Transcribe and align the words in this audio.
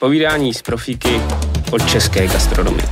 Povídání 0.00 0.54
z 0.54 0.62
profíky 0.62 1.20
od 1.72 1.90
české 1.90 2.26
gastronomie. 2.26 2.88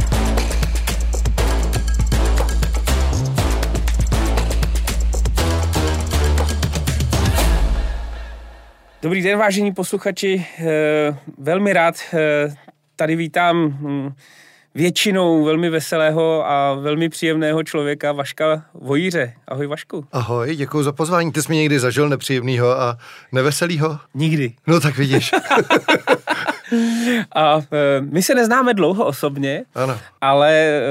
Dobrý 9.03 9.23
den, 9.23 9.39
vážení 9.39 9.75
posluchači. 9.75 10.47
Eh, 10.59 11.17
velmi 11.39 11.73
rád 11.73 11.95
eh, 12.15 12.55
tady 12.97 13.17
vítám 13.17 13.57
hm, 13.67 14.13
většinou 14.75 15.45
velmi 15.45 15.71
veselého 15.71 16.51
a 16.51 16.75
velmi 16.75 17.09
příjemného 17.09 17.63
člověka 17.63 18.13
Vaška 18.13 18.65
Vojíře. 18.75 19.33
Ahoj 19.49 19.67
Vašku. 19.67 20.07
Ahoj, 20.13 20.57
děkuji 20.57 20.83
za 20.83 20.93
pozvání. 20.93 21.33
Ty 21.33 21.43
jsi 21.43 21.49
mě 21.49 21.59
někdy 21.59 21.81
zažil 21.81 22.09
nepříjemného 22.09 22.81
a 22.81 22.99
neveselého? 23.33 23.99
Nikdy. 24.15 24.53
No 24.67 24.81
tak 24.81 24.97
vidíš. 24.99 25.31
a 27.35 27.59
e, 27.59 28.01
my 28.01 28.23
se 28.23 28.35
neznáme 28.35 28.75
dlouho 28.75 29.07
osobně, 29.07 29.65
ano. 29.75 30.01
ale 30.21 30.53
e, 30.53 30.83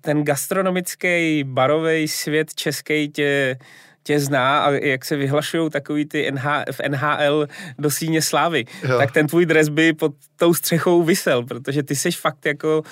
ten 0.00 0.24
gastronomický 0.24 1.44
barový 1.44 2.08
svět 2.08 2.54
český 2.54 3.08
tě 3.08 3.56
tě 4.02 4.20
zná 4.20 4.58
a 4.58 4.70
jak 4.70 5.04
se 5.04 5.16
vyhlašují 5.16 5.70
takový 5.70 6.04
ty 6.04 6.32
NH, 6.32 6.44
v 6.72 6.80
NHL 6.88 7.46
do 7.78 7.90
síně 7.90 8.22
slávy, 8.22 8.64
jo. 8.88 8.98
tak 8.98 9.12
ten 9.12 9.26
tvůj 9.26 9.46
dres 9.46 9.68
by 9.68 9.92
pod 9.92 10.12
tou 10.36 10.54
střechou 10.54 11.02
vysel, 11.02 11.42
protože 11.42 11.82
ty 11.82 11.96
jsi 11.96 12.10
fakt 12.10 12.46
jako 12.46 12.78
uh, 12.78 12.84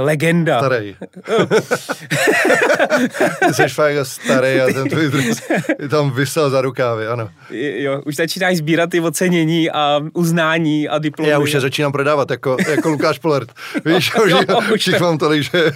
legenda. 0.00 0.58
Starý. 0.58 0.96
ty 3.46 3.54
jsi 3.54 3.68
fakt 3.68 3.92
jako 3.92 4.04
starý 4.04 4.60
a 4.60 4.66
ten 4.66 4.88
tvůj 4.88 5.08
dres 5.08 5.42
tam 5.90 6.10
vysel 6.10 6.50
za 6.50 6.60
rukávy, 6.60 7.06
ano. 7.06 7.30
Jo, 7.50 8.02
už 8.06 8.16
začínáš 8.16 8.56
sbírat 8.56 8.90
ty 8.90 9.00
ocenění 9.00 9.70
a 9.70 10.00
uznání 10.14 10.88
a 10.88 10.98
diplomy. 10.98 11.30
Já 11.30 11.38
už 11.38 11.52
je 11.52 11.60
začínám 11.60 11.92
prodávat 11.92 12.30
jako, 12.30 12.56
jako 12.68 12.88
Lukáš 12.88 13.18
Polert. 13.18 13.52
Víš, 13.84 14.12
jo, 14.26 14.40
už, 14.74 14.88
už 14.88 15.00
mám 15.00 15.18
tolik, 15.18 15.42
že 15.42 15.72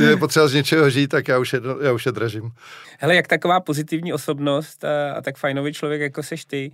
je 0.08 0.16
potřeba 0.16 0.48
z 0.48 0.54
něčeho 0.54 0.90
žít, 0.90 1.08
tak 1.08 1.28
já 1.28 1.38
už 1.38 1.52
je, 1.52 1.60
já 1.82 1.92
už 1.92 2.06
je 2.06 2.12
dražím. 2.12 2.50
Hele, 3.02 3.14
jak 3.14 3.28
taková 3.28 3.60
pozitivní 3.60 4.12
osobnost 4.12 4.84
a, 4.84 5.12
a 5.12 5.20
tak 5.20 5.36
fajnový 5.36 5.72
člověk, 5.72 6.00
jako 6.00 6.22
seš 6.22 6.44
ty, 6.44 6.72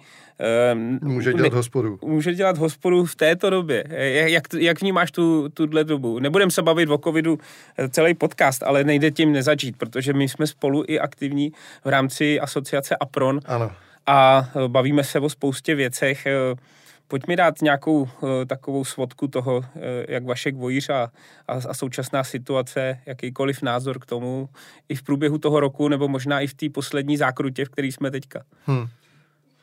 um, 0.72 0.98
může 1.02 1.32
dělat 1.32 1.52
ne, 1.52 1.56
hospodu. 1.56 1.98
Může 2.04 2.34
dělat 2.34 2.58
hospodu 2.58 3.04
v 3.04 3.16
této 3.16 3.50
době. 3.50 3.84
Jak, 4.26 4.42
jak 4.58 4.80
vnímáš 4.80 5.10
tu, 5.10 5.48
tuhle 5.48 5.84
dobu? 5.84 6.18
Nebudem 6.18 6.50
se 6.50 6.62
bavit 6.62 6.90
o 6.90 6.98
covidu 6.98 7.38
eh, 7.78 7.88
celý 7.88 8.14
podcast, 8.14 8.62
ale 8.62 8.84
nejde 8.84 9.10
tím 9.10 9.32
nezačít, 9.32 9.76
protože 9.76 10.12
my 10.12 10.28
jsme 10.28 10.46
spolu 10.46 10.84
i 10.88 11.00
aktivní 11.00 11.52
v 11.84 11.88
rámci 11.88 12.40
asociace 12.40 12.96
APRON. 12.96 13.40
Ano. 13.46 13.72
A 14.06 14.48
eh, 14.64 14.68
bavíme 14.68 15.04
se 15.04 15.20
o 15.20 15.28
spoustě 15.28 15.74
věcech. 15.74 16.26
Eh, 17.08 17.10
Pojď 17.10 17.26
mi 17.26 17.36
dát 17.36 17.62
nějakou 17.62 18.02
uh, 18.02 18.08
takovou 18.46 18.84
svodku 18.84 19.28
toho, 19.28 19.56
uh, 19.56 19.64
jak 20.08 20.24
Vašek 20.24 20.56
Vojíř 20.56 20.90
a, 20.90 21.10
a, 21.48 21.52
a 21.68 21.74
současná 21.74 22.24
situace, 22.24 22.98
jakýkoliv 23.06 23.62
názor 23.62 23.98
k 23.98 24.06
tomu 24.06 24.48
i 24.88 24.94
v 24.94 25.02
průběhu 25.02 25.38
toho 25.38 25.60
roku, 25.60 25.88
nebo 25.88 26.08
možná 26.08 26.40
i 26.40 26.46
v 26.46 26.54
té 26.54 26.68
poslední 26.70 27.16
zákrutě, 27.16 27.64
v 27.64 27.68
který 27.68 27.92
jsme 27.92 28.10
teďka. 28.10 28.42
Hmm. 28.66 28.88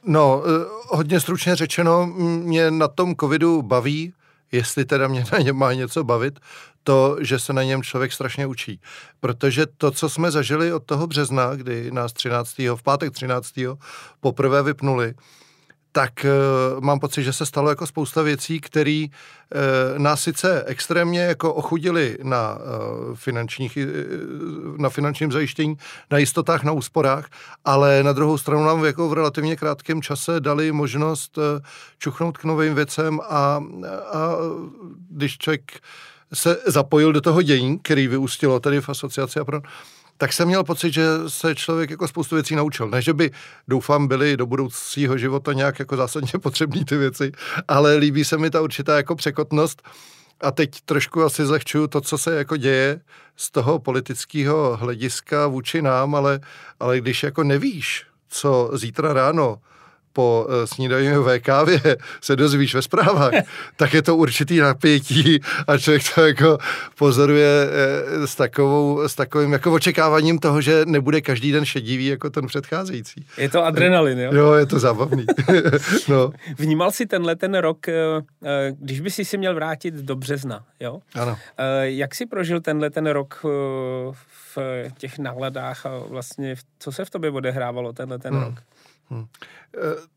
No, 0.07 0.37
uh, 0.37 0.45
hodně 0.87 1.19
stručně 1.19 1.55
řečeno, 1.55 2.05
mě 2.05 2.71
na 2.71 2.87
tom 2.87 3.15
covidu 3.15 3.61
baví, 3.61 4.13
jestli 4.51 4.85
teda 4.85 5.07
mě 5.07 5.23
na 5.31 5.39
něm 5.39 5.55
má 5.55 5.73
něco 5.73 6.03
bavit, 6.03 6.39
to, 6.83 7.17
že 7.21 7.39
se 7.39 7.53
na 7.53 7.63
něm 7.63 7.83
člověk 7.83 8.13
strašně 8.13 8.45
učí. 8.45 8.79
Protože 9.19 9.65
to, 9.77 9.91
co 9.91 10.09
jsme 10.09 10.31
zažili 10.31 10.73
od 10.73 10.83
toho 10.83 11.07
března, 11.07 11.55
kdy 11.55 11.91
nás 11.91 12.13
13. 12.13 12.57
v 12.57 12.83
pátek 12.83 13.13
13. 13.13 13.53
poprvé 14.19 14.63
vypnuli, 14.63 15.13
tak 15.95 16.25
uh, 16.25 16.83
mám 16.83 16.99
pocit, 16.99 17.23
že 17.23 17.33
se 17.33 17.45
stalo 17.45 17.69
jako 17.69 17.87
spousta 17.87 18.21
věcí, 18.21 18.59
které 18.59 19.05
uh, 19.07 19.99
nás 19.99 20.21
sice 20.21 20.63
extrémně 20.67 21.19
jako 21.19 21.53
ochudili 21.53 22.17
na, 22.23 22.55
uh, 22.55 23.15
finančních, 23.15 23.77
uh, 23.77 24.77
na 24.77 24.89
finančním 24.89 25.31
zajištění, 25.31 25.77
na 26.11 26.17
jistotách, 26.17 26.63
na 26.63 26.71
úsporách, 26.71 27.29
ale 27.65 28.03
na 28.03 28.13
druhou 28.13 28.37
stranu 28.37 28.65
nám 28.65 28.85
jako 28.85 29.09
v 29.09 29.13
relativně 29.13 29.55
krátkém 29.55 30.01
čase 30.01 30.39
dali 30.39 30.71
možnost 30.71 31.37
uh, 31.37 31.43
čuchnout 31.97 32.37
k 32.37 32.43
novým 32.43 32.75
věcem 32.75 33.19
a, 33.19 33.63
a 34.13 34.35
když 35.09 35.37
člověk 35.37 35.71
se 36.33 36.57
zapojil 36.65 37.13
do 37.13 37.21
toho 37.21 37.41
dění, 37.41 37.79
který 37.79 38.07
vyústilo 38.07 38.59
tady 38.59 38.81
v 38.81 38.89
asociaci 38.89 39.39
a 39.39 39.45
pro, 39.45 39.61
tak 40.17 40.33
jsem 40.33 40.47
měl 40.47 40.63
pocit, 40.63 40.93
že 40.93 41.03
se 41.27 41.55
člověk 41.55 41.89
jako 41.89 42.07
spoustu 42.07 42.35
věcí 42.35 42.55
naučil. 42.55 42.89
Ne, 42.89 43.01
že 43.01 43.13
by, 43.13 43.31
doufám, 43.67 44.07
byly 44.07 44.37
do 44.37 44.45
budoucího 44.45 45.17
života 45.17 45.53
nějak 45.53 45.79
jako 45.79 45.97
zásadně 45.97 46.31
potřebné 46.41 46.85
ty 46.85 46.97
věci, 46.97 47.31
ale 47.67 47.95
líbí 47.95 48.23
se 48.23 48.37
mi 48.37 48.49
ta 48.49 48.61
určitá 48.61 48.97
jako 48.97 49.15
překotnost 49.15 49.81
a 50.41 50.51
teď 50.51 50.81
trošku 50.85 51.23
asi 51.23 51.45
zlehčuju 51.45 51.87
to, 51.87 52.01
co 52.01 52.17
se 52.17 52.35
jako 52.35 52.57
děje 52.57 53.01
z 53.35 53.51
toho 53.51 53.79
politického 53.79 54.77
hlediska 54.77 55.47
vůči 55.47 55.81
nám, 55.81 56.15
ale, 56.15 56.39
ale 56.79 56.99
když 56.99 57.23
jako 57.23 57.43
nevíš, 57.43 58.05
co 58.29 58.71
zítra 58.73 59.13
ráno 59.13 59.57
po 60.15 60.47
eh, 60.49 60.67
snídaňové 60.67 61.39
kávě 61.39 61.81
se 62.21 62.35
dozvíš 62.35 62.75
ve 62.75 62.81
zprávách, 62.81 63.33
tak 63.75 63.93
je 63.93 64.01
to 64.01 64.15
určitý 64.15 64.59
napětí 64.59 65.39
a 65.67 65.77
člověk 65.77 66.03
to 66.15 66.25
jako 66.25 66.57
pozoruje 66.97 67.67
eh, 67.67 68.27
s, 68.27 68.35
takovou, 68.35 69.07
s 69.07 69.15
takovým 69.15 69.53
jako 69.53 69.73
očekáváním 69.73 70.39
toho, 70.39 70.61
že 70.61 70.85
nebude 70.85 71.21
každý 71.21 71.51
den 71.51 71.65
šedivý 71.65 72.05
jako 72.05 72.29
ten 72.29 72.47
předcházející. 72.47 73.25
Je 73.37 73.49
to 73.49 73.65
adrenalin, 73.65 74.19
jo? 74.19 74.33
Jo, 74.33 74.53
je 74.53 74.65
to 74.65 74.79
zábavný. 74.79 75.25
no. 76.07 76.31
Vnímal 76.57 76.91
jsi 76.91 77.05
tenhle 77.05 77.35
ten 77.35 77.55
rok, 77.55 77.87
eh, 77.87 77.93
když 78.79 79.01
by 79.01 79.11
si 79.11 79.25
si 79.25 79.37
měl 79.37 79.55
vrátit 79.55 79.93
do 79.93 80.15
března, 80.15 80.63
jo? 80.79 80.99
Ano. 81.15 81.37
Jak 81.81 82.15
jsi 82.15 82.25
prožil 82.25 82.61
tenhle 82.61 82.89
ten 82.89 83.07
rok 83.07 83.45
v 84.55 84.57
těch 84.97 85.19
náladách 85.19 85.85
a 85.85 85.89
vlastně 86.09 86.55
co 86.79 86.91
se 86.91 87.05
v 87.05 87.09
tobě 87.09 87.31
odehrávalo 87.31 87.93
tenhle 87.93 88.19
ten 88.19 88.33
hmm. 88.33 88.43
rok? 88.43 88.53
Hmm. 89.09 89.25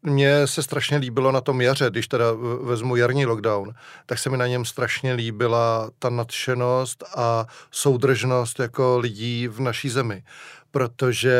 Mně 0.02 0.46
se 0.46 0.62
strašně 0.62 0.96
líbilo 0.96 1.32
na 1.32 1.40
tom 1.40 1.60
jaře, 1.60 1.90
když 1.90 2.08
teda 2.08 2.26
vezmu 2.62 2.96
jarní 2.96 3.26
lockdown, 3.26 3.74
tak 4.06 4.18
se 4.18 4.30
mi 4.30 4.36
na 4.36 4.46
něm 4.46 4.64
strašně 4.64 5.12
líbila 5.12 5.90
ta 5.98 6.10
nadšenost 6.10 7.04
a 7.16 7.46
soudržnost 7.70 8.60
jako 8.60 8.98
lidí 8.98 9.48
v 9.48 9.60
naší 9.60 9.88
zemi 9.88 10.22
protože 10.70 11.36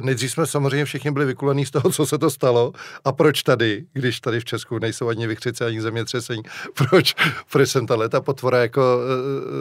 nejdřív 0.00 0.32
jsme 0.32 0.46
samozřejmě 0.46 0.84
všichni 0.84 1.10
byli 1.10 1.24
vykulení 1.26 1.66
z 1.66 1.70
toho, 1.70 1.90
co 1.90 2.06
se 2.06 2.18
to 2.18 2.30
stalo 2.30 2.72
a 3.04 3.12
proč 3.12 3.42
tady, 3.42 3.84
když 3.92 4.20
tady 4.20 4.40
v 4.40 4.44
Česku 4.44 4.78
nejsou 4.78 5.08
ani 5.08 5.26
vychřice, 5.26 5.66
ani 5.66 5.80
zemětřesení, 5.80 6.42
proč, 6.74 7.14
proč 7.50 7.68
jsem 7.68 7.86
ta 7.86 7.96
leta 7.96 8.20
potvora 8.20 8.58
jako 8.58 8.82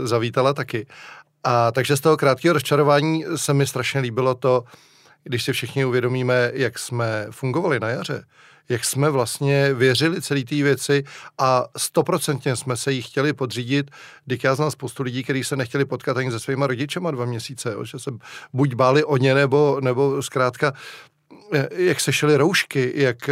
e, 0.03 0.07
zavítala 0.07 0.53
taky. 0.53 0.87
A 1.43 1.71
takže 1.71 1.97
z 1.97 2.01
toho 2.01 2.17
krátkého 2.17 2.53
rozčarování 2.53 3.25
se 3.35 3.53
mi 3.53 3.67
strašně 3.67 3.99
líbilo 3.99 4.35
to, 4.35 4.63
když 5.23 5.43
si 5.43 5.53
všichni 5.53 5.85
uvědomíme, 5.85 6.51
jak 6.53 6.79
jsme 6.79 7.27
fungovali 7.31 7.79
na 7.79 7.89
jaře, 7.89 8.25
jak 8.69 8.85
jsme 8.85 9.09
vlastně 9.09 9.73
věřili 9.73 10.21
celé 10.21 10.43
té 10.43 10.55
věci 10.55 11.03
a 11.37 11.65
stoprocentně 11.77 12.55
jsme 12.55 12.77
se 12.77 12.91
jí 12.91 13.01
chtěli 13.01 13.33
podřídit, 13.33 13.91
když 14.25 14.43
já 14.43 14.55
znám 14.55 14.71
spoustu 14.71 15.03
lidí, 15.03 15.23
kteří 15.23 15.43
se 15.43 15.55
nechtěli 15.55 15.85
potkat 15.85 16.17
ani 16.17 16.31
se 16.31 16.39
svýma 16.39 16.67
rodičema 16.67 17.11
dva 17.11 17.25
měsíce, 17.25 17.75
že 17.83 17.99
se 17.99 18.11
buď 18.53 18.73
báli 18.73 19.03
o 19.03 19.17
ně, 19.17 19.35
nebo, 19.35 19.79
nebo 19.81 20.21
zkrátka 20.21 20.73
jak 21.71 21.99
se 21.99 22.13
šily 22.13 22.37
roušky, 22.37 22.91
jak, 22.95 23.29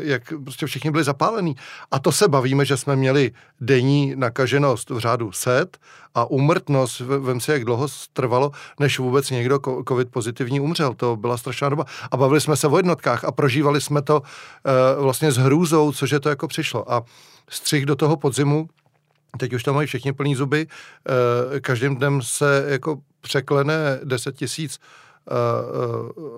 jak 0.00 0.32
prostě 0.44 0.66
všichni 0.66 0.90
byli 0.90 1.04
zapálení. 1.04 1.56
A 1.90 1.98
to 1.98 2.12
se 2.12 2.28
bavíme, 2.28 2.64
že 2.64 2.76
jsme 2.76 2.96
měli 2.96 3.32
denní 3.60 4.12
nakaženost 4.16 4.90
v 4.90 4.98
řádu 4.98 5.32
set 5.32 5.78
a 6.14 6.24
umrtnost, 6.24 7.00
vem 7.00 7.40
si, 7.40 7.50
jak 7.50 7.64
dlouho 7.64 7.88
trvalo, 8.12 8.52
než 8.80 8.98
vůbec 8.98 9.30
někdo 9.30 9.60
covid 9.88 10.08
pozitivní 10.10 10.60
umřel. 10.60 10.94
To 10.94 11.16
byla 11.16 11.36
strašná 11.36 11.68
doba. 11.68 11.84
A 12.10 12.16
bavili 12.16 12.40
jsme 12.40 12.56
se 12.56 12.68
o 12.68 12.76
jednotkách 12.76 13.24
a 13.24 13.32
prožívali 13.32 13.80
jsme 13.80 14.02
to 14.02 14.20
uh, 14.20 15.02
vlastně 15.02 15.32
s 15.32 15.36
hrůzou, 15.36 15.92
což 15.92 16.10
je 16.10 16.20
to 16.20 16.28
jako 16.28 16.48
přišlo. 16.48 16.92
A 16.92 17.02
střih 17.48 17.86
do 17.86 17.96
toho 17.96 18.16
podzimu, 18.16 18.68
teď 19.38 19.52
už 19.52 19.62
tam 19.62 19.74
mají 19.74 19.86
všichni 19.86 20.12
plní 20.12 20.34
zuby, 20.34 20.66
uh, 20.66 21.58
každým 21.60 21.96
dnem 21.96 22.22
se 22.22 22.64
jako 22.68 22.98
překlene 23.20 24.00
10 24.04 24.36
tisíc 24.36 24.80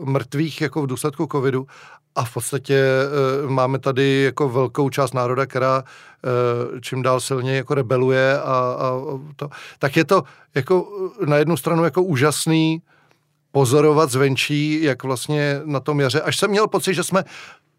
mrtvých 0.01 0.61
jako 0.61 0.83
v 0.83 0.87
důsledku 0.87 1.29
covidu 1.33 1.67
a 2.15 2.25
v 2.25 2.35
podstatě 2.35 2.85
uh, 3.45 3.51
máme 3.51 3.79
tady 3.79 4.23
jako 4.23 4.49
velkou 4.49 4.91
část 4.91 5.15
národa, 5.15 5.47
která 5.47 5.85
čím 6.81 7.03
dál 7.03 7.21
silně 7.21 7.57
jako 7.57 7.75
rebeluje 7.75 8.41
a, 8.41 8.77
a 8.79 8.93
to. 9.37 9.49
Tak 9.79 9.97
je 9.97 10.05
to 10.05 10.23
jako 10.55 10.89
na 11.27 11.37
jednu 11.37 11.57
stranu 11.57 11.85
jako 11.85 12.03
úžasný 12.03 12.83
pozorovat 13.53 14.11
zvenčí, 14.11 14.83
jak 14.83 15.03
vlastně 15.03 15.61
na 15.65 15.81
tom 15.81 16.01
jaře, 16.01 16.21
až 16.21 16.37
jsem 16.37 16.51
měl 16.51 16.69
pocit, 16.69 16.95
že 16.95 17.05
jsme 17.05 17.25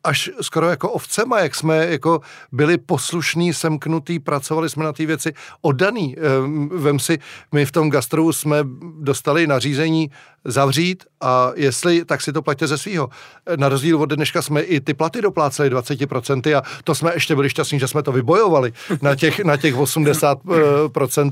až 0.04 0.30
skoro 0.42 0.70
jako 0.70 0.90
ovcema, 0.90 1.40
jak 1.40 1.56
jsme 1.56 1.88
jako 1.88 2.22
byli 2.52 2.78
poslušní, 2.78 3.54
semknutý, 3.54 4.20
pracovali 4.20 4.70
jsme 4.70 4.84
na 4.84 4.94
té 4.94 5.06
věci 5.06 5.34
oddaný. 5.62 6.16
Ehm, 6.18 6.70
vem 6.74 7.00
si, 7.00 7.20
my 7.52 7.66
v 7.66 7.72
tom 7.72 7.90
gastru 7.90 8.34
jsme 8.34 8.58
dostali 9.00 9.48
nařízení 9.48 10.12
zavřít 10.46 11.04
a 11.22 11.52
jestli, 11.56 12.06
tak 12.06 12.22
si 12.22 12.34
to 12.34 12.42
platě 12.42 12.68
ze 12.68 12.78
svýho. 12.78 13.10
Na 13.56 13.70
rozdíl 13.70 14.02
od 14.02 14.10
dneška 14.14 14.42
jsme 14.42 14.62
i 14.62 14.80
ty 14.82 14.94
platy 14.94 15.22
dopláceli 15.22 15.70
20% 15.70 16.58
a 16.58 16.62
to 16.84 16.96
jsme 16.96 17.14
ještě 17.14 17.36
byli 17.36 17.50
šťastní, 17.50 17.80
že 17.80 17.88
jsme 17.88 18.04
to 18.04 18.12
vybojovali 18.12 18.74
na 19.02 19.16
těch, 19.16 19.40
na 19.40 19.58
těch 19.58 19.76
80% 19.76 21.32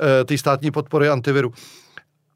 eh, 0.00 0.24
té 0.24 0.38
státní 0.38 0.70
podpory 0.70 1.08
antiviru. 1.08 1.52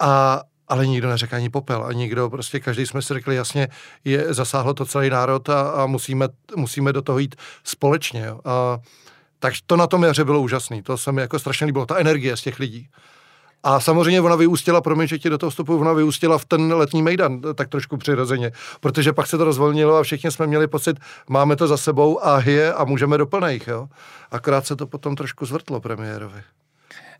A, 0.01 0.43
ale 0.73 0.87
nikdo 0.87 1.09
neřekl 1.09 1.35
ani 1.35 1.51
popel 1.51 1.85
a 1.85 1.93
nikdo, 1.93 2.31
prostě 2.31 2.61
každý 2.61 2.87
jsme 2.87 3.03
si 3.03 3.15
řekli 3.15 3.37
jasně, 3.37 3.69
je, 4.05 4.35
zasáhlo 4.35 4.75
to 4.75 4.87
celý 4.87 5.11
národ 5.11 5.49
a, 5.49 5.61
a 5.61 5.87
musíme, 5.87 6.29
musíme 6.57 6.93
do 6.93 7.03
toho 7.03 7.19
jít 7.19 7.37
společně. 7.65 8.25
Jo. 8.27 8.41
A, 8.45 8.79
takže 9.39 9.61
to 9.67 9.77
na 9.77 9.87
tom 9.87 10.03
jaře 10.03 10.25
bylo 10.25 10.41
úžasné, 10.41 10.83
to 10.83 10.97
se 10.97 11.13
mi 11.13 11.21
jako 11.21 11.39
strašně 11.39 11.67
líbilo, 11.67 11.87
ta 11.87 11.99
energie 11.99 12.37
z 12.37 12.43
těch 12.43 12.59
lidí. 12.59 12.89
A 13.63 13.81
samozřejmě 13.81 14.21
ona 14.21 14.37
vyústila, 14.37 14.81
promiň, 14.81 15.09
že 15.09 15.19
ti 15.19 15.31
do 15.31 15.39
toho 15.39 15.51
vstupu, 15.51 15.79
ona 15.79 15.93
vyústila 15.93 16.39
v 16.39 16.45
ten 16.45 16.75
letní 16.75 17.03
mejdan, 17.03 17.41
tak 17.55 17.69
trošku 17.69 17.97
přirozeně, 17.97 18.53
protože 18.81 19.13
pak 19.13 19.27
se 19.27 19.39
to 19.39 19.45
rozvolnilo 19.45 19.97
a 19.97 20.03
všichni 20.03 20.31
jsme 20.31 20.47
měli 20.47 20.67
pocit, 20.67 20.97
máme 21.29 21.57
to 21.57 21.67
za 21.67 21.77
sebou 21.77 22.27
a 22.27 22.41
je 22.41 22.75
a 22.75 22.85
můžeme 22.85 23.19
do 23.19 23.27
plných, 23.27 23.69
jo. 23.69 23.89
Akorát 24.31 24.67
se 24.67 24.77
to 24.77 24.87
potom 24.87 25.17
trošku 25.17 25.47
zvrtlo 25.47 25.81
premiérovi. 25.81 26.43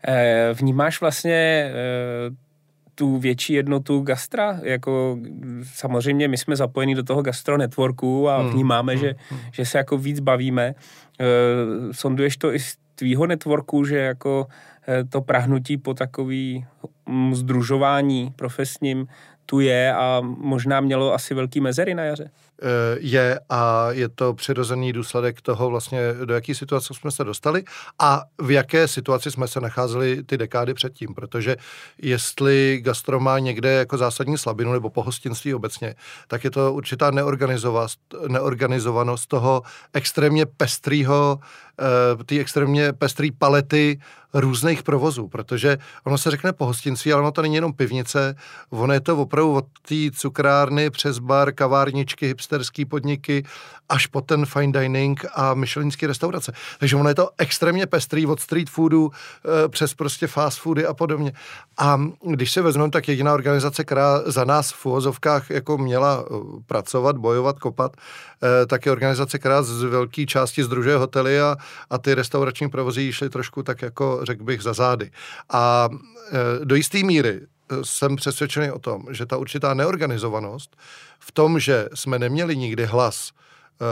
Eh, 0.07 0.53
vnímáš 0.53 1.01
vlastně 1.01 1.71
eh, 1.73 2.43
tu 2.95 3.17
větší 3.17 3.53
jednotu 3.53 4.01
gastra, 4.01 4.59
jako 4.63 5.17
samozřejmě 5.63 6.27
my 6.27 6.37
jsme 6.37 6.55
zapojení 6.55 6.95
do 6.95 7.03
toho 7.03 7.21
gastro 7.21 7.57
networku 7.57 8.29
a 8.29 8.37
hmm. 8.37 8.51
vnímáme, 8.51 8.93
hmm. 8.93 9.01
Že, 9.01 9.15
hmm. 9.29 9.39
že 9.51 9.65
se 9.65 9.77
jako 9.77 9.97
víc 9.97 10.19
bavíme. 10.19 10.63
E, 10.63 10.75
sonduješ 11.91 12.37
to 12.37 12.53
i 12.53 12.59
z 12.59 12.75
tvýho 12.95 13.27
networku, 13.27 13.85
že 13.85 13.97
jako 13.97 14.47
e, 14.87 15.03
to 15.03 15.21
prahnutí 15.21 15.77
po 15.77 15.93
takový 15.93 16.65
združování 17.31 18.33
profesním 18.35 19.07
tu 19.45 19.59
je 19.59 19.93
a 19.93 20.21
možná 20.21 20.81
mělo 20.81 21.13
asi 21.13 21.33
velký 21.33 21.61
mezery 21.61 21.95
na 21.95 22.03
jaře. 22.03 22.29
Eh, 22.61 22.97
je 22.99 23.39
a 23.49 23.91
je 23.91 24.09
to 24.09 24.33
přirozený 24.33 24.93
důsledek 24.93 25.41
toho 25.41 25.69
vlastně, 25.69 26.13
do 26.25 26.33
jaké 26.33 26.55
situace 26.55 26.93
jsme 26.93 27.11
se 27.11 27.23
dostali 27.23 27.63
a 27.99 28.23
v 28.41 28.51
jaké 28.51 28.87
situaci 28.87 29.31
jsme 29.31 29.47
se 29.47 29.61
nacházeli 29.61 30.23
ty 30.23 30.37
dekády 30.37 30.73
předtím, 30.73 31.13
protože 31.13 31.55
jestli 32.01 32.79
gastro 32.83 33.19
má 33.19 33.39
někde 33.39 33.71
jako 33.71 33.97
zásadní 33.97 34.37
slabinu 34.37 34.73
nebo 34.73 34.89
pohostinství 34.89 35.53
obecně, 35.53 35.95
tak 36.27 36.43
je 36.43 36.51
to 36.51 36.73
určitá 36.73 37.11
neorganizovanost, 38.27 39.27
toho 39.27 39.61
extrémně 39.93 40.45
pestrýho, 40.45 41.39
eh, 41.79 42.23
ty 42.23 42.39
extrémně 42.39 42.93
pestrý 42.93 43.31
palety 43.31 43.99
různých 44.33 44.83
provozů, 44.83 45.27
protože 45.27 45.77
ono 46.03 46.17
se 46.17 46.31
řekne 46.31 46.53
pohostinství, 46.53 47.13
ale 47.13 47.21
ono 47.21 47.31
to 47.31 47.41
není 47.41 47.55
jenom 47.55 47.73
pivnice, 47.73 48.35
ono 48.69 48.93
je 48.93 48.99
to 48.99 49.17
opravdu 49.17 49.53
od 49.53 49.65
té 49.87 49.95
cukrárny 50.11 50.89
přes 50.89 51.19
bar, 51.19 51.53
kavárničky, 51.53 52.35
hipsterský 52.43 52.85
podniky, 52.85 53.43
až 53.89 54.07
po 54.07 54.21
ten 54.21 54.45
fine 54.45 54.71
dining 54.71 55.25
a 55.35 55.53
myšelinské 55.53 56.07
restaurace. 56.07 56.53
Takže 56.79 56.95
ono 56.95 57.09
je 57.09 57.15
to 57.15 57.29
extrémně 57.37 57.87
pestrý 57.87 58.25
od 58.25 58.39
street 58.39 58.69
foodu 58.69 59.11
e, 59.11 59.69
přes 59.69 59.93
prostě 59.93 60.27
fast 60.27 60.59
foody 60.59 60.85
a 60.85 60.93
podobně. 60.93 61.33
A 61.77 62.01
když 62.25 62.51
se 62.51 62.61
vezmeme, 62.61 62.91
tak 62.91 63.07
jediná 63.07 63.33
organizace, 63.33 63.83
která 63.83 64.19
za 64.25 64.45
nás 64.45 64.71
v 64.71 64.85
uvozovkách 64.85 65.49
jako 65.49 65.77
měla 65.77 66.25
eh, 66.25 66.35
pracovat, 66.65 67.17
bojovat, 67.17 67.59
kopat, 67.59 67.97
e, 68.43 68.65
tak 68.65 68.85
je 68.85 68.91
organizace, 68.91 69.39
která 69.39 69.63
z 69.63 69.83
velké 69.83 70.25
části 70.25 70.63
združuje 70.63 70.97
hotely 70.97 71.41
a, 71.41 71.55
a 71.89 71.97
ty 71.97 72.13
restaurační 72.13 72.69
provozy 72.69 73.13
šly 73.13 73.29
trošku 73.29 73.63
tak 73.63 73.81
jako, 73.81 74.19
řekl 74.23 74.43
bych, 74.43 74.61
za 74.61 74.73
zády. 74.73 75.11
A 75.53 75.89
do 76.63 76.75
jisté 76.75 77.03
míry 77.03 77.41
jsem 77.81 78.15
přesvědčený 78.15 78.71
o 78.71 78.79
tom, 78.79 79.05
že 79.11 79.25
ta 79.25 79.37
určitá 79.37 79.73
neorganizovanost 79.73 80.77
v 81.19 81.31
tom, 81.31 81.59
že 81.59 81.89
jsme 81.93 82.19
neměli 82.19 82.57
nikdy 82.57 82.85
hlas 82.85 83.31
eh, 83.31 83.85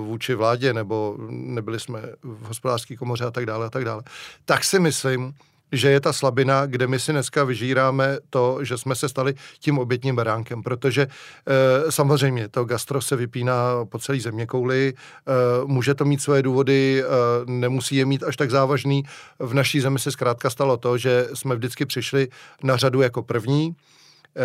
vůči 0.00 0.34
vládě, 0.34 0.72
nebo 0.72 1.16
nebyli 1.30 1.80
jsme 1.80 2.02
v 2.22 2.44
hospodářské 2.44 2.96
komoře 2.96 3.24
a 3.24 3.30
tak 3.30 3.46
dále 3.46 3.66
a 3.66 3.70
tak 3.70 3.84
dále, 3.84 4.02
tak 4.44 4.64
si 4.64 4.78
myslím, 4.78 5.34
že 5.72 5.90
je 5.90 6.00
ta 6.00 6.12
slabina, 6.12 6.66
kde 6.66 6.86
my 6.86 6.98
si 6.98 7.12
dneska 7.12 7.44
vyžíráme 7.44 8.18
to, 8.30 8.64
že 8.64 8.78
jsme 8.78 8.94
se 8.94 9.08
stali 9.08 9.34
tím 9.58 9.78
obětním 9.78 10.16
beránkem, 10.16 10.62
protože 10.62 11.02
e, 11.02 11.92
samozřejmě 11.92 12.48
to 12.48 12.64
gastro 12.64 13.00
se 13.00 13.16
vypíná 13.16 13.84
po 13.84 13.98
celé 13.98 14.20
země 14.20 14.46
kouli, 14.46 14.94
e, 14.94 15.64
může 15.66 15.94
to 15.94 16.04
mít 16.04 16.22
svoje 16.22 16.42
důvody, 16.42 17.02
e, 17.02 17.06
nemusí 17.50 17.96
je 17.96 18.04
mít 18.04 18.22
až 18.22 18.36
tak 18.36 18.50
závažný. 18.50 19.04
V 19.38 19.54
naší 19.54 19.80
zemi 19.80 19.98
se 19.98 20.10
zkrátka 20.10 20.50
stalo 20.50 20.76
to, 20.76 20.98
že 20.98 21.28
jsme 21.34 21.54
vždycky 21.54 21.86
přišli 21.86 22.28
na 22.62 22.76
řadu 22.76 23.02
jako 23.02 23.22
první, 23.22 23.76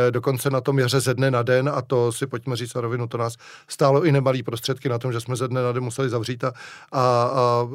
dokonce 0.10 0.50
na 0.50 0.62
tom 0.62 0.80
jaře 0.80 1.00
ze 1.00 1.14
dne 1.14 1.32
na 1.32 1.44
den 1.44 1.72
a 1.74 1.82
to 1.82 2.12
si 2.12 2.28
pojďme 2.28 2.56
říct 2.56 2.74
na 2.74 2.82
rovinu, 2.82 3.08
to 3.08 3.18
nás 3.18 3.36
stálo 3.68 4.06
i 4.06 4.12
nemalý 4.12 4.44
prostředky 4.44 4.90
na 4.90 5.00
tom, 5.00 5.14
že 5.14 5.22
jsme 5.22 5.36
ze 5.36 5.48
dne 5.48 5.64
na 5.64 5.72
den 5.72 5.84
museli 5.84 6.10
zavřít 6.10 6.44
a, 6.44 6.48
a, 6.48 7.02
a 7.02 7.68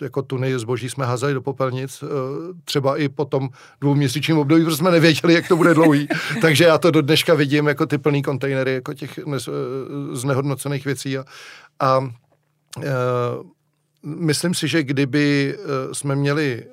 jako 0.00 0.22
tuny 0.22 0.58
zboží 0.58 0.90
jsme 0.90 1.06
házeli 1.06 1.34
do 1.34 1.42
popelnic, 1.42 2.02
eh, 2.02 2.06
třeba 2.64 2.96
i 2.96 3.08
po 3.08 3.24
tom 3.24 3.48
dvouměsíčním 3.80 4.38
období, 4.38 4.64
protože 4.64 4.76
jsme 4.76 4.90
nevěděli, 4.90 5.34
jak 5.34 5.48
to 5.48 5.56
bude 5.56 5.74
dlouhý. 5.74 6.08
Takže 6.40 6.64
já 6.64 6.78
to 6.78 6.90
do 6.90 7.02
dneška 7.02 7.34
vidím 7.34 7.66
jako 7.66 7.86
ty 7.86 7.98
plný 7.98 8.22
kontejnery, 8.22 8.74
jako 8.74 8.94
těch 8.94 9.18
eh, 9.18 9.38
znehodnocených 10.12 10.84
věcí. 10.84 11.18
A, 11.18 11.24
a 11.80 12.10
e, 12.82 12.90
myslím 14.04 14.54
si, 14.54 14.68
že 14.68 14.82
kdyby 14.82 15.58
jsme 15.92 16.16
měli 16.16 16.64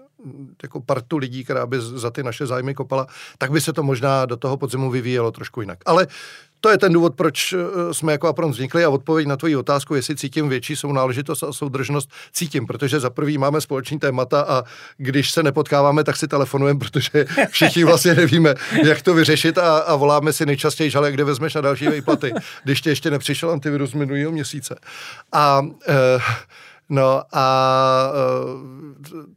jako 0.64 0.82
partu 0.82 1.18
lidí, 1.18 1.44
která 1.44 1.66
by 1.66 1.82
za 1.82 2.12
ty 2.12 2.24
naše 2.24 2.46
zájmy 2.46 2.74
kopala, 2.74 3.08
tak 3.38 3.52
by 3.52 3.62
se 3.62 3.74
to 3.74 3.84
možná 3.84 4.26
do 4.26 4.38
toho 4.38 4.58
podzimu 4.58 4.92
vyvíjelo 4.92 5.32
trošku 5.32 5.62
jinak. 5.62 5.80
Ale 5.86 6.08
to 6.62 6.70
je 6.70 6.78
ten 6.78 6.94
důvod, 6.94 7.16
proč 7.16 7.54
eh, 7.54 7.94
jsme 7.94 8.12
jako 8.12 8.28
Apron 8.28 8.52
vznikli 8.52 8.86
a 8.86 8.90
odpověď 8.90 9.28
na 9.28 9.38
tvoji 9.38 9.56
otázku, 9.56 9.96
jestli 9.96 10.16
cítím 10.16 10.50
větší 10.50 10.76
sounáležitost 10.76 11.44
a 11.44 11.54
soudržnost, 11.54 12.10
cítím, 12.34 12.68
protože 12.68 13.00
za 13.00 13.10
prvý 13.10 13.38
máme 13.38 13.62
společný 13.62 14.00
témata 14.00 14.42
a 14.42 14.64
když 14.98 15.32
se 15.32 15.44
nepotkáváme, 15.44 16.04
tak 16.04 16.18
si 16.18 16.28
telefonujeme, 16.28 16.80
protože 16.80 17.26
všichni 17.50 17.84
vlastně 17.84 18.14
nevíme, 18.14 18.56
jak 18.84 19.02
to 19.02 19.14
vyřešit 19.14 19.58
a, 19.58 19.78
a 19.78 19.96
voláme 19.96 20.34
si 20.34 20.46
nejčastěji, 20.46 20.92
ale 20.96 21.12
kde 21.12 21.24
vezmeš 21.24 21.54
na 21.54 21.62
další 21.62 21.88
výplaty, 21.88 22.34
když 22.64 22.82
tě 22.82 22.90
ještě 22.90 23.12
nepřišel 23.12 23.52
antivirus 23.52 23.94
minulého 23.94 24.32
měsíce. 24.32 24.76
A 25.32 25.66
e, 25.88 25.94
No 26.94 27.24
a 27.32 28.14
uh, 28.14 28.62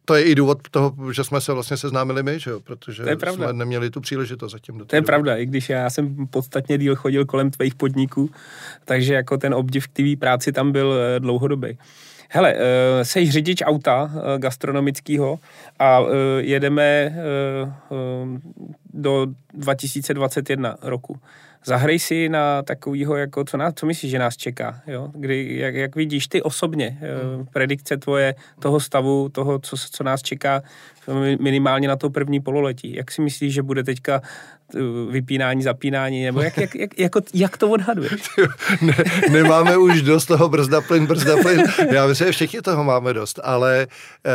to 0.04 0.14
je 0.14 0.22
i 0.22 0.34
důvod 0.34 0.58
toho, 0.70 0.94
že 1.12 1.24
jsme 1.24 1.40
se 1.40 1.52
vlastně 1.52 1.76
seznámili 1.76 2.22
my, 2.22 2.38
že 2.38 2.50
jo? 2.50 2.60
protože 2.60 3.02
to 3.02 3.08
je 3.08 3.32
jsme 3.32 3.52
neměli 3.52 3.90
tu 3.90 4.00
příležitost 4.00 4.52
zatím. 4.52 4.78
Do 4.78 4.84
to 4.84 4.96
je 4.96 5.00
doby. 5.00 5.06
pravda, 5.06 5.36
i 5.36 5.46
když 5.46 5.68
já 5.68 5.90
jsem 5.90 6.26
podstatně 6.26 6.78
díl 6.78 6.96
chodil 6.96 7.24
kolem 7.24 7.50
tvých 7.50 7.74
podniků, 7.74 8.30
takže 8.84 9.14
jako 9.14 9.38
ten 9.38 9.54
obdiv 9.54 9.88
k 9.88 9.90
TV 9.92 10.18
práci 10.18 10.52
tam 10.52 10.72
byl 10.72 10.94
eh, 10.94 11.20
dlouhodobý. 11.20 11.78
Hele, 12.28 12.54
uh, 12.54 12.60
seš 13.02 13.30
řidič 13.30 13.62
auta 13.64 14.10
gastronomického 14.38 15.38
a 15.78 16.00
jedeme 16.38 17.16
do 18.94 19.26
2021 19.54 20.76
roku 20.82 21.20
zahraj 21.64 21.98
si 21.98 22.28
na 22.28 22.62
takovýho, 22.62 23.16
jako 23.16 23.44
co, 23.44 23.56
nás, 23.56 23.74
co 23.76 23.86
myslíš, 23.86 24.10
že 24.10 24.18
nás 24.18 24.36
čeká, 24.36 24.80
jo? 24.86 25.10
Kdy, 25.14 25.58
jak, 25.58 25.74
jak 25.74 25.96
vidíš 25.96 26.28
ty 26.28 26.42
osobně, 26.42 26.98
hmm. 27.00 27.46
predikce 27.52 27.96
tvoje 27.96 28.34
toho 28.60 28.80
stavu, 28.80 29.28
toho, 29.28 29.58
co, 29.58 29.76
co 29.76 30.04
nás 30.04 30.22
čeká 30.22 30.62
minimálně 31.40 31.88
na 31.88 31.96
to 31.96 32.10
první 32.10 32.40
pololetí. 32.40 32.94
Jak 32.94 33.10
si 33.10 33.22
myslíš, 33.22 33.54
že 33.54 33.62
bude 33.62 33.84
teďka 33.84 34.22
vypínání, 35.10 35.62
zapínání, 35.62 36.24
nebo 36.24 36.40
jak, 36.40 36.56
jak, 36.56 36.74
jak, 36.74 36.98
jako, 36.98 37.20
jak 37.34 37.56
to 37.56 37.70
odhaduješ? 37.70 38.22
ne, 38.80 38.96
nemáme 39.30 39.76
už 39.76 40.02
dost 40.02 40.26
toho 40.26 40.48
brzda 40.48 40.80
plyn, 40.80 41.06
brzda 41.06 41.36
plyn. 41.42 41.62
Já 41.92 42.06
myslím, 42.06 42.26
že 42.26 42.32
všichni 42.32 42.62
toho 42.62 42.84
máme 42.84 43.12
dost, 43.12 43.40
ale 43.42 43.86
uh, 44.26 44.32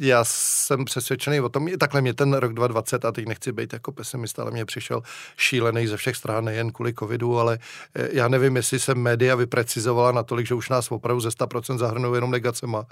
já 0.00 0.24
jsem 0.24 0.84
přesvědčený 0.84 1.40
o 1.40 1.48
tom, 1.48 1.68
takhle 1.78 2.00
mě 2.00 2.14
ten 2.14 2.32
rok 2.32 2.52
2020, 2.52 3.04
a 3.04 3.12
teď 3.12 3.26
nechci 3.26 3.52
být 3.52 3.72
jako 3.72 3.92
pesimista, 3.92 4.42
ale 4.42 4.50
mě 4.50 4.64
přišel 4.64 5.02
šílený 5.36 5.86
ze 5.86 5.96
všech 5.96 6.16
stran, 6.16 6.44
nejen 6.44 6.72
kvůli 6.72 6.94
covidu, 6.94 7.38
ale 7.38 7.58
uh, 7.98 8.06
já 8.12 8.28
nevím, 8.28 8.56
jestli 8.56 8.78
se 8.78 8.94
média 8.94 9.34
vyprecizovala 9.34 10.12
natolik, 10.12 10.46
že 10.46 10.54
už 10.54 10.68
nás 10.68 10.90
opravdu 10.90 11.20
ze 11.20 11.28
100% 11.28 11.78
zahrnou 11.78 12.14
jenom 12.14 12.30
negacema, 12.30 12.86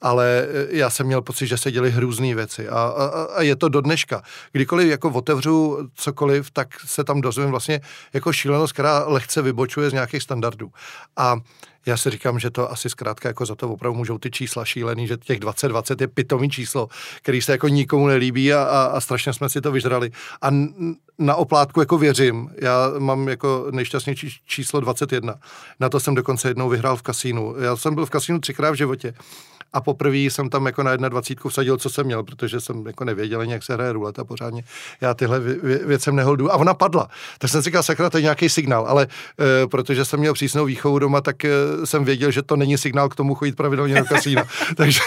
ale 0.00 0.46
uh, 0.48 0.74
já 0.76 0.90
jsem 0.90 1.06
měl 1.06 1.22
pocit, 1.22 1.46
že 1.46 1.56
se 1.56 1.72
děli 1.72 1.90
hrůzné 1.90 2.34
věci 2.34 2.68
a, 2.68 2.78
a, 2.78 3.26
a 3.36 3.42
je 3.42 3.56
to 3.56 3.68
do 3.68 3.80
dneška. 3.80 4.22
Kdykoliv 4.52 4.88
jako 4.88 5.10
otevřu 5.10 5.88
cokoliv, 6.00 6.50
tak 6.50 6.68
se 6.86 7.04
tam 7.04 7.20
dozvím 7.20 7.50
vlastně 7.50 7.80
jako 8.12 8.32
šílenost, 8.32 8.72
která 8.72 9.04
lehce 9.06 9.42
vybočuje 9.42 9.90
z 9.90 9.92
nějakých 9.92 10.22
standardů. 10.22 10.72
A 11.16 11.36
já 11.86 11.96
si 11.96 12.10
říkám, 12.10 12.38
že 12.38 12.50
to 12.50 12.72
asi 12.72 12.90
zkrátka 12.90 13.28
jako 13.28 13.46
za 13.46 13.54
to 13.54 13.68
opravdu 13.68 13.98
můžou 13.98 14.18
ty 14.18 14.30
čísla 14.30 14.64
šílený, 14.64 15.06
že 15.06 15.16
těch 15.16 15.40
2020 15.40 16.00
je 16.00 16.08
pitomý 16.08 16.50
číslo, 16.50 16.88
který 17.22 17.42
se 17.42 17.52
jako 17.52 17.68
nikomu 17.68 18.06
nelíbí 18.06 18.52
a, 18.52 18.62
a, 18.62 18.84
a 18.84 19.00
strašně 19.00 19.32
jsme 19.32 19.48
si 19.48 19.60
to 19.60 19.72
vyžrali. 19.72 20.10
A 20.42 20.50
na 21.18 21.34
oplátku 21.34 21.80
jako 21.80 21.98
věřím, 21.98 22.50
já 22.62 22.90
mám 22.98 23.28
jako 23.28 23.66
nejšťastnější 23.70 24.40
číslo 24.46 24.80
21. 24.80 25.34
Na 25.80 25.88
to 25.88 26.00
jsem 26.00 26.14
dokonce 26.14 26.48
jednou 26.48 26.68
vyhrál 26.68 26.96
v 26.96 27.02
kasínu. 27.02 27.54
Já 27.58 27.76
jsem 27.76 27.94
byl 27.94 28.06
v 28.06 28.10
kasínu 28.10 28.38
třikrát 28.40 28.70
v 28.70 28.74
životě 28.74 29.14
a 29.72 29.80
poprvé 29.80 30.16
jsem 30.16 30.48
tam 30.50 30.66
jako 30.66 30.82
na 30.82 30.92
jedna 30.92 31.08
dvacítku 31.08 31.48
vsadil, 31.48 31.76
co 31.76 31.90
jsem 31.90 32.06
měl, 32.06 32.22
protože 32.22 32.60
jsem 32.60 32.86
jako 32.86 33.04
nevěděl, 33.04 33.42
jak 33.42 33.62
se 33.62 33.72
hraje 33.74 33.92
ruleta 33.92 34.24
pořádně. 34.24 34.64
Já 35.00 35.14
tyhle 35.14 35.40
věcem 35.86 36.16
neholdu. 36.16 36.52
A 36.52 36.56
ona 36.56 36.74
padla. 36.74 37.08
Tak 37.38 37.50
jsem 37.50 37.62
si 37.62 37.64
říkal, 37.64 37.82
sakra, 37.82 38.10
to 38.10 38.18
je 38.18 38.22
nějaký 38.22 38.48
signál, 38.48 38.86
ale 38.88 39.06
e, 39.64 39.66
protože 39.66 40.04
jsem 40.04 40.20
měl 40.20 40.32
přísnou 40.32 40.64
výchovu 40.64 40.98
doma, 40.98 41.20
tak 41.20 41.44
e, 41.44 41.50
jsem 41.84 42.04
věděl, 42.04 42.30
že 42.30 42.42
to 42.42 42.56
není 42.56 42.78
signál 42.78 43.08
k 43.08 43.14
tomu 43.14 43.34
chodit 43.34 43.56
pravidelně 43.56 43.94
do 43.94 44.04
kasína. 44.04 44.44
Takže 44.76 45.02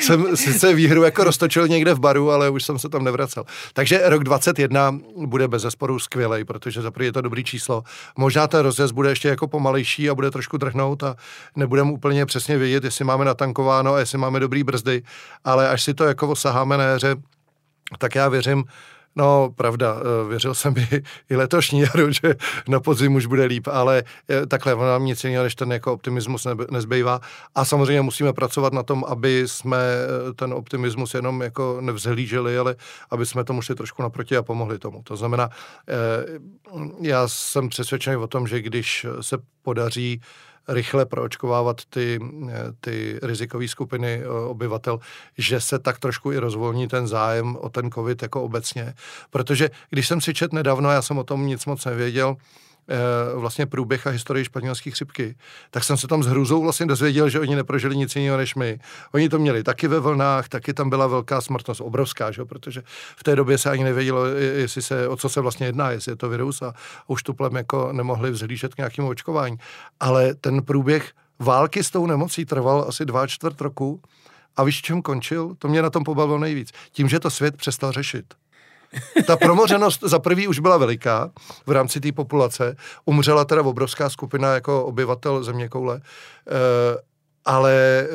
jsem 0.00 0.36
sice 0.36 0.74
výhru 0.74 1.02
jako 1.02 1.24
roztočil 1.24 1.68
někde 1.68 1.94
v 1.94 2.00
baru, 2.00 2.30
ale 2.30 2.50
už 2.50 2.64
jsem 2.64 2.78
se 2.78 2.88
tam 2.88 3.04
nevracel. 3.04 3.44
Takže 3.72 4.00
rok 4.04 4.24
21 4.24 4.98
bude 5.26 5.48
bez 5.48 5.62
zesporu 5.62 5.98
skvělý, 5.98 6.44
protože 6.44 6.82
za 6.82 6.90
je 7.00 7.12
to 7.12 7.20
dobrý 7.20 7.44
číslo. 7.44 7.82
Možná 8.16 8.46
ten 8.46 8.60
rozjezd 8.60 8.94
bude 8.94 9.08
ještě 9.08 9.28
jako 9.28 9.46
pomalejší 9.46 10.10
a 10.10 10.14
bude 10.14 10.30
trošku 10.30 10.56
drhnout 10.56 11.02
a 11.02 11.16
nebudeme 11.56 11.92
úplně 11.92 12.26
přesně 12.26 12.58
vědět, 12.58 12.84
jestli 12.84 13.04
máme 13.04 13.24
natankováno 13.24 13.94
a 13.94 13.98
jestli 14.06 14.18
máme 14.18 14.40
dobrý 14.40 14.64
brzdy, 14.64 15.02
ale 15.44 15.68
až 15.68 15.82
si 15.82 15.94
to 15.94 16.04
jako 16.04 16.28
osaháme 16.28 16.76
na 16.76 16.84
jaře, 16.84 17.16
tak 17.98 18.14
já 18.14 18.28
věřím, 18.28 18.64
No, 19.18 19.50
pravda, 19.56 19.96
eh, 20.00 20.28
věřil 20.28 20.54
jsem 20.54 20.74
i, 20.76 21.02
i 21.30 21.36
letošní 21.36 21.80
jaru, 21.94 22.12
že 22.12 22.34
na 22.68 22.80
podzim 22.80 23.14
už 23.14 23.26
bude 23.26 23.44
líp, 23.44 23.68
ale 23.68 24.02
eh, 24.28 24.46
takhle 24.46 24.76
nám 24.76 25.04
nic 25.04 25.24
jiného, 25.24 25.44
než 25.44 25.54
ten 25.54 25.72
jako 25.72 25.92
optimismus 25.92 26.46
nezbývá. 26.70 27.20
A 27.54 27.64
samozřejmě 27.64 28.02
musíme 28.02 28.32
pracovat 28.32 28.72
na 28.72 28.82
tom, 28.82 29.04
aby 29.08 29.42
jsme 29.46 29.78
eh, 29.78 30.32
ten 30.32 30.52
optimismus 30.52 31.14
jenom 31.14 31.42
jako 31.42 31.78
nevzhlíželi, 31.80 32.58
ale 32.58 32.76
aby 33.10 33.26
jsme 33.26 33.44
tomu 33.44 33.62
šli 33.62 33.74
trošku 33.74 34.02
naproti 34.02 34.36
a 34.36 34.42
pomohli 34.42 34.78
tomu. 34.78 35.02
To 35.02 35.16
znamená, 35.16 35.50
já 37.00 37.28
jsem 37.28 37.68
přesvědčený 37.68 38.16
o 38.16 38.26
tom, 38.26 38.46
že 38.46 38.62
když 38.62 39.06
se 39.20 39.38
podaří 39.62 40.20
rychle 40.68 41.06
proočkovávat 41.06 41.84
ty, 41.84 42.18
ty 42.80 43.18
rizikové 43.22 43.68
skupiny 43.68 44.22
eh, 44.22 44.28
obyvatel, 44.28 44.98
že 45.38 45.60
se 45.60 45.78
tak 45.78 45.98
trošku 45.98 46.32
i 46.32 46.38
rozvolní 46.38 46.88
ten 46.88 47.06
zájem 47.06 47.56
o 47.56 47.68
ten 47.68 47.90
covid 47.90 48.22
jako 48.22 48.42
obecně. 48.42 48.94
Protože 49.30 49.70
když 49.90 50.08
jsem 50.08 50.20
si 50.20 50.34
čet 50.34 50.52
nedávno, 50.52 50.90
já 50.90 51.02
jsem 51.02 51.18
o 51.18 51.24
tom 51.24 51.46
nic 51.46 51.66
moc 51.66 51.84
nevěděl, 51.84 52.36
Eh, 52.36 52.65
vlastně 53.34 53.66
průběh 53.66 54.06
a 54.06 54.10
historii 54.10 54.44
španělské 54.44 54.90
chřipky, 54.90 55.36
tak 55.70 55.84
jsem 55.84 55.96
se 55.96 56.08
tam 56.08 56.22
s 56.22 56.26
hrůzou 56.26 56.62
vlastně 56.62 56.86
dozvěděl, 56.86 57.28
že 57.28 57.40
oni 57.40 57.56
neprožili 57.56 57.96
nic 57.96 58.16
jiného 58.16 58.36
než 58.36 58.54
my. 58.54 58.78
Oni 59.12 59.28
to 59.28 59.38
měli 59.38 59.62
taky 59.62 59.88
ve 59.88 60.00
vlnách, 60.00 60.48
taky 60.48 60.74
tam 60.74 60.90
byla 60.90 61.06
velká 61.06 61.40
smrtnost, 61.40 61.80
obrovská, 61.80 62.30
že? 62.30 62.44
protože 62.44 62.82
v 63.16 63.24
té 63.24 63.36
době 63.36 63.58
se 63.58 63.70
ani 63.70 63.84
nevědělo, 63.84 64.26
jestli 64.36 64.82
se, 64.82 65.08
o 65.08 65.16
co 65.16 65.28
se 65.28 65.40
vlastně 65.40 65.66
jedná, 65.66 65.90
jestli 65.90 66.12
je 66.12 66.16
to 66.16 66.28
virus 66.28 66.62
a 66.62 66.74
už 67.06 67.22
tuplem 67.22 67.56
jako 67.56 67.92
nemohli 67.92 68.30
vzhlížet 68.30 68.74
k 68.74 68.78
nějakému 68.78 69.08
očkování. 69.08 69.56
Ale 70.00 70.34
ten 70.34 70.62
průběh 70.62 71.12
války 71.38 71.84
s 71.84 71.90
tou 71.90 72.06
nemocí 72.06 72.44
trval 72.44 72.84
asi 72.88 73.04
dva 73.04 73.26
čtvrt 73.26 73.60
roku 73.60 74.00
a 74.56 74.64
víš, 74.64 74.82
čem 74.82 75.02
končil? 75.02 75.54
To 75.58 75.68
mě 75.68 75.82
na 75.82 75.90
tom 75.90 76.04
pobavilo 76.04 76.38
nejvíc. 76.38 76.72
Tím, 76.92 77.08
že 77.08 77.20
to 77.20 77.30
svět 77.30 77.56
přestal 77.56 77.92
řešit. 77.92 78.34
Ta 79.26 79.36
promořenost 79.36 80.00
za 80.02 80.18
prvý 80.18 80.48
už 80.48 80.58
byla 80.58 80.76
veliká 80.76 81.30
v 81.66 81.70
rámci 81.70 82.00
té 82.00 82.12
populace. 82.12 82.76
Umřela 83.04 83.44
teda 83.44 83.62
obrovská 83.62 84.10
skupina 84.10 84.54
jako 84.54 84.84
obyvatel 84.84 85.44
země 85.44 85.68
koule. 85.68 85.96
E, 85.96 87.06
ale 87.46 87.72
e, 87.72 88.06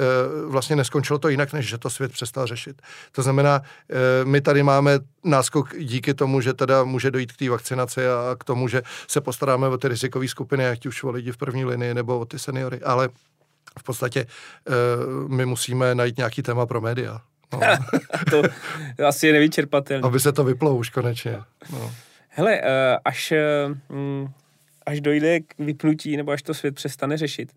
vlastně 0.48 0.76
neskončilo 0.76 1.20
to 1.20 1.30
jinak, 1.30 1.54
než 1.54 1.68
že 1.68 1.78
to 1.78 1.90
svět 1.90 2.12
přestal 2.12 2.48
řešit. 2.48 2.82
To 3.12 3.22
znamená, 3.22 3.62
e, 3.62 4.26
my 4.26 4.42
tady 4.42 4.64
máme 4.64 5.00
náskok 5.24 5.78
díky 5.80 6.14
tomu, 6.14 6.42
že 6.42 6.54
teda 6.54 6.84
může 6.84 7.12
dojít 7.12 7.32
k 7.32 7.38
té 7.38 7.50
vakcinaci 7.50 8.08
a 8.08 8.36
k 8.40 8.44
tomu, 8.44 8.68
že 8.68 8.82
se 9.08 9.22
postaráme 9.22 9.68
o 9.68 9.78
ty 9.78 9.88
rizikové 9.88 10.28
skupiny, 10.28 10.68
ať 10.68 10.86
už 10.86 11.04
o 11.04 11.12
lidi 11.12 11.32
v 11.32 11.38
první 11.38 11.66
linii 11.66 11.94
nebo 11.94 12.20
o 12.20 12.26
ty 12.26 12.40
seniory, 12.40 12.82
ale 12.82 13.10
v 13.80 13.84
podstatě 13.84 14.20
e, 14.20 14.26
my 15.28 15.46
musíme 15.46 15.96
najít 15.96 16.18
nějaký 16.18 16.42
téma 16.42 16.66
pro 16.66 16.82
média. 16.82 17.22
No. 17.54 17.60
to, 18.30 18.42
asi 19.08 19.28
je 19.28 19.34
nevyčerpatelné. 19.34 20.08
Aby 20.08 20.20
se 20.20 20.32
to 20.32 20.44
vyplo 20.44 20.76
už 20.76 20.90
konečně. 20.90 21.38
No. 21.74 21.92
Hele, 22.30 22.62
eh, 22.64 22.98
až, 23.06 23.32
eh, 23.32 23.68
mm, 23.90 24.28
až 24.86 25.02
dojde 25.02 25.40
k 25.40 25.54
vypnutí, 25.60 26.18
nebo 26.18 26.32
až 26.32 26.42
to 26.42 26.54
svět 26.54 26.76
přestane 26.76 27.18
řešit, 27.18 27.52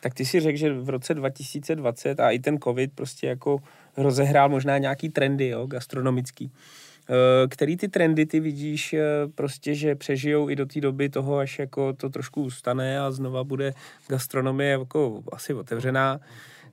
tak 0.00 0.14
ty 0.14 0.24
si 0.24 0.40
řekl, 0.40 0.58
že 0.58 0.72
v 0.72 0.88
roce 0.88 1.14
2020 1.14 2.20
a 2.20 2.30
i 2.30 2.38
ten 2.38 2.58
covid 2.58 2.92
prostě 2.94 3.26
jako 3.26 3.58
rozehrál 3.96 4.48
možná 4.48 4.78
nějaký 4.78 5.08
trendy 5.08 5.48
jo, 5.48 5.66
gastronomický. 5.66 6.52
Eh, 7.10 7.48
který 7.48 7.76
ty 7.76 7.88
trendy 7.88 8.26
ty 8.26 8.40
vidíš 8.40 8.94
prostě, 9.34 9.74
že 9.74 9.94
přežijou 9.94 10.50
i 10.50 10.56
do 10.56 10.66
té 10.66 10.80
doby 10.80 11.08
toho, 11.08 11.38
až 11.38 11.58
jako 11.58 11.92
to 11.92 12.08
trošku 12.08 12.42
ustane 12.42 13.00
a 13.00 13.10
znova 13.10 13.44
bude 13.44 13.74
gastronomie 14.08 14.70
jako 14.70 15.22
asi 15.32 15.54
otevřená. 15.54 16.20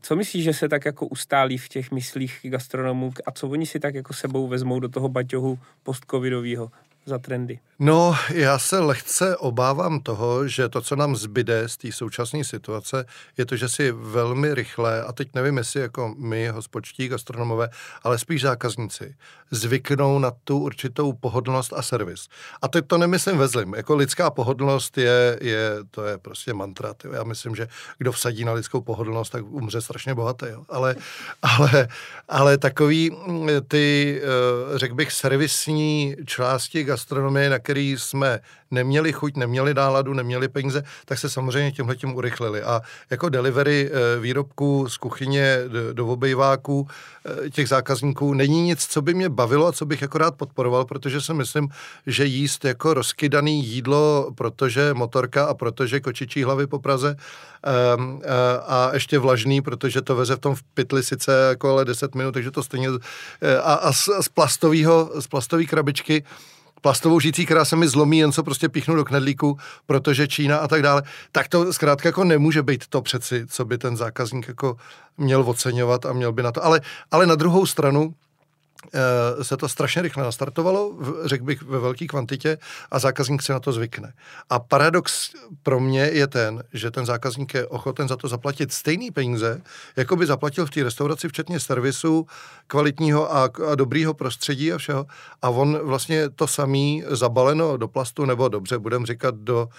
Co 0.06 0.16
myslíš, 0.16 0.44
že 0.44 0.54
se 0.54 0.70
tak 0.70 0.86
jako 0.86 1.08
ustálí 1.08 1.58
v 1.58 1.70
těch 1.70 1.92
myslích 1.92 2.40
gastronomů 2.44 3.12
a 3.26 3.32
co 3.32 3.50
oni 3.50 3.66
si 3.66 3.80
tak 3.80 3.96
jako 3.96 4.14
sebou 4.14 4.48
vezmou 4.48 4.80
do 4.80 4.90
toho 4.90 5.10
baťohu 5.10 5.60
postcovidového? 5.84 6.72
Za 7.06 7.18
trendy? 7.18 7.60
No, 7.80 8.16
já 8.34 8.60
se 8.60 8.80
lehce 8.80 9.38
obávám 9.38 10.00
toho, 10.00 10.48
že 10.48 10.70
to, 10.70 10.82
co 10.82 10.96
nám 10.96 11.16
zbyde 11.16 11.70
z 11.70 11.78
té 11.78 11.92
současné 11.92 12.44
situace, 12.44 13.06
je 13.38 13.46
to, 13.46 13.56
že 13.56 13.70
si 13.70 13.92
velmi 13.92 14.54
rychle, 14.54 15.04
a 15.04 15.12
teď 15.12 15.30
nevím, 15.34 15.58
jestli 15.58 15.82
jako 15.82 16.16
my, 16.18 16.48
hospodští 16.48 17.08
gastronomové, 17.08 17.70
ale 18.04 18.18
spíš 18.18 18.42
zákazníci, 18.42 19.16
zvyknou 19.52 20.20
na 20.20 20.32
tu 20.44 20.60
určitou 20.60 21.14
pohodlnost 21.14 21.74
a 21.74 21.82
servis. 21.82 22.28
A 22.62 22.68
teď 22.68 22.86
to 22.88 22.98
nemyslím 22.98 23.38
ve 23.38 23.48
zlým. 23.48 23.74
Jako 23.74 23.96
lidská 23.96 24.30
pohodlnost 24.30 24.98
je, 24.98 25.38
je 25.42 25.70
to 25.92 26.06
je 26.06 26.18
prostě 26.18 26.54
mantra. 26.54 26.94
Tyjo. 26.94 27.14
Já 27.14 27.24
myslím, 27.24 27.56
že 27.56 27.68
kdo 27.98 28.12
vsadí 28.12 28.46
na 28.46 28.54
lidskou 28.54 28.82
pohodlnost, 28.82 29.32
tak 29.32 29.46
umře 29.46 29.82
strašně 29.82 30.16
bohatý. 30.16 30.46
Jo. 30.50 30.64
Ale, 30.70 30.96
ale, 31.42 31.88
ale 32.30 32.58
takový 32.58 33.12
mm, 33.28 33.50
ty, 33.68 34.22
eh, 34.24 34.78
řekl 34.78 34.96
bych, 34.96 35.12
servisní 35.12 36.16
části 36.26 36.84
gastronomie, 36.96 37.50
na 37.50 37.60
který 37.60 37.96
jsme 38.00 38.40
neměli 38.72 39.14
chuť, 39.14 39.38
neměli 39.38 39.74
náladu, 39.74 40.14
neměli 40.14 40.48
peníze, 40.48 40.84
tak 41.06 41.20
se 41.20 41.30
samozřejmě 41.30 41.72
tímhle 41.72 41.96
tím 41.96 42.16
urychlili. 42.16 42.64
A 42.64 42.82
jako 43.10 43.30
delivery 43.30 43.90
eh, 43.90 44.20
výrobků 44.20 44.90
z 44.90 44.98
kuchyně 44.98 45.58
do 45.94 46.08
obejváků 46.08 46.88
eh, 46.88 47.50
těch 47.50 47.68
zákazníků 47.68 48.34
není 48.34 48.62
nic, 48.62 48.86
co 48.86 49.02
by 49.02 49.14
mě 49.14 49.30
bavilo 49.30 49.68
a 49.68 49.72
co 49.72 49.86
bych 49.86 50.02
jako 50.02 50.18
rád 50.18 50.36
podporoval, 50.36 50.86
protože 50.86 51.22
si 51.22 51.34
myslím, 51.34 51.70
že 52.08 52.25
jíst 52.25 52.66
jako 52.66 52.94
rozkydaný 52.94 53.66
jídlo, 53.66 54.32
protože 54.36 54.94
motorka 54.94 55.46
a 55.46 55.54
protože 55.54 56.00
kočičí 56.00 56.44
hlavy 56.44 56.68
po 56.68 56.80
Praze 56.80 57.16
ehm, 57.16 58.22
eh, 58.24 58.28
a 58.68 58.90
ještě 58.94 59.20
vlažný, 59.20 59.62
protože 59.62 60.02
to 60.02 60.16
veze 60.16 60.36
v 60.36 60.40
tom 60.40 60.56
v 60.56 60.64
pytli 60.64 61.04
sice 61.04 61.32
jako 61.50 61.70
ale 61.70 61.86
10 61.86 62.16
minut, 62.16 62.32
takže 62.32 62.52
to 62.52 62.64
stejně 62.64 62.90
a, 63.64 63.74
a 63.74 63.94
z, 63.94 64.10
z 64.22 64.30
plastového, 64.30 65.12
z 65.20 65.28
plastové 65.28 65.66
krabičky 65.66 66.24
plastovou 66.86 67.20
žící, 67.20 67.46
která 67.46 67.65
se 67.65 67.75
mi 67.75 67.88
zlomí, 67.88 68.18
jen 68.18 68.32
co 68.32 68.44
prostě 68.44 68.70
píchnu 68.70 68.96
do 68.96 69.06
knedlíku, 69.06 69.58
protože 69.86 70.27
Čína 70.27 70.58
a 70.58 70.68
tak 70.68 70.82
dále, 70.82 71.04
tak 71.32 71.48
to 71.48 71.74
zkrátka 71.74 72.10
jako 72.10 72.24
nemůže 72.24 72.63
být 72.63 72.88
to 72.88 73.01
přeci, 73.01 73.46
co 73.48 73.65
by 73.65 73.77
ten 73.77 73.98
zákazník 73.98 74.48
jako 74.48 74.77
měl 75.18 75.42
oceňovat 75.42 76.06
a 76.06 76.13
měl 76.13 76.32
by 76.32 76.44
na 76.44 76.51
to. 76.51 76.65
Ale, 76.65 76.82
ale 77.12 77.25
na 77.25 77.36
druhou 77.36 77.65
stranu, 77.65 78.13
se 79.42 79.58
to 79.58 79.70
strašně 79.70 80.01
rychle 80.01 80.24
nastartovalo, 80.24 80.98
řekl 81.25 81.44
bych 81.44 81.62
ve 81.62 81.80
velké 81.80 82.08
kvantitě 82.08 82.58
a 82.92 83.00
zákazník 83.00 83.42
se 83.42 83.54
na 83.54 83.60
to 83.60 83.72
zvykne. 83.72 84.13
A 84.50 84.60
paradox 84.60 85.32
pro 85.63 85.80
mě 85.80 86.01
je 86.01 86.27
ten, 86.27 86.63
že 86.74 86.92
ten 86.92 87.06
zákazník 87.06 87.54
je 87.54 87.68
ochoten 87.68 88.08
za 88.08 88.15
to 88.15 88.27
zaplatit 88.27 88.74
stejný 88.74 89.12
peníze, 89.12 89.62
jako 89.96 90.15
by 90.15 90.25
zaplatil 90.25 90.65
v 90.65 90.70
té 90.70 90.84
restauraci, 90.84 91.30
včetně 91.30 91.60
servisu, 91.60 92.27
kvalitního 92.68 93.36
a, 93.36 93.44
a 93.72 93.75
dobrýho 93.75 94.13
prostředí 94.13 94.74
a 94.74 94.77
všeho. 94.77 95.06
A 95.42 95.50
on 95.50 95.80
vlastně 95.84 96.30
to 96.30 96.48
samý 96.48 97.04
zabaleno 97.08 97.77
do 97.77 97.88
plastu, 97.88 98.25
nebo 98.25 98.48
dobře, 98.48 98.80
budem 98.80 99.06
říkat 99.06 99.36
do 99.36 99.70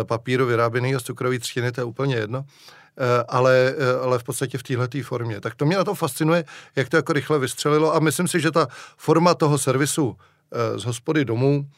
e, 0.00 0.04
papíru 0.04 0.46
vyráběného 0.46 1.00
z 1.00 1.02
cukrové 1.02 1.38
třtiny, 1.38 1.72
to 1.72 1.80
je 1.80 1.84
úplně 1.84 2.16
jedno, 2.16 2.44
Eh, 2.87 2.87
ale, 3.28 3.74
eh, 3.78 4.00
ale 4.02 4.18
v 4.18 4.24
podstatě 4.24 4.58
v 4.58 4.62
této 4.62 4.98
formě. 5.02 5.40
Tak 5.40 5.54
to 5.54 5.64
mě 5.64 5.76
na 5.76 5.84
to 5.84 5.94
fascinuje, 5.94 6.44
jak 6.76 6.88
to 6.88 6.96
jako 6.96 7.12
rychle 7.12 7.38
vystřelilo 7.38 7.94
a 7.94 7.98
myslím 7.98 8.28
si, 8.28 8.40
že 8.40 8.50
ta 8.50 8.68
forma 8.96 9.34
toho 9.34 9.58
servisu 9.58 10.16
eh, 10.52 10.78
z 10.78 10.84
hospody 10.84 11.24
domů 11.24 11.68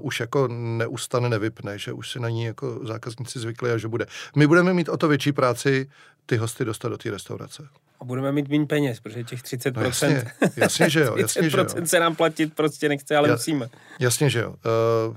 už 0.00 0.20
jako 0.20 0.48
neustane, 0.48 1.28
nevypne, 1.28 1.78
že 1.78 1.92
už 1.92 2.10
si 2.10 2.20
na 2.20 2.28
ní 2.28 2.44
jako 2.44 2.80
zákazníci 2.82 3.38
zvykli 3.38 3.72
a 3.72 3.78
že 3.78 3.88
bude. 3.88 4.06
My 4.36 4.46
budeme 4.46 4.74
mít 4.74 4.88
o 4.88 4.96
to 4.96 5.08
větší 5.08 5.32
práci 5.32 5.90
ty 6.26 6.36
hosty 6.36 6.64
dostat 6.64 6.88
do 6.88 6.98
té 6.98 7.10
restaurace. 7.10 7.68
A 8.00 8.04
budeme 8.04 8.32
mít 8.32 8.48
méně 8.48 8.66
peněz, 8.66 9.00
protože 9.00 9.24
těch 9.24 9.42
30%, 9.42 9.72
no 9.76 9.82
jasně, 9.82 10.24
jasně, 10.56 10.90
že 10.90 11.00
jo, 11.00 11.16
jasně, 11.18 11.50
že 11.50 11.58
jo. 11.58 11.66
se 11.84 12.00
nám 12.00 12.16
platit 12.16 12.54
prostě 12.54 12.88
nechce, 12.88 13.16
ale 13.16 13.28
ja, 13.28 13.34
musíme. 13.34 13.68
Jasně, 14.00 14.30
že 14.30 14.40
jo. 14.40 14.54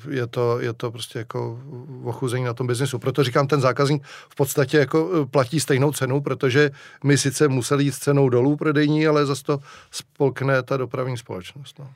Uh, 0.04 0.14
je, 0.14 0.28
to, 0.28 0.60
je 0.60 0.74
to 0.74 0.92
prostě 0.92 1.20
jako 1.20 1.60
ochuzení 2.04 2.46
na 2.46 2.54
tom 2.54 2.68
biznisu. 2.68 3.00
Proto 3.00 3.24
říkám, 3.24 3.48
ten 3.48 3.62
zákazník 3.62 4.04
v 4.30 4.36
podstatě 4.36 4.78
jako 4.78 5.12
eh, 5.14 5.26
platí 5.26 5.60
stejnou 5.60 5.92
cenu, 5.92 6.22
protože 6.22 6.72
my 7.04 7.18
sice 7.18 7.48
museli 7.48 7.84
jít 7.84 7.92
s 7.92 8.00
cenou 8.00 8.30
dolů 8.30 8.56
prodejní, 8.56 9.08
ale 9.08 9.26
zase 9.26 9.44
to 9.44 9.60
spolkne 9.92 10.64
ta 10.64 10.78
dopravní 10.78 11.18
společnost. 11.18 11.80
No. 11.80 11.90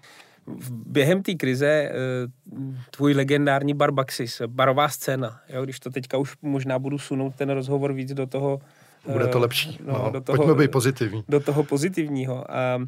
Během 0.70 1.24
té 1.24 1.34
krize 1.34 1.68
eh, 1.68 1.92
tvůj 2.92 3.14
legendární 3.14 3.74
bar 3.74 3.92
Baxis, 3.92 4.42
barová 4.48 4.90
scéna, 4.90 5.40
jo, 5.50 5.64
když 5.64 5.80
to 5.80 5.90
teďka 5.90 6.18
už 6.18 6.36
možná 6.42 6.80
budu 6.80 7.00
sunout 7.00 7.36
ten 7.36 7.50
rozhovor 7.50 7.94
víc 7.94 8.14
do 8.14 8.28
toho 8.28 8.62
bude 9.12 9.28
to 9.28 9.40
lepší. 9.40 9.80
No, 9.86 9.94
no, 9.94 10.12
do 10.12 10.22
toho, 10.22 10.38
pojďme 10.38 10.56
být 10.56 10.72
pozitivní. 10.72 11.24
Do 11.30 11.40
toho 11.40 11.64
pozitivního. 11.64 12.52
A, 12.52 12.82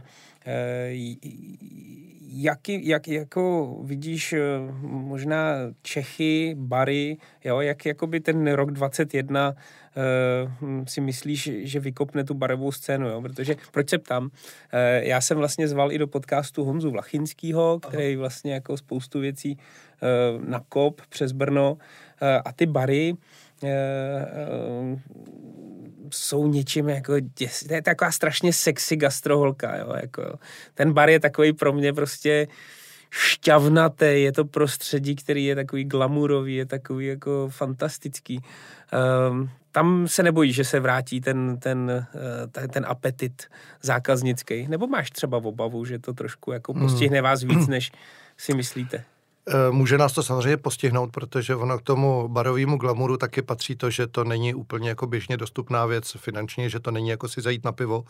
jak, 2.36 2.70
jak 2.70 3.08
jako 3.08 3.76
vidíš 3.84 4.34
eh, 4.34 4.40
možná 4.82 5.56
Čechy, 5.82 6.56
bary, 6.58 7.18
jo, 7.44 7.60
jak 7.60 7.86
jakoby 7.86 8.20
ten 8.20 8.48
rok 8.48 8.72
21 8.72 9.50
uh, 9.50 9.56
eh, 9.96 10.86
si 10.88 11.02
myslíš, 11.02 11.52
že 11.64 11.80
vykopne 11.80 12.24
tu 12.24 12.34
barovou 12.34 12.72
scénu, 12.72 13.08
jo? 13.08 13.22
protože 13.22 13.56
proč 13.72 13.90
se 13.90 13.98
ptám, 13.98 14.24
uh, 14.24 14.30
já 15.00 15.22
jsem 15.22 15.38
vlastně 15.38 15.68
zval 15.68 15.92
i 15.92 15.98
do 15.98 16.08
podcastu 16.08 16.64
Honzu 16.64 16.92
Vlachinskýho, 16.92 17.80
který 17.80 18.16
vlastně 18.16 18.54
jako 18.54 18.78
spoustu 18.78 19.20
věcí 19.20 19.58
uh, 19.58 20.46
nakop 20.50 21.02
přes 21.10 21.32
Brno 21.32 21.74
uh, 21.74 21.80
a 22.46 22.52
ty 22.52 22.66
bary 22.66 23.12
uh, 23.12 23.18
jsou 26.12 26.48
něčím 26.48 26.90
jako 26.90 27.20
děs... 27.20 27.64
To 27.68 27.74
je 27.74 27.82
taková 27.82 28.12
strašně 28.12 28.54
sexy 28.54 28.96
gastroholka, 28.96 29.78
jo, 29.78 29.94
jako. 30.02 30.40
Ten 30.74 30.94
bar 30.94 31.10
je 31.10 31.20
takový 31.20 31.54
pro 31.54 31.74
mě 31.74 31.94
prostě 31.94 32.48
šťavnaté, 33.10 34.20
je 34.20 34.32
to 34.32 34.46
prostředí, 34.46 35.16
který 35.16 35.46
je 35.46 35.56
takový 35.56 35.84
glamurový, 35.84 36.56
je 36.56 36.66
takový 36.66 37.06
jako 37.06 37.50
fantastický. 37.52 38.40
Um, 39.30 39.50
tam 39.72 40.08
se 40.08 40.24
nebojí, 40.24 40.54
že 40.54 40.64
se 40.64 40.80
vrátí 40.80 41.22
ten, 41.22 41.58
ten, 41.58 42.08
eh, 42.16 42.48
ten, 42.48 42.70
ten 42.70 42.86
apetit 42.88 43.44
zákaznický. 43.82 44.68
Nebo 44.68 44.88
máš 44.88 45.12
třeba 45.12 45.38
obavu, 45.38 45.86
že 45.86 46.00
to 46.00 46.14
trošku 46.14 46.52
jako 46.52 46.74
postihne 46.74 47.22
vás 47.22 47.44
víc, 47.44 47.68
než 47.68 47.92
si 48.38 48.54
myslíte? 48.54 49.04
Eh, 49.48 49.72
může 49.72 49.98
nás 49.98 50.14
to 50.14 50.24
samozřejmě 50.24 50.58
postihnout, 50.58 51.12
protože 51.12 51.56
ono 51.56 51.78
k 51.78 51.82
tomu 51.82 52.28
barovému 52.28 52.78
glamuru 52.78 53.18
taky 53.18 53.42
patří 53.42 53.76
to, 53.76 53.90
že 53.90 54.08
to 54.08 54.24
není 54.24 54.54
úplně 54.54 54.90
jako 54.90 55.08
běžně 55.08 55.38
dostupná 55.38 55.86
věc 55.86 56.12
finančně, 56.18 56.70
že 56.70 56.80
to 56.80 56.92
není 56.92 57.10
jako 57.10 57.28
si 57.28 57.42
zajít 57.42 57.64
na 57.64 57.72
pivo, 57.72 58.04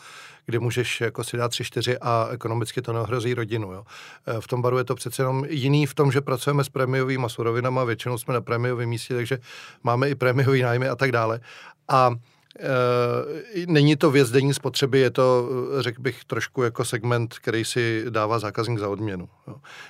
kde 0.46 0.60
můžeš 0.60 1.02
jako 1.02 1.24
si 1.24 1.38
dát 1.38 1.48
tři, 1.48 1.64
čtyři 1.64 1.98
a 1.98 2.28
ekonomicky 2.32 2.82
to 2.82 2.94
neohrozí 2.94 3.34
rodinu. 3.34 3.72
Jo. 3.72 3.84
Eh, 4.28 4.42
v 4.42 4.48
tom 4.48 4.62
baru 4.62 4.78
je 4.78 4.84
to 4.84 4.96
přece 4.96 5.22
jenom 5.22 5.46
jiný 5.50 5.86
v 5.86 5.94
tom, 5.94 6.12
že 6.12 6.22
pracujeme 6.22 6.64
s 6.64 6.70
prémiovými 6.70 7.26
surovinami, 7.28 7.80
většinou 7.86 8.18
jsme 8.18 8.34
na 8.34 8.42
prémiovém 8.42 8.90
místě, 8.90 9.14
takže 9.14 9.40
máme 9.84 10.10
i 10.10 10.16
prémiový 10.16 10.62
nájmy 10.62 10.90
a 10.90 10.96
tak 10.96 11.12
dále. 11.12 11.40
A 11.88 12.12
není 13.68 13.96
to 13.96 14.12
věc 14.12 14.32
denní 14.32 14.54
spotřeby, 14.54 15.00
je 15.00 15.10
to, 15.10 15.50
eh, 15.80 15.84
řekl 15.84 16.02
bych, 16.02 16.26
trošku 16.26 16.64
jako 16.64 16.86
segment, 16.86 17.36
který 17.40 17.66
si 17.66 18.06
dává 18.10 18.40
zákazník 18.40 18.80
za 18.80 18.90
odměnu. 18.90 19.30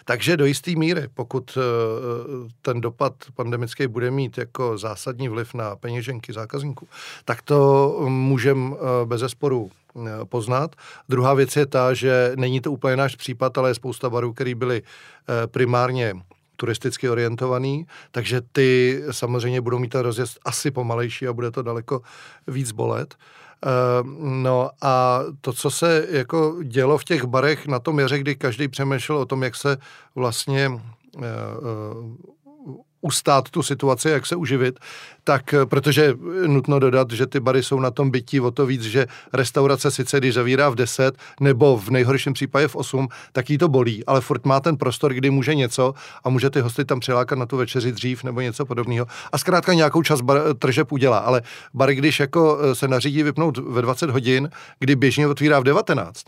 Takže 0.05 0.37
do 0.37 0.45
jisté 0.45 0.71
míry, 0.75 1.07
pokud 1.13 1.57
eh, 1.57 1.61
ten 2.61 2.81
dopad 2.81 3.13
pandemický 3.35 3.87
bude 3.87 4.11
mít 4.11 4.37
jako 4.37 4.77
zásadní 4.77 5.29
vliv 5.29 5.53
na 5.53 5.75
peněženky 5.75 6.33
zákazníků, 6.33 6.87
tak 7.25 7.41
to 7.41 7.95
můžeme 8.09 8.75
bez 9.05 9.21
zesporu 9.21 9.71
poznat. 10.23 10.75
Druhá 11.09 11.33
věc 11.33 11.55
je 11.55 11.65
ta, 11.65 11.93
že 11.93 12.31
není 12.35 12.61
to 12.61 12.71
úplně 12.71 12.97
náš 12.97 13.15
případ, 13.15 13.57
ale 13.57 13.69
je 13.69 13.75
spousta 13.75 14.09
barů, 14.09 14.33
které 14.33 14.55
byly 14.55 14.81
primárně 15.51 16.13
turisticky 16.55 17.09
orientovaný, 17.09 17.87
takže 18.11 18.41
ty 18.51 19.01
samozřejmě 19.11 19.61
budou 19.61 19.79
mít 19.79 19.89
ten 19.89 20.01
rozjezd 20.01 20.39
asi 20.45 20.71
pomalejší 20.71 21.27
a 21.27 21.33
bude 21.33 21.51
to 21.51 21.61
daleko 21.61 22.01
víc 22.47 22.71
bolet. 22.71 23.15
Uh, 23.65 24.07
no 24.21 24.69
a 24.81 25.19
to, 25.41 25.53
co 25.53 25.71
se 25.71 26.07
jako 26.09 26.55
dělo 26.63 26.97
v 26.97 27.03
těch 27.03 27.25
barech 27.25 27.67
na 27.67 27.79
tom 27.79 27.99
jaře, 27.99 28.19
kdy 28.19 28.35
každý 28.35 28.67
přemýšlel 28.67 29.17
o 29.17 29.25
tom, 29.25 29.43
jak 29.43 29.55
se 29.55 29.77
vlastně 30.15 30.69
uh, 30.69 31.21
ustát 33.05 33.49
tu 33.49 33.63
situaci, 33.63 34.09
jak 34.09 34.25
se 34.25 34.35
uživit, 34.35 34.79
tak 35.23 35.53
eh, 35.53 35.65
protože 35.65 36.13
nutno 36.47 36.79
dodat, 36.79 37.11
že 37.11 37.27
ty 37.27 37.39
bary 37.39 37.63
jsou 37.63 37.79
na 37.79 37.91
tom 37.91 38.09
bytí 38.11 38.39
o 38.39 38.51
to 38.51 38.65
víc, 38.65 38.81
že 38.81 39.07
restaurace 39.33 39.91
sice 39.91 40.17
když 40.17 40.33
zavírá 40.33 40.69
v 40.69 40.75
10 40.75 41.17
nebo 41.39 41.77
v 41.77 41.89
nejhorším 41.89 42.33
případě 42.33 42.67
v 42.67 42.75
8, 42.75 43.07
tak 43.31 43.49
jí 43.49 43.57
to 43.57 43.69
bolí, 43.69 44.05
ale 44.05 44.21
furt 44.21 44.45
má 44.45 44.59
ten 44.59 44.77
prostor, 44.77 45.13
kdy 45.13 45.29
může 45.29 45.55
něco 45.55 45.93
a 46.23 46.29
může 46.29 46.49
ty 46.49 46.61
hosty 46.61 46.85
tam 46.85 46.99
přilákat 46.99 47.39
na 47.39 47.45
tu 47.45 47.57
večeři 47.57 47.91
dřív 47.91 48.23
nebo 48.23 48.41
něco 48.41 48.65
podobného. 48.65 49.05
A 49.31 49.37
zkrátka 49.37 49.73
nějakou 49.73 50.01
čas 50.01 50.21
bar, 50.21 50.41
tržeb 50.59 50.91
udělá, 50.91 51.17
ale 51.17 51.41
bary, 51.73 51.95
když 51.95 52.19
jako 52.19 52.59
eh, 52.61 52.75
se 52.75 52.87
nařídí 52.87 53.23
vypnout 53.23 53.57
ve 53.57 53.81
20 53.81 54.09
hodin, 54.09 54.49
kdy 54.79 54.95
běžně 54.95 55.27
otvírá 55.27 55.59
v 55.59 55.63
19, 55.63 56.23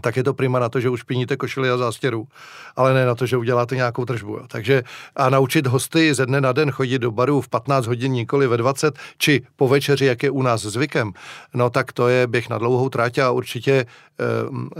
tak 0.00 0.16
je 0.16 0.24
to 0.24 0.34
prima 0.34 0.58
na 0.58 0.68
to, 0.68 0.80
že 0.80 0.88
už 0.88 1.02
píníte 1.02 1.36
košily 1.36 1.70
a 1.70 1.76
zástěru, 1.76 2.28
ale 2.76 2.94
ne 2.94 3.06
na 3.06 3.14
to, 3.14 3.26
že 3.26 3.36
uděláte 3.36 3.76
nějakou 3.76 4.04
tržbu. 4.04 4.32
Jo. 4.32 4.44
Takže 4.48 4.82
a 5.16 5.30
naučit 5.30 5.66
hosty 5.66 6.14
ze 6.14 6.26
dne 6.26 6.40
na 6.40 6.52
den 6.52 6.70
chodit 6.70 6.98
do 6.98 7.10
baru 7.10 7.40
v 7.40 7.48
15 7.48 7.86
hodin, 7.86 8.12
nikoli 8.12 8.46
ve 8.46 8.56
20, 8.56 8.98
či 9.18 9.42
po 9.56 9.68
večeři, 9.68 10.04
jak 10.04 10.22
je 10.22 10.30
u 10.30 10.42
nás 10.42 10.62
zvykem, 10.62 11.12
no 11.54 11.70
tak 11.70 11.92
to 11.92 12.08
je 12.08 12.26
běh 12.26 12.48
na 12.48 12.58
dlouhou 12.58 12.88
tráť 12.88 13.18
a 13.18 13.30
určitě 13.30 13.72
e, 13.72 13.86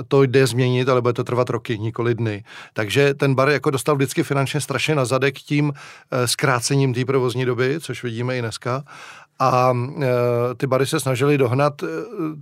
to 0.09 0.23
jde 0.23 0.47
změnit, 0.47 0.89
ale 0.89 1.01
bude 1.01 1.13
to 1.13 1.25
trvat 1.25 1.51
roky, 1.51 1.79
nikoli 1.79 2.15
dny. 2.15 2.45
Takže 2.73 3.15
ten 3.15 3.35
bar 3.35 3.49
jako 3.49 3.71
dostal 3.71 3.97
vždycky 3.97 4.23
finančně 4.23 4.61
strašně 4.61 4.95
na 4.95 5.05
zadek 5.05 5.35
tím 5.35 5.73
e, 6.11 6.29
zkrácením 6.29 6.95
té 6.95 7.05
provozní 7.05 7.45
doby, 7.45 7.77
což 7.81 8.03
vidíme 8.03 8.39
i 8.39 8.41
dneska. 8.41 8.85
A 9.39 9.73
e, 10.03 10.07
ty 10.57 10.67
bary 10.67 10.87
se 10.87 11.01
snažili 11.01 11.39
dohnat 11.39 11.83
e, 11.83 11.87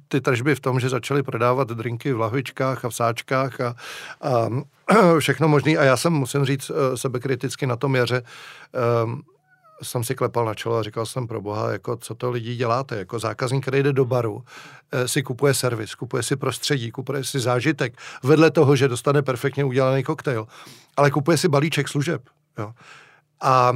ty 0.09 0.21
tržby 0.21 0.55
v 0.55 0.61
tom, 0.61 0.81
že 0.81 0.89
začali 0.89 1.23
prodávat 1.23 1.69
drinky 1.69 2.13
v 2.13 2.21
lahvičkách 2.21 2.85
a 2.85 2.89
v 2.89 2.95
sáčkách 2.95 3.61
a, 3.61 3.75
a 4.21 4.49
všechno 5.19 5.49
možné. 5.49 5.77
A 5.77 5.85
já 5.85 5.97
jsem, 5.97 6.13
musím 6.13 6.45
říct, 6.45 6.71
e, 6.71 6.97
sebekriticky 6.97 7.67
na 7.67 7.77
tom 7.77 7.95
jaře, 7.95 8.23
jsem 9.83 10.05
si 10.05 10.15
klepal 10.15 10.45
na 10.45 10.55
čelo 10.55 10.77
a 10.77 10.83
říkal 10.83 11.07
jsem 11.07 11.27
pro 11.27 11.41
boha, 11.41 11.73
jako 11.73 11.97
co 11.97 12.15
to 12.15 12.31
lidi 12.31 12.57
děláte, 12.57 12.97
jako 12.97 13.19
zákazník, 13.19 13.63
který 13.63 13.83
jde 13.83 13.93
do 13.93 14.05
baru, 14.05 14.45
si 15.07 15.23
kupuje 15.23 15.55
servis, 15.55 15.95
kupuje 15.95 16.23
si 16.23 16.37
prostředí, 16.37 16.91
kupuje 16.91 17.25
si 17.25 17.41
zážitek, 17.41 17.95
vedle 18.23 18.51
toho, 18.51 18.77
že 18.77 18.89
dostane 18.89 19.23
perfektně 19.23 19.65
udělaný 19.65 20.03
koktejl, 20.03 20.47
ale 20.97 21.11
kupuje 21.11 21.39
si 21.39 21.49
balíček 21.49 21.89
služeb. 21.89 22.23
Jo. 22.59 22.73
A 23.41 23.73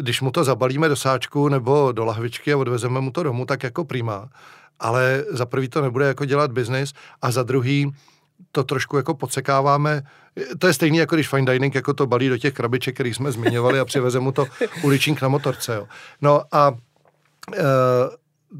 když 0.00 0.20
mu 0.20 0.30
to 0.30 0.44
zabalíme 0.44 0.88
do 0.88 0.96
sáčku 0.96 1.48
nebo 1.48 1.92
do 1.92 2.04
lahvičky 2.04 2.52
a 2.52 2.56
odvezeme 2.56 3.00
mu 3.00 3.10
to 3.10 3.22
domů, 3.22 3.46
tak 3.46 3.62
jako 3.62 3.84
prima. 3.84 4.28
Ale 4.80 5.24
za 5.30 5.46
prvý 5.46 5.68
to 5.68 5.82
nebude 5.82 6.06
jako 6.06 6.24
dělat 6.24 6.52
biznis 6.52 6.92
a 7.22 7.30
za 7.30 7.42
druhý 7.42 7.92
to 8.52 8.64
trošku 8.64 8.96
jako 8.96 9.14
podsekáváme. 9.14 10.02
To 10.58 10.66
je 10.66 10.72
stejný, 10.72 10.98
jako 10.98 11.14
když 11.14 11.28
fine 11.28 11.52
dining 11.52 11.74
jako 11.74 11.94
to 11.94 12.06
balí 12.06 12.28
do 12.28 12.38
těch 12.38 12.54
krabiček, 12.54 12.94
který 12.94 13.14
jsme 13.14 13.32
zmiňovali 13.32 13.80
a 13.80 13.84
přiveze 13.84 14.20
mu 14.20 14.32
to 14.32 14.46
uličník 14.82 15.22
na 15.22 15.28
motorce. 15.28 15.74
Jo. 15.74 15.86
No 16.22 16.42
a 16.52 16.74
e, 17.54 17.62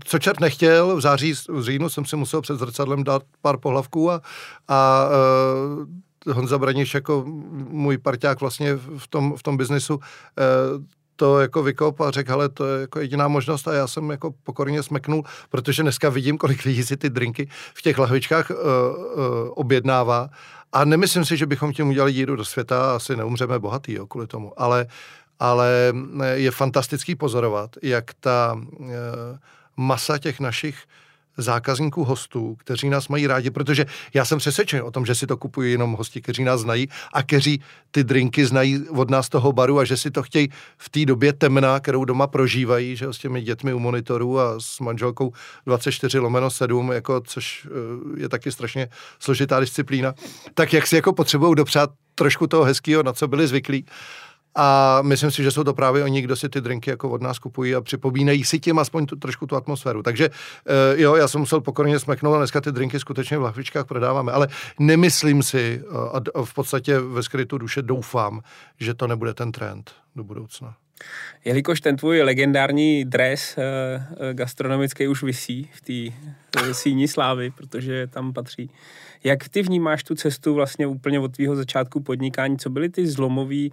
co 0.04 0.18
čert 0.18 0.40
nechtěl, 0.40 0.96
v 0.96 1.00
září, 1.00 1.34
v 1.48 1.62
říjnu 1.62 1.88
jsem 1.88 2.04
si 2.04 2.16
musel 2.16 2.40
před 2.40 2.58
zrcadlem 2.58 3.04
dát 3.04 3.22
pár 3.42 3.56
pohlavků 3.56 4.10
a, 4.10 4.20
a 4.68 5.08
e, 5.10 6.07
Honza 6.28 6.58
Braniš 6.58 6.94
jako 6.94 7.24
můj 7.70 7.98
parťák 7.98 8.40
vlastně 8.40 8.74
v 8.74 9.06
tom, 9.08 9.36
v 9.36 9.42
tom 9.42 9.56
biznesu 9.56 10.00
eh, 10.38 10.98
to 11.18 11.40
jako 11.40 11.62
vykop 11.62 12.00
a 12.00 12.10
řekl, 12.10 12.30
hele, 12.30 12.48
to 12.48 12.66
je 12.66 12.80
jako 12.80 13.00
jediná 13.00 13.28
možnost 13.28 13.68
a 13.68 13.74
já 13.74 13.86
jsem 13.86 14.10
jako 14.10 14.34
pokorně 14.42 14.82
smeknul, 14.82 15.24
protože 15.48 15.82
dneska 15.82 16.08
vidím, 16.08 16.38
kolik 16.38 16.64
lidí 16.64 16.82
si 16.82 16.96
ty 16.96 17.10
drinky 17.10 17.48
v 17.74 17.82
těch 17.82 17.98
lahvičkách 17.98 18.50
uh, 18.50 18.56
uh, 18.56 19.24
objednává. 19.54 20.28
A 20.72 20.84
nemyslím 20.84 21.24
si, 21.24 21.36
že 21.36 21.46
bychom 21.46 21.72
tím 21.72 21.88
udělali 21.88 22.12
díru 22.12 22.36
do 22.36 22.44
světa, 22.44 22.96
asi 22.96 23.16
neumřeme 23.16 23.58
bohatý 23.58 23.92
jo, 23.92 24.06
kvůli 24.06 24.26
tomu, 24.26 24.52
ale, 24.56 24.86
ale 25.38 25.92
je 26.34 26.50
fantastický 26.50 27.14
pozorovat, 27.14 27.70
jak 27.82 28.04
ta 28.20 28.54
uh, 28.78 28.86
masa 29.76 30.18
těch 30.18 30.40
našich 30.40 30.78
zákazníků 31.38 32.04
hostů, 32.04 32.56
kteří 32.58 32.88
nás 32.88 33.08
mají 33.08 33.26
rádi, 33.26 33.50
protože 33.50 33.86
já 34.14 34.24
jsem 34.24 34.38
přesvědčen 34.38 34.82
o 34.82 34.90
tom, 34.90 35.06
že 35.06 35.14
si 35.14 35.26
to 35.26 35.36
kupují 35.36 35.72
jenom 35.72 35.92
hosti, 35.92 36.20
kteří 36.20 36.44
nás 36.44 36.60
znají 36.60 36.88
a 37.12 37.22
kteří 37.22 37.60
ty 37.90 38.04
drinky 38.04 38.46
znají 38.46 38.88
od 38.88 39.10
nás 39.10 39.28
toho 39.28 39.52
baru 39.52 39.78
a 39.78 39.84
že 39.84 39.96
si 39.96 40.10
to 40.10 40.22
chtějí 40.22 40.48
v 40.78 40.88
té 40.88 41.04
době 41.04 41.32
temná, 41.32 41.80
kterou 41.80 42.04
doma 42.04 42.26
prožívají, 42.26 42.96
že 42.96 43.06
s 43.12 43.18
těmi 43.18 43.42
dětmi 43.42 43.74
u 43.74 43.78
monitoru 43.78 44.40
a 44.40 44.60
s 44.60 44.80
manželkou 44.80 45.32
24 45.66 46.18
lomeno 46.18 46.50
7, 46.50 46.92
jako, 46.92 47.20
což 47.20 47.66
eh, 47.66 48.20
je 48.20 48.28
taky 48.28 48.52
strašně 48.52 48.88
složitá 49.18 49.60
disciplína, 49.60 50.14
tak 50.54 50.72
jak 50.72 50.86
si 50.86 50.96
jako 50.96 51.12
potřebují 51.12 51.54
dopřát 51.54 51.90
trošku 52.14 52.46
toho 52.46 52.64
hezkého, 52.64 53.02
na 53.02 53.12
co 53.12 53.28
byli 53.28 53.46
zvyklí. 53.46 53.84
A 54.54 54.98
myslím 55.02 55.30
si, 55.30 55.42
že 55.42 55.50
jsou 55.50 55.64
to 55.64 55.74
právě 55.74 56.04
oni, 56.04 56.22
kdo 56.22 56.36
si 56.36 56.48
ty 56.48 56.60
drinky 56.60 56.90
jako 56.90 57.10
od 57.10 57.22
nás 57.22 57.38
kupují 57.38 57.74
a 57.74 57.80
připomínají 57.80 58.44
si 58.44 58.58
tím 58.58 58.78
aspoň 58.78 59.06
tu, 59.06 59.16
trošku 59.16 59.46
tu 59.46 59.56
atmosféru. 59.56 60.02
Takže 60.02 60.28
uh, 60.28 61.00
jo, 61.00 61.14
já 61.14 61.28
jsem 61.28 61.40
musel 61.40 61.60
pokorně 61.60 61.98
smeknout 61.98 62.34
a 62.34 62.38
dneska 62.38 62.60
ty 62.60 62.72
drinky 62.72 63.00
skutečně 63.00 63.38
v 63.38 63.42
lahvičkách 63.42 63.86
prodáváme, 63.86 64.32
ale 64.32 64.48
nemyslím 64.78 65.42
si 65.42 65.82
uh, 65.90 65.98
a 66.34 66.44
v 66.44 66.54
podstatě 66.54 66.98
ve 66.98 67.22
skrytu 67.22 67.58
duše 67.58 67.82
doufám, 67.82 68.40
že 68.80 68.94
to 68.94 69.06
nebude 69.06 69.34
ten 69.34 69.52
trend 69.52 69.92
do 70.16 70.24
budoucna. 70.24 70.74
Jelikož 71.44 71.80
ten 71.80 71.96
tvůj 71.96 72.22
legendární 72.22 73.04
dres 73.04 73.56
uh, 73.58 73.62
gastronomický 74.32 75.08
už 75.08 75.22
visí 75.22 75.70
v 75.72 75.80
té 75.80 76.74
síni 76.74 77.08
slávy, 77.08 77.50
protože 77.50 78.06
tam 78.06 78.32
patří 78.32 78.70
jak 79.24 79.48
ty 79.48 79.62
vnímáš 79.62 80.04
tu 80.04 80.14
cestu 80.14 80.54
vlastně 80.54 80.86
úplně 80.86 81.20
od 81.20 81.36
tvého 81.36 81.56
začátku 81.56 82.00
podnikání? 82.00 82.58
Co 82.58 82.70
byly 82.70 82.88
ty 82.88 83.06
zlomové 83.06 83.66
eh, 83.66 83.70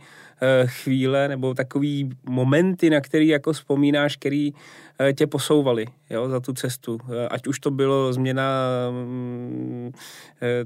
chvíle 0.65 1.28
nebo 1.28 1.54
takový 1.54 2.10
momenty, 2.30 2.89
na 2.89 3.02
který 3.02 3.28
jako 3.28 3.54
vzpomínáš, 3.54 4.15
který 4.15 4.54
eh, 5.00 5.13
tě 5.13 5.28
posouvaly 5.28 5.86
jo, 6.10 6.30
za 6.30 6.39
tu 6.39 6.54
cestu? 6.54 7.00
Eh, 7.10 7.28
ať 7.28 7.48
už 7.48 7.60
to 7.60 7.71
bylo 7.71 8.13
změna, 8.13 8.69
mm, 8.91 9.91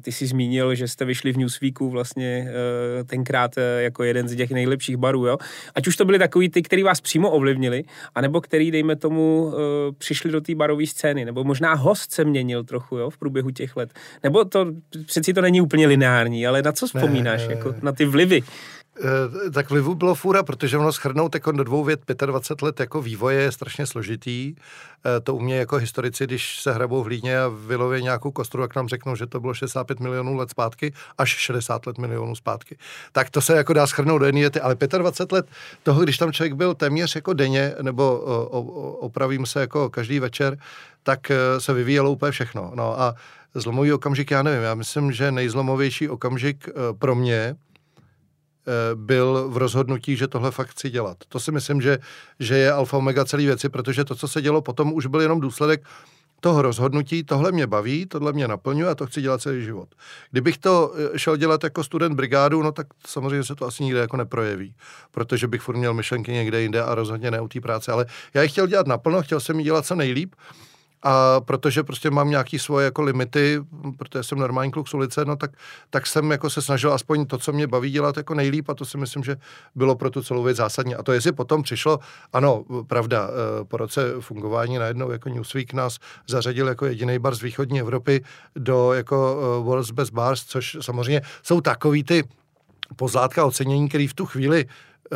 ty 0.01 0.11
jsi 0.11 0.27
zmínil, 0.27 0.75
že 0.75 0.87
jste 0.87 1.05
vyšli 1.05 1.33
v 1.33 1.37
Newsweeku 1.37 1.89
vlastně 1.89 2.47
tenkrát 3.05 3.55
jako 3.77 4.03
jeden 4.03 4.27
z 4.27 4.35
těch 4.35 4.51
nejlepších 4.51 4.97
barů, 4.97 5.25
jo? 5.25 5.37
Ať 5.75 5.87
už 5.87 5.95
to 5.95 6.05
byly 6.05 6.19
takový 6.19 6.49
ty, 6.49 6.61
který 6.61 6.83
vás 6.83 7.01
přímo 7.01 7.31
ovlivnili, 7.31 7.83
anebo 8.15 8.41
který, 8.41 8.71
dejme 8.71 8.95
tomu, 8.95 9.53
přišli 9.97 10.31
do 10.31 10.41
té 10.41 10.55
barové 10.55 10.85
scény, 10.85 11.25
nebo 11.25 11.43
možná 11.43 11.73
host 11.73 12.11
se 12.11 12.25
měnil 12.25 12.63
trochu, 12.63 12.97
jo, 12.97 13.09
v 13.09 13.17
průběhu 13.17 13.51
těch 13.51 13.75
let. 13.75 13.93
Nebo 14.23 14.45
to 14.45 14.65
přeci 15.05 15.33
to 15.33 15.41
není 15.41 15.61
úplně 15.61 15.87
lineární, 15.87 16.47
ale 16.47 16.61
na 16.61 16.71
co 16.71 16.87
vzpomínáš, 16.87 17.47
ne, 17.47 17.53
jako 17.53 17.75
na 17.81 17.91
ty 17.91 18.05
vlivy? 18.05 18.43
E, 19.47 19.51
tak 19.51 19.69
vlivu 19.69 19.95
bylo 19.95 20.15
fůra, 20.15 20.43
protože 20.43 20.77
ono 20.77 20.91
schrnout 20.91 21.33
jako 21.33 21.51
do 21.51 21.63
dvou 21.63 21.83
vět 21.83 21.99
25 22.25 22.65
let 22.65 22.79
jako 22.79 23.01
vývoje 23.01 23.41
je 23.41 23.51
strašně 23.51 23.85
složitý. 23.85 24.55
E, 25.17 25.19
to 25.19 25.35
u 25.35 25.39
mě 25.39 25.57
jako 25.57 25.75
historici, 25.75 26.23
když 26.23 26.61
se 26.61 26.73
hrabou 26.73 27.03
v 27.03 27.07
Líně 27.07 27.39
a 27.39 27.47
vyloví 27.47 28.03
nějakou 28.03 28.31
kostru, 28.31 28.61
jak 28.61 28.75
nám 28.75 28.87
řeknou, 28.87 29.15
že 29.15 29.27
to 29.27 29.39
bylo 29.39 29.53
65 29.53 29.99
milionů 29.99 30.35
let 30.35 30.49
zpátky, 30.49 30.93
až 31.17 31.29
60 31.29 31.85
let 31.85 31.97
milionů 31.97 32.35
zpátky. 32.35 32.77
Tak 33.11 33.29
to 33.29 33.41
se 33.41 33.55
jako 33.55 33.73
dá 33.73 33.87
schrnout 33.87 34.19
do 34.19 34.25
jedné 34.25 34.41
věty, 34.41 34.61
ale 34.61 34.75
25 34.97 35.31
let 35.35 35.45
toho, 35.83 36.03
když 36.03 36.17
tam 36.17 36.31
člověk 36.31 36.53
byl 36.53 36.73
téměř 36.73 37.15
jako 37.15 37.33
denně, 37.33 37.75
nebo 37.81 38.19
opravím 38.99 39.45
se 39.45 39.61
jako 39.61 39.89
každý 39.89 40.19
večer, 40.19 40.57
tak 41.03 41.31
e, 41.31 41.35
se 41.59 41.73
vyvíjelo 41.73 42.11
úplně 42.11 42.31
všechno. 42.31 42.71
No 42.75 43.01
a 43.01 43.15
zlomový 43.53 43.93
okamžik, 43.93 44.31
já 44.31 44.43
nevím, 44.43 44.63
já 44.63 44.75
myslím, 44.75 45.11
že 45.11 45.31
nejzlomovější 45.31 46.09
okamžik 46.09 46.69
eh, 46.69 46.73
pro 46.99 47.15
mě 47.15 47.33
eh, 47.33 47.68
byl 48.95 49.49
v 49.49 49.57
rozhodnutí, 49.57 50.15
že 50.15 50.27
tohle 50.27 50.51
fakt 50.51 50.69
chci 50.69 50.89
dělat. 50.89 51.17
To 51.29 51.39
si 51.39 51.51
myslím, 51.51 51.81
že, 51.81 51.99
že 52.39 52.57
je 52.57 52.71
alfa 52.71 52.97
omega 52.97 53.25
celé 53.25 53.43
věci, 53.43 53.69
protože 53.69 54.05
to, 54.05 54.15
co 54.15 54.27
se 54.27 54.41
dělo 54.41 54.61
potom, 54.61 54.93
už 54.93 55.05
byl 55.05 55.21
jenom 55.21 55.39
důsledek 55.39 55.83
toho 56.39 56.61
rozhodnutí, 56.61 57.23
tohle 57.23 57.51
mě 57.51 57.67
baví, 57.67 58.05
tohle 58.05 58.33
mě 58.33 58.47
naplňuje 58.47 58.89
a 58.89 58.95
to 58.95 59.05
chci 59.05 59.21
dělat 59.21 59.41
celý 59.41 59.63
život. 59.63 59.89
Kdybych 60.31 60.57
to 60.57 60.93
eh, 61.13 61.19
šel 61.19 61.37
dělat 61.37 61.63
jako 61.63 61.83
student 61.83 62.15
brigádu, 62.15 62.63
no 62.63 62.71
tak 62.71 62.87
samozřejmě 63.07 63.43
se 63.43 63.55
to 63.55 63.65
asi 63.65 63.83
nikde 63.83 63.99
jako 63.99 64.17
neprojeví, 64.17 64.75
protože 65.11 65.47
bych 65.47 65.61
furt 65.61 65.77
měl 65.77 65.93
myšlenky 65.93 66.31
někde 66.31 66.61
jinde 66.61 66.83
a 66.83 66.95
rozhodně 66.95 67.31
ne 67.31 67.41
u 67.41 67.47
té 67.47 67.61
práce, 67.61 67.91
ale 67.91 68.05
já 68.33 68.41
ji 68.41 68.49
chtěl 68.49 68.67
dělat 68.67 68.87
naplno, 68.87 69.21
chtěl 69.21 69.39
jsem 69.39 69.59
ji 69.59 69.65
dělat 69.65 69.85
co 69.85 69.95
nejlíp 69.95 70.35
a 71.03 71.41
protože 71.41 71.83
prostě 71.83 72.11
mám 72.11 72.29
nějaký 72.29 72.59
svoje 72.59 72.85
jako 72.85 73.01
limity, 73.01 73.61
protože 73.97 74.23
jsem 74.23 74.39
normální 74.39 74.71
kluk 74.71 74.87
z 74.87 74.93
ulice, 74.93 75.25
no 75.25 75.35
tak, 75.35 75.51
tak 75.89 76.07
jsem 76.07 76.31
jako 76.31 76.49
se 76.49 76.61
snažil 76.61 76.93
aspoň 76.93 77.25
to, 77.25 77.37
co 77.37 77.53
mě 77.53 77.67
baví 77.67 77.91
dělat 77.91 78.17
jako 78.17 78.33
nejlíp 78.33 78.69
a 78.69 78.73
to 78.73 78.85
si 78.85 78.97
myslím, 78.97 79.23
že 79.23 79.35
bylo 79.75 79.95
pro 79.95 80.09
tu 80.09 80.23
celou 80.23 80.43
věc 80.43 80.57
zásadně. 80.57 80.95
A 80.95 81.03
to 81.03 81.11
jestli 81.11 81.31
potom 81.31 81.63
přišlo, 81.63 81.99
ano, 82.33 82.63
pravda, 82.87 83.29
eh, 83.29 83.65
po 83.65 83.77
roce 83.77 84.13
fungování 84.19 84.77
najednou 84.77 85.11
jako 85.11 85.29
Newsweek 85.29 85.73
nás 85.73 85.99
zařadil 86.27 86.67
jako 86.67 86.85
jediný 86.85 87.19
bar 87.19 87.35
z 87.35 87.41
východní 87.41 87.79
Evropy 87.79 88.23
do 88.55 88.93
jako 88.93 89.39
eh, 89.41 89.63
World's 89.63 89.91
Best 89.91 90.13
Bars, 90.13 90.43
což 90.43 90.77
samozřejmě 90.81 91.21
jsou 91.43 91.61
takový 91.61 92.03
ty 92.03 92.23
pozlátka 92.95 93.45
ocenění, 93.45 93.89
který 93.89 94.07
v 94.07 94.13
tu 94.13 94.25
chvíli 94.25 94.65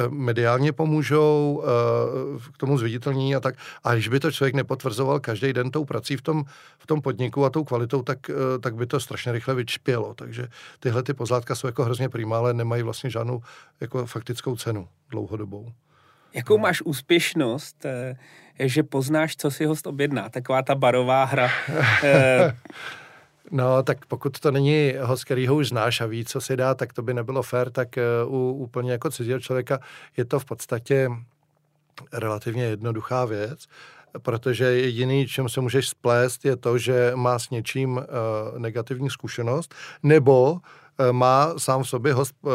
mediálně 0.09 0.71
pomůžou 0.71 1.63
eh, 1.65 2.51
k 2.53 2.57
tomu 2.57 2.77
zviditelnění 2.77 3.35
a 3.35 3.39
tak. 3.39 3.55
A 3.83 3.93
když 3.93 4.07
by 4.07 4.19
to 4.19 4.31
člověk 4.31 4.55
nepotvrzoval 4.55 5.19
každý 5.19 5.53
den 5.53 5.71
tou 5.71 5.85
prací 5.85 6.17
v 6.17 6.21
tom, 6.21 6.43
v 6.79 6.87
tom 6.87 7.01
podniku 7.01 7.45
a 7.45 7.49
tou 7.49 7.63
kvalitou, 7.63 8.01
tak, 8.01 8.29
eh, 8.29 8.33
tak 8.59 8.75
by 8.75 8.85
to 8.85 8.99
strašně 8.99 9.31
rychle 9.31 9.55
vyčpělo. 9.55 10.13
Takže 10.13 10.47
tyhle 10.79 11.03
ty 11.03 11.13
pozlátka 11.13 11.55
jsou 11.55 11.67
jako 11.67 11.83
hrozně 11.83 12.09
primá, 12.09 12.37
ale 12.37 12.53
nemají 12.53 12.83
vlastně 12.83 13.09
žádnou 13.09 13.41
jako 13.81 14.05
faktickou 14.05 14.55
cenu 14.55 14.87
dlouhodobou. 15.09 15.71
Jakou 16.33 16.57
máš 16.57 16.81
úspěšnost, 16.81 17.85
že 18.59 18.83
poznáš, 18.83 19.35
co 19.35 19.51
si 19.51 19.65
host 19.65 19.87
objedná? 19.87 20.29
Taková 20.29 20.61
ta 20.61 20.75
barová 20.75 21.23
hra. 21.23 21.49
No, 23.51 23.83
tak 23.83 24.05
pokud 24.05 24.39
to 24.39 24.51
není 24.51 24.93
host, 25.01 25.23
který 25.23 25.47
ho 25.47 25.55
už 25.55 25.69
znáš 25.69 26.01
a 26.01 26.05
ví, 26.05 26.25
co 26.25 26.41
si 26.41 26.57
dá, 26.57 26.75
tak 26.75 26.93
to 26.93 27.01
by 27.01 27.13
nebylo 27.13 27.43
fér, 27.43 27.69
tak 27.71 27.89
uh, 28.27 28.33
u 28.33 28.53
úplně 28.53 28.91
jako 28.91 29.09
cizího 29.09 29.39
člověka 29.39 29.79
je 30.17 30.25
to 30.25 30.39
v 30.39 30.45
podstatě 30.45 31.11
relativně 32.13 32.63
jednoduchá 32.63 33.25
věc, 33.25 33.65
protože 34.21 34.65
jediný, 34.65 35.27
čem 35.27 35.49
se 35.49 35.61
můžeš 35.61 35.89
splést, 35.89 36.45
je 36.45 36.55
to, 36.55 36.77
že 36.77 37.11
má 37.15 37.39
s 37.39 37.49
něčím 37.49 37.97
uh, 37.97 38.03
negativní 38.59 39.09
zkušenost, 39.09 39.75
nebo 40.03 40.51
uh, 40.51 40.59
má 41.11 41.53
sám 41.57 41.83
v 41.83 41.89
sobě 41.89 42.13
host 42.13 42.35
uh, 42.41 42.51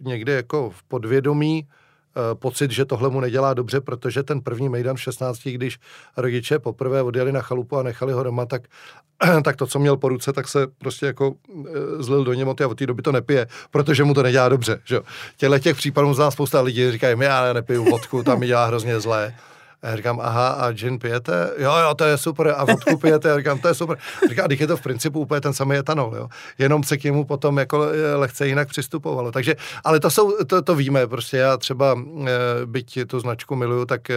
někde 0.00 0.32
jako 0.32 0.70
v 0.70 0.82
podvědomí 0.82 1.68
Eh, 1.68 1.85
pocit, 2.34 2.70
že 2.70 2.84
tohle 2.84 3.10
mu 3.10 3.20
nedělá 3.20 3.54
dobře, 3.54 3.80
protože 3.80 4.22
ten 4.22 4.40
první 4.40 4.68
mejdan 4.68 4.96
v 4.96 5.00
16, 5.00 5.40
když 5.44 5.78
rodiče 6.16 6.58
poprvé 6.58 7.02
odjeli 7.02 7.32
na 7.32 7.40
chalupu 7.40 7.76
a 7.76 7.82
nechali 7.82 8.12
ho 8.12 8.22
doma, 8.22 8.46
tak, 8.46 8.62
tak 9.44 9.56
to, 9.56 9.66
co 9.66 9.78
měl 9.78 9.96
po 9.96 10.08
ruce, 10.08 10.32
tak 10.32 10.48
se 10.48 10.66
prostě 10.78 11.06
jako 11.06 11.34
eh, 11.66 12.02
zlil 12.02 12.24
do 12.24 12.32
němoty 12.32 12.64
a 12.64 12.68
od 12.68 12.78
té 12.78 12.86
doby 12.86 13.02
to 13.02 13.12
nepije, 13.12 13.46
protože 13.70 14.04
mu 14.04 14.14
to 14.14 14.22
nedělá 14.22 14.48
dobře. 14.48 14.80
Že? 14.84 15.00
Těle 15.36 15.60
těch 15.60 15.76
případů 15.76 16.14
zná 16.14 16.30
spousta 16.30 16.60
lidí, 16.60 16.90
říkají, 16.90 17.16
já 17.20 17.52
nepiju 17.52 17.84
vodku, 17.84 18.22
tam 18.22 18.40
mi 18.40 18.46
dělá 18.46 18.66
hrozně 18.66 19.00
zlé. 19.00 19.34
A 19.82 19.88
já 19.88 19.96
říkám, 19.96 20.20
aha, 20.22 20.48
a 20.48 20.72
gin 20.72 20.98
pijete? 20.98 21.50
Jo, 21.58 21.72
jo, 21.76 21.94
to 21.94 22.04
je 22.04 22.18
super. 22.18 22.54
A 22.56 22.64
vodku 22.64 22.96
pijete? 22.96 23.28
Já 23.28 23.38
říkám, 23.38 23.58
to 23.58 23.68
je 23.68 23.74
super. 23.74 23.98
Říká, 24.28 24.46
když 24.46 24.60
je 24.60 24.66
to 24.66 24.76
v 24.76 24.82
principu 24.82 25.20
úplně 25.20 25.40
ten 25.40 25.52
samý 25.52 25.76
etanol, 25.76 26.14
jo. 26.16 26.28
Jenom 26.58 26.82
se 26.82 26.96
k 26.96 27.04
němu 27.04 27.24
potom 27.24 27.58
jako 27.58 27.86
lehce 28.14 28.48
jinak 28.48 28.68
přistupovalo. 28.68 29.32
Takže, 29.32 29.56
ale 29.84 30.00
to 30.00 30.10
jsou, 30.10 30.44
to, 30.44 30.62
to 30.62 30.74
víme, 30.74 31.06
prostě 31.06 31.36
já 31.36 31.56
třeba, 31.56 31.98
e, 32.26 32.66
byť 32.66 32.98
tu 33.06 33.20
značku 33.20 33.56
miluju, 33.56 33.84
tak 33.84 34.10
e, 34.10 34.14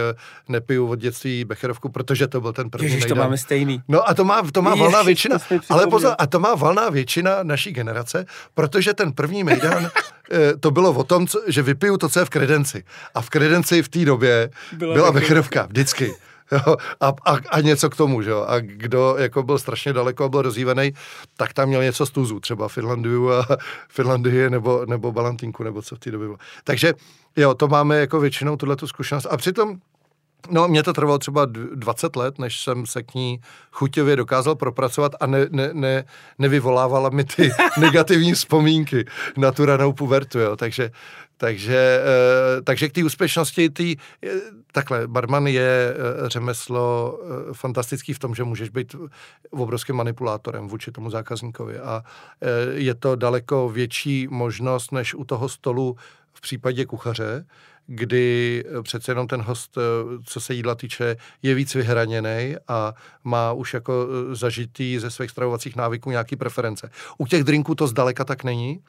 nepiju 0.48 0.86
od 0.86 0.98
dětství 0.98 1.44
Becherovku, 1.44 1.88
protože 1.88 2.26
to 2.26 2.40
byl 2.40 2.52
ten 2.52 2.70
první 2.70 2.86
Ježiš, 2.86 3.04
to 3.04 3.14
máme 3.14 3.38
stejný. 3.38 3.82
No 3.88 4.08
a 4.08 4.14
to 4.14 4.24
má, 4.24 4.42
to 4.52 4.62
má 4.62 4.70
Ježiš, 4.70 4.82
valná 4.82 5.02
většina, 5.02 5.38
ale 5.70 5.86
pozor, 5.86 6.14
a 6.18 6.26
to 6.26 6.40
má 6.40 6.54
valná 6.54 6.90
většina 6.90 7.42
naší 7.42 7.72
generace, 7.72 8.26
protože 8.54 8.94
ten 8.94 9.12
první 9.12 9.44
Mejdan 9.44 9.90
to 10.60 10.70
bylo 10.70 10.92
o 10.92 11.04
tom, 11.04 11.26
co, 11.26 11.42
že 11.46 11.62
vypiju 11.62 11.96
to, 11.96 12.08
co 12.08 12.18
je 12.18 12.24
v 12.24 12.30
kredenci. 12.30 12.84
A 13.14 13.20
v 13.20 13.30
kredenci 13.30 13.82
v 13.82 13.88
té 13.88 14.04
době 14.04 14.50
byla, 14.72 14.94
byla 14.94 15.12
Becherovka 15.12 15.59
Amerika, 15.60 15.66
vždycky. 15.68 16.14
Jo, 16.52 16.76
a, 17.00 17.08
a, 17.24 17.38
a, 17.50 17.60
něco 17.60 17.90
k 17.90 17.96
tomu, 17.96 18.22
že 18.22 18.30
jo. 18.30 18.44
A 18.48 18.60
kdo 18.60 19.14
jako 19.18 19.42
byl 19.42 19.58
strašně 19.58 19.92
daleko 19.92 20.24
a 20.24 20.28
byl 20.28 20.42
rozjívený, 20.42 20.92
tak 21.36 21.52
tam 21.52 21.68
měl 21.68 21.82
něco 21.82 22.06
z 22.06 22.10
tuzu, 22.10 22.40
třeba 22.40 22.68
Finlandiu 22.68 23.30
a 23.30 23.46
Finlandii 23.88 24.50
nebo, 24.50 24.86
nebo 24.86 25.12
Balantinku, 25.12 25.62
nebo 25.62 25.82
co 25.82 25.96
v 25.96 25.98
té 25.98 26.10
době 26.10 26.26
bylo. 26.26 26.38
Takže 26.64 26.94
jo, 27.36 27.54
to 27.54 27.68
máme 27.68 27.98
jako 27.98 28.20
většinou 28.20 28.56
tuhle 28.56 28.76
zkušenost. 28.84 29.26
A 29.30 29.36
přitom 29.36 29.78
No, 30.50 30.68
mě 30.68 30.82
to 30.82 30.92
trvalo 30.92 31.18
třeba 31.18 31.46
20 31.74 32.16
let, 32.16 32.38
než 32.38 32.60
jsem 32.60 32.86
se 32.86 33.02
k 33.02 33.14
ní 33.14 33.40
chuťově 33.72 34.16
dokázal 34.16 34.54
propracovat 34.54 35.12
a 35.20 35.26
ne, 35.26 35.46
ne, 35.50 35.70
ne, 35.72 36.04
nevyvolávala 36.38 37.08
mi 37.08 37.24
ty 37.24 37.50
negativní 37.80 38.32
vzpomínky 38.32 39.04
na 39.36 39.52
tu 39.52 39.64
ranou 39.64 39.92
pubertu, 39.92 40.38
jo. 40.38 40.56
Takže, 40.56 40.90
takže, 41.36 42.02
eh, 42.58 42.62
takže 42.62 42.88
k 42.88 42.92
té 42.92 43.04
úspěšnosti, 43.04 43.70
tý, 43.70 43.96
takhle, 44.72 45.06
barman 45.06 45.46
je 45.46 45.94
eh, 45.94 46.28
řemeslo 46.28 47.18
eh, 47.22 47.54
fantastický 47.54 48.12
v 48.12 48.18
tom, 48.18 48.34
že 48.34 48.44
můžeš 48.44 48.68
být 48.68 48.96
obrovským 49.50 49.96
manipulátorem 49.96 50.68
vůči 50.68 50.92
tomu 50.92 51.10
zákazníkovi 51.10 51.78
a 51.78 52.02
je 52.72 52.94
to 52.94 53.16
daleko 53.16 53.68
větší 53.68 54.28
možnost, 54.30 54.92
než 54.92 55.14
u 55.14 55.24
toho 55.24 55.48
stolu 55.48 55.96
v 56.32 56.40
případě 56.40 56.86
kuchaře, 56.86 57.46
kdy 57.86 58.64
přece 58.82 59.10
jenom 59.10 59.26
ten 59.28 59.42
host, 59.42 59.78
co 60.24 60.40
se 60.40 60.54
jídla 60.54 60.74
týče, 60.74 61.16
je 61.42 61.54
víc 61.54 61.74
vyhraněný 61.74 62.56
a 62.68 62.94
má 63.24 63.52
už 63.52 63.74
jako 63.74 64.06
zažitý 64.32 64.98
ze 64.98 65.10
svých 65.10 65.30
stravovacích 65.30 65.76
návyků 65.76 66.10
nějaký 66.10 66.36
preference. 66.36 66.90
U 67.18 67.26
těch 67.26 67.44
drinků 67.44 67.74
to 67.74 67.86
zdaleka 67.86 68.24
tak 68.24 68.44
není 68.44 68.80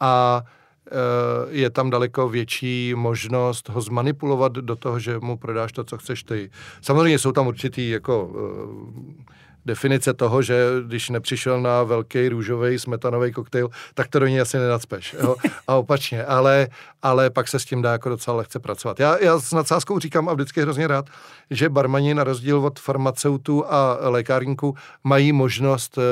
a 0.00 0.42
Eh, 0.86 1.46
je 1.50 1.70
tam 1.70 1.90
daleko 1.90 2.28
větší 2.28 2.94
možnost 2.94 3.68
ho 3.68 3.80
zmanipulovat 3.80 4.52
do 4.52 4.76
toho, 4.76 4.98
že 4.98 5.18
mu 5.18 5.36
prodáš 5.36 5.72
to, 5.72 5.84
co 5.84 5.98
chceš 5.98 6.22
ty. 6.24 6.50
Samozřejmě 6.80 7.18
jsou 7.18 7.32
tam 7.32 7.46
určitý 7.46 7.90
jako 7.90 8.32
eh, 8.34 9.24
definice 9.70 10.14
toho, 10.14 10.42
že 10.42 10.64
když 10.86 11.10
nepřišel 11.10 11.60
na 11.60 11.82
velký 11.82 12.28
růžový 12.28 12.78
smetanový 12.78 13.32
koktejl, 13.32 13.68
tak 13.94 14.08
to 14.08 14.18
do 14.18 14.26
něj 14.26 14.40
asi 14.40 14.58
nenacpeš. 14.58 15.16
Jo? 15.22 15.36
A 15.68 15.74
opačně, 15.74 16.24
ale, 16.24 16.68
ale 17.02 17.30
pak 17.30 17.48
se 17.48 17.58
s 17.58 17.64
tím 17.64 17.82
dá 17.82 17.92
jako 17.92 18.08
docela 18.08 18.36
lehce 18.36 18.58
pracovat. 18.58 19.00
Já, 19.00 19.18
já 19.24 19.38
s 19.40 19.52
nadsázkou 19.52 19.98
říkám 19.98 20.28
a 20.28 20.34
vždycky 20.34 20.62
hrozně 20.62 20.86
rád, 20.86 21.06
že 21.50 21.68
barmani 21.68 22.14
na 22.14 22.24
rozdíl 22.24 22.58
od 22.58 22.78
farmaceutů 22.78 23.72
a 23.72 23.98
lékárníků 24.08 24.74
mají 25.04 25.32
možnost 25.32 25.98
uh, 25.98 26.04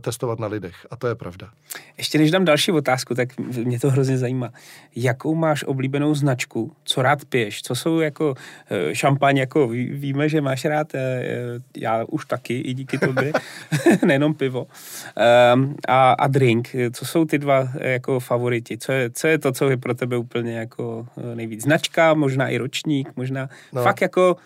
testovat 0.00 0.38
na 0.38 0.46
lidech. 0.46 0.86
A 0.90 0.96
to 0.96 1.06
je 1.06 1.14
pravda. 1.14 1.48
Ještě 1.98 2.18
než 2.18 2.30
dám 2.30 2.44
další 2.44 2.72
otázku, 2.72 3.14
tak 3.14 3.28
mě 3.38 3.80
to 3.80 3.90
hrozně 3.90 4.18
zajímá. 4.18 4.50
Jakou 4.96 5.34
máš 5.34 5.64
oblíbenou 5.64 6.14
značku? 6.14 6.72
Co 6.84 7.02
rád 7.02 7.24
piješ? 7.24 7.62
Co 7.62 7.74
jsou 7.74 8.00
jako 8.00 8.34
eh, 8.70 8.94
šampaň, 8.94 9.36
jako 9.36 9.68
víme, 9.68 10.28
že 10.28 10.40
máš 10.40 10.64
rád, 10.64 10.92
já 11.76 12.04
už 12.08 12.26
taky, 12.26 12.60
i 12.60 12.74
díky 12.74 12.91
tobě, 12.98 13.32
nejenom 14.06 14.34
pivo. 14.34 14.66
Um, 15.54 15.76
a, 15.88 16.12
a 16.12 16.26
drink, 16.26 16.76
co 16.92 17.06
jsou 17.06 17.24
ty 17.24 17.38
dva 17.38 17.68
jako 17.80 18.20
favoriti? 18.20 18.78
Co 18.78 18.92
je, 18.92 19.10
co 19.10 19.26
je 19.26 19.38
to, 19.38 19.52
co 19.52 19.70
je 19.70 19.76
pro 19.76 19.94
tebe 19.94 20.16
úplně 20.16 20.58
jako 20.58 21.06
nejvíc? 21.34 21.62
Značka, 21.62 22.14
možná 22.14 22.48
i 22.48 22.58
ročník, 22.58 23.12
možná 23.16 23.48
no. 23.72 23.82
fakt 23.82 24.00
jako 24.00 24.36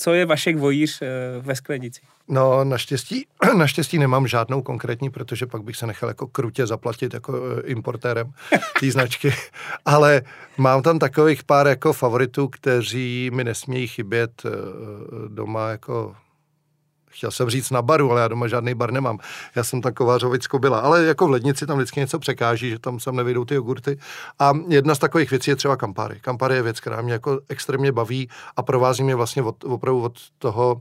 co 0.00 0.14
je 0.14 0.26
Vašek 0.26 0.56
Vojíř 0.56 1.02
eh, 1.02 1.06
ve 1.40 1.56
sklenici? 1.56 2.00
No, 2.28 2.64
naštěstí, 2.64 3.26
naštěstí 3.56 3.98
nemám 3.98 4.26
žádnou 4.26 4.62
konkrétní, 4.62 5.10
protože 5.10 5.46
pak 5.46 5.62
bych 5.62 5.76
se 5.76 5.86
nechal 5.86 6.08
jako 6.08 6.26
krutě 6.26 6.66
zaplatit 6.66 7.14
jako 7.14 7.34
eh, 7.34 7.60
importérem 7.66 8.32
té 8.80 8.90
značky, 8.90 9.34
ale 9.84 10.22
mám 10.58 10.82
tam 10.82 10.98
takových 10.98 11.44
pár 11.44 11.66
jako 11.66 11.92
favoritů, 11.92 12.48
kteří 12.48 13.30
mi 13.34 13.44
nesmějí 13.44 13.86
chybět 13.86 14.42
eh, 14.46 14.50
doma 15.28 15.70
jako 15.70 16.16
chtěl 17.10 17.30
jsem 17.30 17.50
říct 17.50 17.70
na 17.70 17.82
baru, 17.82 18.10
ale 18.10 18.20
já 18.20 18.28
doma 18.28 18.48
žádný 18.48 18.74
bar 18.74 18.92
nemám. 18.92 19.18
Já 19.54 19.64
jsem 19.64 19.80
ta 19.80 19.90
kovářovicko 19.90 20.58
byla, 20.58 20.78
ale 20.78 21.04
jako 21.04 21.26
v 21.26 21.30
lednici 21.30 21.66
tam 21.66 21.76
vždycky 21.76 22.00
něco 22.00 22.18
překáží, 22.18 22.70
že 22.70 22.78
tam 22.78 23.00
sem 23.00 23.16
nevyjdou 23.16 23.44
ty 23.44 23.54
jogurty. 23.54 23.98
A 24.38 24.52
jedna 24.68 24.94
z 24.94 24.98
takových 24.98 25.30
věcí 25.30 25.50
je 25.50 25.56
třeba 25.56 25.76
Campari. 25.76 26.20
Campari 26.20 26.54
je 26.54 26.62
věc, 26.62 26.80
která 26.80 27.02
mě 27.02 27.12
jako 27.12 27.40
extrémně 27.48 27.92
baví 27.92 28.28
a 28.56 28.62
provází 28.62 29.02
mě 29.02 29.14
vlastně 29.14 29.42
od, 29.42 29.64
opravdu 29.64 30.02
od 30.02 30.18
toho, 30.38 30.80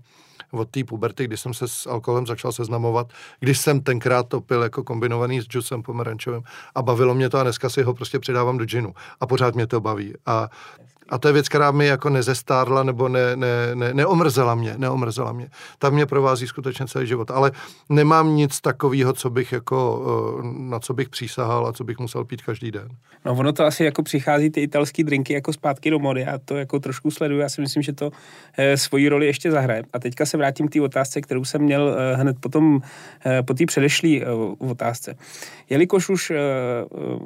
od 0.51 0.69
té 0.69 0.83
puberty, 0.83 1.23
kdy 1.23 1.37
jsem 1.37 1.53
se 1.53 1.67
s 1.67 1.87
alkoholem 1.87 2.27
začal 2.27 2.51
seznamovat, 2.51 3.07
když 3.39 3.59
jsem 3.59 3.81
tenkrát 3.81 4.27
to 4.27 4.41
pil 4.41 4.63
jako 4.63 4.83
kombinovaný 4.83 5.41
s 5.41 5.45
džusem 5.45 5.83
pomerančovým 5.83 6.43
a 6.75 6.81
bavilo 6.81 7.15
mě 7.15 7.29
to 7.29 7.37
a 7.37 7.43
dneska 7.43 7.69
si 7.69 7.83
ho 7.83 7.93
prostě 7.93 8.19
přidávám 8.19 8.57
do 8.57 8.65
džinu 8.65 8.93
a 9.19 9.27
pořád 9.27 9.55
mě 9.55 9.67
to 9.67 9.81
baví. 9.81 10.13
A 10.25 10.49
a 11.09 11.17
to 11.17 11.27
je 11.27 11.33
věc, 11.33 11.49
která 11.49 11.71
mi 11.71 11.85
jako 11.85 12.09
nezestárla 12.09 12.83
nebo 12.83 13.09
ne, 13.09 13.35
ne, 13.35 13.47
ne, 13.73 13.93
neomrzela 13.93 14.55
mě, 14.55 14.73
neomrzela 14.77 15.31
mě. 15.31 15.49
Ta 15.79 15.89
mě 15.89 16.05
provází 16.05 16.47
skutečně 16.47 16.87
celý 16.87 17.07
život. 17.07 17.31
Ale 17.31 17.51
nemám 17.89 18.35
nic 18.35 18.61
takového, 18.61 19.13
co 19.13 19.29
bych 19.29 19.51
jako, 19.51 20.01
eh, 20.39 20.47
na 20.57 20.79
co 20.79 20.93
bych 20.93 21.09
přísahal 21.09 21.67
a 21.67 21.73
co 21.73 21.83
bych 21.83 21.99
musel 21.99 22.25
pít 22.25 22.41
každý 22.41 22.71
den. 22.71 22.89
No 23.25 23.35
ono 23.35 23.53
to 23.53 23.65
asi 23.65 23.83
jako 23.83 24.03
přichází 24.03 24.49
ty 24.49 24.61
italské 24.61 25.03
drinky 25.03 25.33
jako 25.33 25.53
zpátky 25.53 25.89
do 25.89 25.99
mody 25.99 26.25
a 26.25 26.37
to 26.37 26.57
jako 26.57 26.79
trošku 26.79 27.11
sleduju. 27.11 27.39
Já 27.39 27.49
si 27.49 27.61
myslím, 27.61 27.83
že 27.83 27.93
to 27.93 28.11
e, 28.57 28.77
svoji 28.77 29.09
roli 29.09 29.25
ještě 29.25 29.51
zahraje. 29.51 29.83
A 29.93 29.99
teďka 29.99 30.25
se 30.25 30.37
vrátím 30.37 30.67
k 30.67 30.71
té 30.71 30.81
otázce, 30.81 31.21
kterou 31.21 31.45
jsem 31.45 31.61
měl 31.61 31.95
e, 31.97 32.15
hned 32.15 32.37
potom, 32.39 32.81
po 33.45 33.53
té 33.53 33.65
předešlé 33.65 34.09
otázce. 34.57 35.15
Jelikož 35.69 36.09
už 36.09 36.31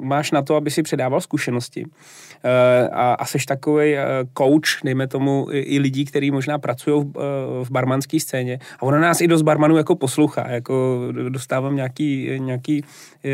máš 0.00 0.30
na 0.30 0.42
to, 0.42 0.56
aby 0.56 0.70
si 0.70 0.82
předával 0.82 1.20
zkušenosti 1.20 1.86
a, 2.92 3.14
a 3.14 3.24
seš 3.24 3.46
takový 3.46 3.73
takový 3.74 3.96
eh, 3.96 4.06
coach, 4.38 4.82
dejme 4.84 5.06
tomu, 5.06 5.46
i 5.50 5.78
lidí, 5.78 6.04
kteří 6.04 6.30
možná 6.30 6.58
pracují 6.58 7.04
v, 7.04 7.18
eh, 7.18 7.64
v 7.64 7.70
barmanské 7.70 8.20
scéně. 8.20 8.58
A 8.78 8.82
ona 8.82 9.00
nás 9.00 9.20
i 9.20 9.28
dost 9.28 9.42
barmanů 9.42 9.76
jako 9.76 9.96
poslouchá, 9.96 10.50
jako 10.50 11.08
dostávám 11.28 11.76
nějaký, 11.76 12.30
nějaký 12.38 12.84
eh, 13.24 13.30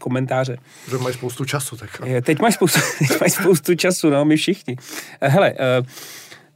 komentáře. 0.00 0.56
Že 0.90 0.98
mají 0.98 1.14
spoustu 1.14 1.44
času. 1.44 1.76
Tak. 1.76 2.02
Teď 2.22 2.40
máš 2.40 2.54
spoustu, 2.54 2.80
teď 2.98 3.20
máš 3.20 3.32
spoustu 3.32 3.74
času, 3.74 4.10
no, 4.10 4.24
my 4.24 4.36
všichni. 4.36 4.76
Hele, 5.20 5.54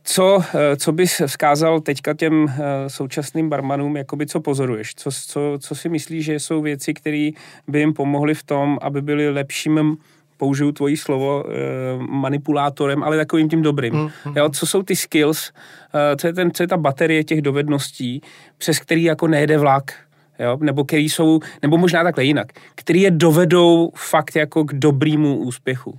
co, 0.05 0.45
co 0.77 0.93
bys 0.93 1.23
vzkázal 1.27 1.81
teďka 1.81 2.15
těm 2.15 2.47
současným 2.87 3.49
barmanům, 3.49 3.97
jakoby 3.97 4.27
co 4.27 4.41
pozoruješ? 4.41 4.95
Co, 4.95 5.11
co, 5.13 5.59
co 5.61 5.75
si 5.75 5.89
myslíš, 5.89 6.25
že 6.25 6.35
jsou 6.35 6.63
věci, 6.63 6.95
které 6.95 7.31
by 7.69 7.79
jim 7.79 7.93
pomohly 7.93 8.35
v 8.35 8.43
tom, 8.43 8.79
aby 8.83 9.03
byli 9.03 9.31
lepším 9.31 9.97
použiju 10.37 10.73
tvoji 10.73 10.97
slovo, 10.97 11.45
eh, 11.49 11.53
manipulátorem, 11.99 13.03
ale 13.03 13.17
takovým 13.17 13.49
tím 13.49 13.63
dobrým. 13.63 13.95
Mm, 13.95 14.11
mm. 14.25 14.37
Jo, 14.37 14.49
co 14.49 14.67
jsou 14.67 14.83
ty 14.83 14.97
skills, 14.97 15.53
eh, 15.95 16.17
co 16.17 16.27
je, 16.27 16.33
ten, 16.33 16.51
co 16.51 16.63
je 16.63 16.67
ta 16.67 16.77
baterie 16.77 17.25
těch 17.25 17.43
dovedností, 17.43 18.23
přes 18.59 18.79
který 18.79 19.03
jako 19.03 19.27
nejde 19.27 19.59
vlak, 19.59 19.95
jo, 20.39 20.59
nebo 20.61 20.85
který 20.85 21.09
jsou, 21.09 21.41
nebo 21.63 21.79
možná 21.79 22.05
takhle 22.05 22.25
jinak, 22.25 22.53
který 22.75 23.01
je 23.01 23.11
dovedou 23.11 23.91
fakt 23.95 24.37
jako 24.37 24.65
k 24.65 24.73
dobrýmu 24.73 25.37
úspěchu. 25.37 25.99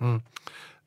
Mm 0.00 0.18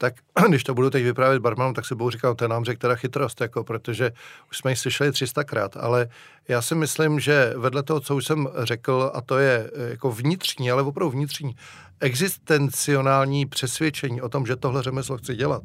tak 0.02 0.14
když 0.50 0.64
to 0.64 0.74
budu 0.74 0.90
teď 0.90 1.04
vyprávět 1.04 1.42
barmanům, 1.42 1.74
tak 1.74 1.86
si 1.86 1.96
budu 1.96 2.10
říkat, 2.10 2.38
to 2.38 2.48
nám 2.48 2.66
řekl 2.66 2.96
chytrost, 2.96 3.42
jako, 3.42 3.64
protože 3.64 4.12
už 4.50 4.58
jsme 4.58 4.72
ji 4.72 4.76
slyšeli 4.76 5.12
300krát, 5.12 5.70
ale 5.80 6.08
já 6.48 6.62
si 6.62 6.76
myslím, 6.76 7.20
že 7.20 7.54
vedle 7.58 7.84
toho, 7.84 8.00
co 8.00 8.16
už 8.16 8.26
jsem 8.26 8.50
řekl, 8.64 9.12
a 9.14 9.22
to 9.22 9.38
je 9.38 9.70
eh, 9.74 9.90
jako 9.90 10.12
vnitřní, 10.12 10.72
ale 10.72 10.82
opravdu 10.82 11.12
vnitřní, 11.12 11.56
existencionální 12.00 13.46
přesvědčení 13.46 14.22
o 14.22 14.30
tom, 14.30 14.46
že 14.46 14.56
tohle 14.56 14.84
řemeslo 14.84 15.18
chci 15.18 15.36
dělat 15.36 15.64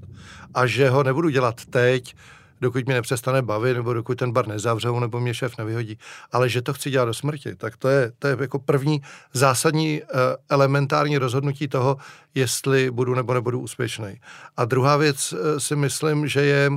a 0.55 0.67
že 0.67 0.91
ho 0.91 1.03
nebudu 1.03 1.29
dělat 1.29 1.65
teď, 1.65 2.15
dokud 2.61 2.87
mě 2.87 2.95
nepřestane 2.95 3.43
bavit, 3.43 3.75
nebo 3.75 3.95
dokud 3.95 4.19
ten 4.19 4.33
bar 4.33 4.49
nezavřou, 4.49 5.01
nebo 5.01 5.21
mě 5.21 5.35
šéf 5.35 5.59
nevyhodí, 5.59 5.99
ale 6.33 6.49
že 6.49 6.63
to 6.63 6.73
chci 6.73 6.91
dělat 6.91 7.05
do 7.05 7.15
smrti, 7.15 7.55
tak 7.55 7.77
to 7.77 7.89
je, 7.89 8.13
to 8.19 8.29
je 8.29 8.37
jako 8.41 8.59
první 8.59 9.03
zásadní 9.33 10.03
uh, 10.03 10.09
elementární 10.49 11.19
rozhodnutí 11.19 11.69
toho, 11.69 11.97
jestli 12.35 12.91
budu 12.91 13.15
nebo 13.15 13.35
nebudu 13.35 13.61
úspěšný. 13.61 14.21
A 14.57 14.65
druhá 14.65 14.97
věc 14.97 15.33
uh, 15.33 15.39
si 15.59 15.77
myslím, 15.77 16.29
že 16.29 16.41
je 16.41 16.71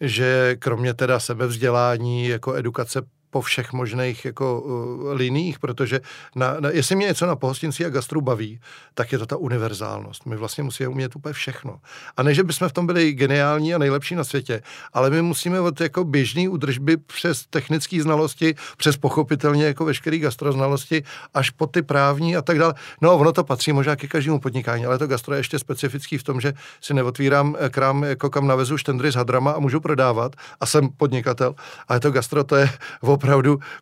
že 0.00 0.56
kromě 0.58 0.94
teda 0.94 1.20
sebevzdělání, 1.20 2.28
jako 2.28 2.54
edukace 2.54 3.02
po 3.30 3.40
všech 3.40 3.72
možných 3.72 4.24
jako 4.24 4.60
uh, 4.60 5.12
liních, 5.12 5.58
protože 5.58 6.00
na, 6.34 6.60
na, 6.60 6.70
jestli 6.70 6.96
mě 6.96 7.06
něco 7.06 7.26
na 7.26 7.36
pohostinci 7.36 7.84
a 7.84 7.88
gastru 7.88 8.20
baví, 8.20 8.60
tak 8.94 9.12
je 9.12 9.18
to 9.18 9.26
ta 9.26 9.36
univerzálnost. 9.36 10.26
My 10.26 10.36
vlastně 10.36 10.64
musíme 10.64 10.88
umět 10.88 11.16
úplně 11.16 11.32
všechno. 11.32 11.80
A 12.16 12.22
ne, 12.22 12.34
že 12.34 12.44
bychom 12.44 12.68
v 12.68 12.72
tom 12.72 12.86
byli 12.86 13.12
geniální 13.12 13.74
a 13.74 13.78
nejlepší 13.78 14.14
na 14.14 14.24
světě, 14.24 14.62
ale 14.92 15.10
my 15.10 15.22
musíme 15.22 15.60
od 15.60 15.80
jako 15.80 16.04
běžný 16.04 16.48
údržby 16.48 16.96
přes 16.96 17.46
technické 17.46 18.02
znalosti, 18.02 18.54
přes 18.76 18.96
pochopitelně 18.96 19.64
jako 19.64 19.84
veškeré 19.84 20.18
gastroznalosti, 20.18 21.02
až 21.34 21.50
po 21.50 21.66
ty 21.66 21.82
právní 21.82 22.36
a 22.36 22.42
tak 22.42 22.58
dále. 22.58 22.74
No, 23.00 23.16
ono 23.16 23.32
to 23.32 23.44
patří 23.44 23.72
možná 23.72 23.96
ke 23.96 24.06
každému 24.08 24.40
podnikání, 24.40 24.86
ale 24.86 24.98
to 24.98 25.06
gastro 25.06 25.34
je 25.34 25.40
ještě 25.40 25.58
specifický 25.58 26.18
v 26.18 26.22
tom, 26.22 26.40
že 26.40 26.54
si 26.80 26.94
neotvírám 26.94 27.56
eh, 27.58 27.68
krám, 27.68 28.04
jako 28.04 28.30
kam 28.30 28.46
navezu 28.46 28.78
štendry 28.78 29.12
s 29.12 29.14
hadrama 29.14 29.50
a 29.50 29.58
můžu 29.58 29.80
prodávat 29.80 30.36
a 30.60 30.66
jsem 30.66 30.88
podnikatel. 30.88 31.54
Ale 31.88 32.00
to 32.00 32.10
gastro 32.10 32.44
to 32.44 32.56
je 32.56 32.70
opravdu 33.00 33.25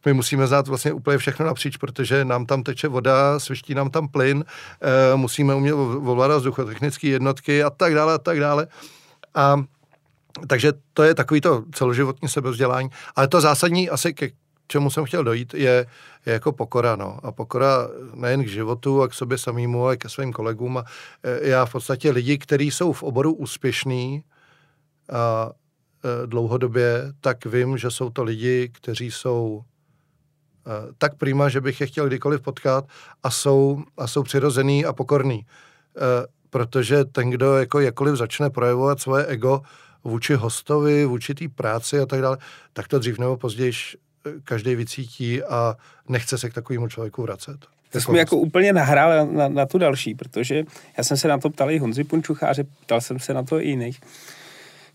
my 0.06 0.12
musíme 0.12 0.46
znát 0.46 0.68
vlastně 0.68 0.92
úplně 0.92 1.18
všechno 1.18 1.46
napříč, 1.46 1.76
protože 1.76 2.24
nám 2.24 2.46
tam 2.46 2.62
teče 2.62 2.88
voda, 2.88 3.38
sviští 3.38 3.74
nám 3.74 3.90
tam 3.90 4.08
plyn, 4.08 4.44
e, 4.80 5.16
musíme 5.16 5.54
umět 5.54 5.74
ovládat 5.74 6.36
vzduchotechnické 6.36 7.08
jednotky 7.08 7.62
a 7.62 7.70
tak 7.70 7.94
dále 7.94 8.14
a 8.14 8.18
tak 8.18 8.40
dále. 8.40 8.66
A 9.34 9.64
takže 10.46 10.72
to 10.92 11.02
je 11.02 11.14
takový 11.14 11.40
to 11.40 11.64
celoživotní 11.74 12.28
sebevzdělání. 12.28 12.90
Ale 13.16 13.28
to 13.28 13.40
zásadní 13.40 13.90
asi 13.90 14.14
ke 14.14 14.30
čemu 14.68 14.90
jsem 14.90 15.04
chtěl 15.04 15.24
dojít, 15.24 15.54
je, 15.54 15.86
je 16.26 16.32
jako 16.32 16.52
pokora. 16.52 16.96
No. 16.96 17.18
A 17.22 17.32
pokora 17.32 17.88
nejen 18.14 18.44
k 18.44 18.48
životu 18.48 19.02
a 19.02 19.08
k 19.08 19.14
sobě 19.14 19.38
samému, 19.38 19.84
ale 19.84 19.96
ke 19.96 20.08
svým 20.08 20.32
kolegům. 20.32 20.78
A 20.78 20.84
e, 21.22 21.48
já 21.48 21.64
v 21.64 21.72
podstatě 21.72 22.10
lidi, 22.10 22.38
kteří 22.38 22.70
jsou 22.70 22.92
v 22.92 23.02
oboru 23.02 23.34
úspěšní, 23.34 24.24
a 25.12 25.50
Eh, 25.50 25.63
dlouhodobě, 26.26 27.12
tak 27.20 27.46
vím, 27.46 27.78
že 27.78 27.90
jsou 27.90 28.10
to 28.10 28.24
lidi, 28.24 28.70
kteří 28.72 29.10
jsou 29.10 29.62
eh, 30.66 30.70
tak 30.98 31.14
prima, 31.14 31.48
že 31.48 31.60
bych 31.60 31.80
je 31.80 31.86
chtěl 31.86 32.06
kdykoliv 32.06 32.40
potkat 32.40 32.84
a 33.22 33.30
jsou, 33.30 33.82
a 33.96 34.06
jsou 34.06 34.22
přirozený 34.22 34.84
a 34.84 34.92
pokorný. 34.92 35.46
Eh, 35.96 36.26
protože 36.50 37.04
ten, 37.04 37.30
kdo 37.30 37.56
jako 37.56 37.80
jakkoliv 37.80 38.16
začne 38.16 38.50
projevovat 38.50 39.00
svoje 39.00 39.26
ego 39.26 39.62
vůči 40.04 40.34
hostovi, 40.34 41.04
vůči 41.04 41.34
té 41.34 41.48
práci 41.48 42.00
a 42.00 42.06
tak 42.06 42.20
dále, 42.20 42.38
tak 42.72 42.88
to 42.88 42.98
dřív 42.98 43.18
nebo 43.18 43.36
později 43.36 43.72
každý 44.44 44.74
vycítí 44.74 45.42
a 45.42 45.76
nechce 46.08 46.38
se 46.38 46.50
k 46.50 46.54
takovému 46.54 46.88
člověku 46.88 47.22
vracet. 47.22 47.56
To 47.90 48.00
jsme 48.00 48.18
jako 48.18 48.36
úplně 48.36 48.72
nahrál 48.72 49.26
na, 49.26 49.48
na 49.48 49.66
tu 49.66 49.78
další, 49.78 50.14
protože 50.14 50.64
já 50.98 51.04
jsem 51.04 51.16
se 51.16 51.28
na 51.28 51.38
to 51.38 51.50
ptal 51.50 51.70
i 51.70 51.78
Honzi 51.78 52.04
Punčucháře, 52.04 52.64
ptal 52.64 53.00
jsem 53.00 53.18
se 53.18 53.34
na 53.34 53.42
to 53.42 53.60
i 53.60 53.68
jiných. 53.68 54.00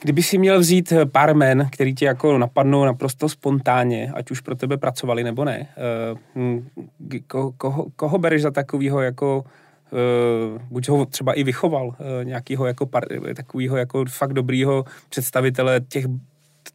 Kdyby 0.02 0.24
si 0.24 0.38
měl 0.38 0.60
vzít 0.60 0.92
eh, 0.92 1.06
pár 1.06 1.36
men, 1.36 1.68
který 1.72 1.96
tě 1.96 2.06
jako 2.06 2.38
napadnou 2.38 2.86
naprosto 2.86 3.30
spontánně, 3.30 4.12
ať 4.16 4.32
už 4.32 4.40
pro 4.42 4.56
tebe 4.56 4.78
pracovali 4.78 5.24
nebo 5.24 5.46
ne, 5.46 5.68
eh, 5.78 7.20
ko, 7.28 7.54
koho, 7.58 7.86
koho 7.96 8.18
bereš 8.18 8.42
za 8.42 8.52
takového 8.52 9.02
jako 9.02 9.44
Uh, 9.92 10.62
buď 10.70 10.90
ho 10.90 11.06
třeba 11.06 11.34
i 11.34 11.44
vychoval, 11.44 11.88
uh, 11.88 11.96
nějakého 12.24 12.66
jako 12.66 12.86
par, 12.86 13.04
takového 13.36 13.78
jako 13.78 14.06
fakt 14.10 14.34
dobrýho 14.34 14.86
představitele 15.10 15.82
těch 15.90 16.06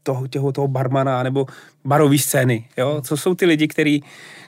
toho, 0.02 0.26
těho, 0.26 0.52
toho 0.52 0.68
barmana 0.68 1.22
nebo 1.22 1.46
barový 1.84 2.18
scény, 2.18 2.68
jo? 2.76 3.00
Co 3.00 3.16
jsou 3.16 3.34
ty 3.34 3.46
lidi, 3.46 3.68
který, 3.68 4.00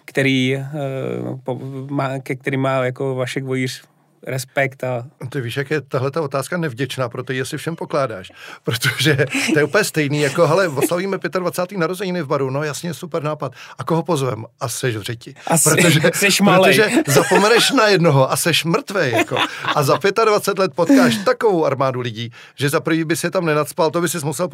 který, 0.05 0.57
uh, 0.57 1.39
po, 1.45 1.61
má, 1.91 2.19
ke 2.19 2.37
kterým 2.37 2.61
má 2.61 2.85
jako 2.85 3.15
Vašek 3.15 3.45
Vojíř 3.45 3.83
respekt 4.27 4.85
a... 4.85 5.07
Ty 5.29 5.41
víš, 5.41 5.57
jak 5.57 5.71
je 5.71 5.81
tahle 5.81 6.11
ta 6.11 6.23
otázka 6.23 6.57
nevděčná, 6.57 7.09
proto 7.09 7.33
ji 7.33 7.47
si 7.47 7.57
všem 7.57 7.77
pokládáš. 7.77 8.33
Protože 8.65 9.17
to 9.53 9.59
je 9.59 9.65
úplně 9.65 9.85
stejný, 9.85 10.21
jako, 10.21 10.47
hele, 10.47 10.69
oslavíme 10.69 11.19
25. 11.39 11.79
narozeniny 11.79 12.23
v 12.23 12.27
baru, 12.27 12.51
no 12.51 12.63
jasně, 12.63 12.95
super 12.95 13.23
nápad. 13.23 13.53
A 13.79 13.85
koho 13.85 14.03
pozvem? 14.03 14.45
A 14.61 14.69
seš 14.69 14.97
v 14.97 15.03
řeti. 15.03 15.35
A 15.47 15.59
protože, 15.59 16.01
seš 16.15 16.41
malej. 16.41 16.75
Protože 16.75 16.91
zapomeneš 17.07 17.71
na 17.71 17.87
jednoho 17.89 18.33
a 18.33 18.37
seš 18.37 18.65
mrtvej, 18.65 19.13
jako. 19.13 19.37
A 19.75 19.83
za 19.83 19.99
25 20.25 20.59
let 20.59 20.73
potkáš 20.75 21.17
takovou 21.17 21.65
armádu 21.65 22.01
lidí, 22.01 22.33
že 22.55 22.69
za 22.69 22.81
prvý 22.81 23.05
by 23.05 23.17
si 23.17 23.31
tam 23.31 23.45
nenacpal, 23.45 23.91
to 23.91 24.01
by 24.01 24.09
si 24.09 24.19
musel 24.25 24.49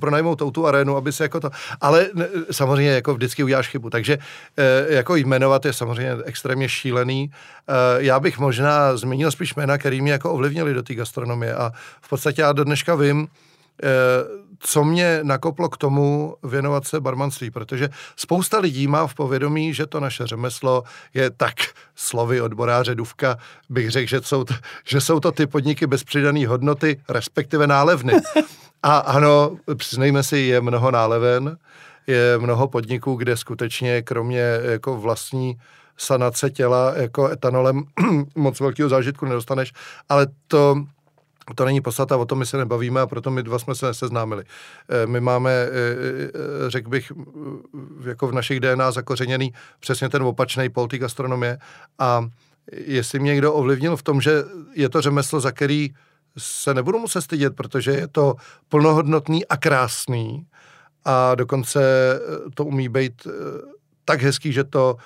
pronajmout 0.00 0.42
tu 0.52 0.66
arénu, 0.66 0.96
aby 0.96 1.12
se 1.12 1.24
jako 1.24 1.40
to... 1.40 1.50
Ale 1.80 2.06
samozřejmě 2.50 2.90
jako 2.90 3.14
vždycky 3.14 3.44
uděláš 3.44 3.68
chybu. 3.68 3.90
Takže 3.90 4.18
eh, 4.56 4.94
jako 4.94 5.16
jmenovat 5.16 5.64
je 5.64 5.72
samozřejmě 5.72 6.16
extrémně 6.24 6.68
šílený. 6.68 7.30
Eh, 7.68 7.72
já 7.98 8.20
bych 8.20 8.38
možná 8.38 8.96
zmínil 9.02 9.30
spíš 9.30 9.54
jména, 9.54 9.78
který 9.78 10.00
mě 10.00 10.12
jako 10.12 10.32
ovlivnili 10.32 10.74
do 10.74 10.82
té 10.82 10.94
gastronomie 10.94 11.54
a 11.54 11.72
v 12.00 12.08
podstatě 12.08 12.42
já 12.42 12.52
do 12.52 12.64
dneška 12.64 12.94
vím, 12.94 13.28
eh, 13.82 13.88
co 14.58 14.84
mě 14.84 15.20
nakoplo 15.22 15.68
k 15.68 15.76
tomu 15.76 16.36
věnovat 16.42 16.86
se 16.86 17.00
barmanství, 17.00 17.50
protože 17.50 17.88
spousta 18.16 18.58
lidí 18.58 18.86
má 18.86 19.06
v 19.06 19.14
povědomí, 19.14 19.74
že 19.74 19.86
to 19.86 20.00
naše 20.00 20.26
řemeslo 20.26 20.82
je 21.14 21.30
tak 21.30 21.54
slovy 21.94 22.40
odboráře 22.40 22.94
Duvka, 22.94 23.36
bych 23.68 23.90
řekl, 23.90 24.08
že 24.08 24.20
jsou, 24.20 24.44
to, 24.44 24.54
že 24.84 25.00
jsou 25.00 25.20
to 25.20 25.32
ty 25.32 25.46
podniky 25.46 25.86
bez 25.86 26.04
přidané 26.04 26.46
hodnoty, 26.46 27.00
respektive 27.08 27.66
nálevny. 27.66 28.12
A 28.82 28.98
ano, 28.98 29.56
přiznejme 29.74 30.22
si, 30.22 30.38
je 30.38 30.60
mnoho 30.60 30.90
náleven, 30.90 31.56
je 32.06 32.38
mnoho 32.38 32.68
podniků, 32.68 33.14
kde 33.14 33.36
skutečně 33.36 34.02
kromě 34.02 34.42
jako 34.62 34.96
vlastní 34.96 35.58
sanace 36.02 36.50
těla 36.50 36.92
jako 36.96 37.28
etanolem 37.28 37.82
moc 38.34 38.60
velkého 38.60 38.88
zážitku 38.88 39.26
nedostaneš, 39.26 39.72
ale 40.08 40.26
to 40.46 40.84
to 41.54 41.64
není 41.64 41.80
podstata, 41.80 42.16
o 42.16 42.24
tom 42.24 42.38
my 42.38 42.46
se 42.46 42.56
nebavíme 42.56 43.00
a 43.00 43.06
proto 43.06 43.30
my 43.30 43.42
dva 43.42 43.58
jsme 43.58 43.74
se 43.74 43.94
seznámili. 43.94 44.44
Eh, 44.88 45.06
my 45.06 45.20
máme, 45.20 45.50
eh, 45.50 45.68
eh, 45.68 46.70
řekl 46.70 46.90
bych, 46.90 47.12
jako 48.04 48.28
v 48.28 48.32
našich 48.32 48.60
DNA 48.60 48.90
zakořeněný 48.90 49.52
přesně 49.80 50.08
ten 50.08 50.22
opačný 50.22 50.68
pol 50.68 50.88
té 50.88 50.98
gastronomie 50.98 51.58
a 51.98 52.28
jestli 52.72 53.18
mě 53.18 53.30
někdo 53.30 53.54
ovlivnil 53.54 53.96
v 53.96 54.02
tom, 54.02 54.20
že 54.20 54.44
je 54.74 54.88
to 54.88 55.00
řemeslo, 55.00 55.40
za 55.40 55.52
který 55.52 55.90
se 56.38 56.74
nebudu 56.74 56.98
muset 56.98 57.22
stydět, 57.22 57.56
protože 57.56 57.90
je 57.90 58.08
to 58.08 58.34
plnohodnotný 58.68 59.46
a 59.46 59.56
krásný 59.56 60.46
a 61.04 61.34
dokonce 61.34 61.80
to 62.54 62.64
umí 62.64 62.88
být 62.88 63.26
tak 64.04 64.22
hezký, 64.22 64.52
že 64.52 64.64
to 64.64 64.96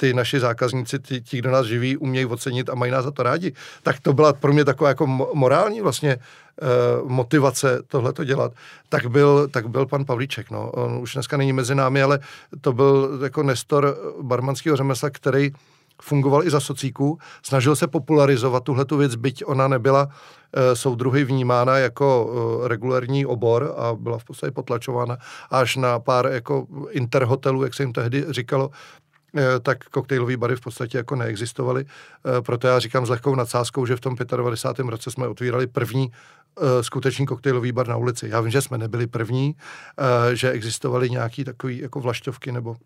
ty 0.00 0.14
naši 0.14 0.40
zákazníci, 0.40 0.98
ti, 0.98 1.20
ti, 1.20 1.38
kdo 1.38 1.50
nás 1.50 1.66
živí, 1.66 1.96
umějí 1.96 2.26
ocenit 2.26 2.70
a 2.70 2.74
mají 2.74 2.92
nás 2.92 3.04
za 3.04 3.10
to 3.10 3.22
rádi. 3.22 3.52
Tak 3.82 4.00
to 4.00 4.12
byla 4.12 4.32
pro 4.32 4.52
mě 4.52 4.64
taková 4.64 4.88
jako 4.88 5.06
morální 5.34 5.80
vlastně 5.80 6.16
uh, 6.16 7.10
motivace 7.10 7.82
tohle 7.88 8.12
to 8.12 8.24
dělat. 8.24 8.52
Tak 8.88 9.06
byl, 9.06 9.48
tak 9.48 9.68
byl 9.68 9.86
pan 9.86 10.04
Pavlíček, 10.04 10.50
no. 10.50 10.70
On 10.70 10.92
už 10.92 11.12
dneska 11.14 11.36
není 11.36 11.52
mezi 11.52 11.74
námi, 11.74 12.02
ale 12.02 12.18
to 12.60 12.72
byl 12.72 13.20
jako 13.22 13.42
nestor 13.42 13.96
barmanského 14.22 14.76
řemesla, 14.76 15.10
který 15.10 15.50
fungoval 16.02 16.44
i 16.44 16.50
za 16.50 16.60
socíku, 16.60 17.18
snažil 17.42 17.76
se 17.76 17.86
popularizovat 17.86 18.64
tuhle 18.64 18.84
tu 18.84 18.96
věc, 18.96 19.14
byť 19.14 19.44
ona 19.46 19.68
nebyla 19.68 20.04
uh, 20.06 20.12
soudruhy 20.74 21.24
vnímána 21.24 21.78
jako 21.78 22.30
regulární 22.66 23.26
obor 23.26 23.74
a 23.76 23.94
byla 23.94 24.18
v 24.18 24.24
podstatě 24.24 24.50
potlačována 24.50 25.16
až 25.50 25.76
na 25.76 25.98
pár 25.98 26.26
jako 26.26 26.66
interhotelů, 26.90 27.64
jak 27.64 27.74
se 27.74 27.82
jim 27.82 27.92
tehdy 27.92 28.24
říkalo, 28.30 28.70
Eh, 28.70 29.09
tak 29.62 29.84
koktejlové 29.84 30.36
bary 30.36 30.56
v 30.56 30.60
podstatě 30.60 30.98
jako 30.98 31.16
neexistovaly. 31.16 31.84
Eh, 31.84 32.42
proto 32.42 32.66
já 32.66 32.78
říkám 32.78 33.06
s 33.06 33.08
lehkou 33.08 33.34
nadsázkou, 33.34 33.86
že 33.86 33.96
v 33.96 34.00
tom 34.00 34.16
95. 34.36 34.90
roce 34.90 35.10
jsme 35.10 35.28
otvírali 35.28 35.66
první 35.66 36.12
eh, 36.12 36.82
skutečný 36.82 37.26
koktejlový 37.26 37.72
bar 37.72 37.88
na 37.88 37.96
ulici. 37.96 38.28
Já 38.28 38.40
vím, 38.40 38.50
že 38.50 38.62
jsme 38.62 38.78
nebyli 38.78 39.06
první, 39.06 39.56
že 40.32 40.50
existovaly 40.50 41.10
nějaký 41.10 41.44
takový 41.44 41.78
jako 41.78 42.00
vlašťovky 42.00 42.52
nebo 42.52 42.76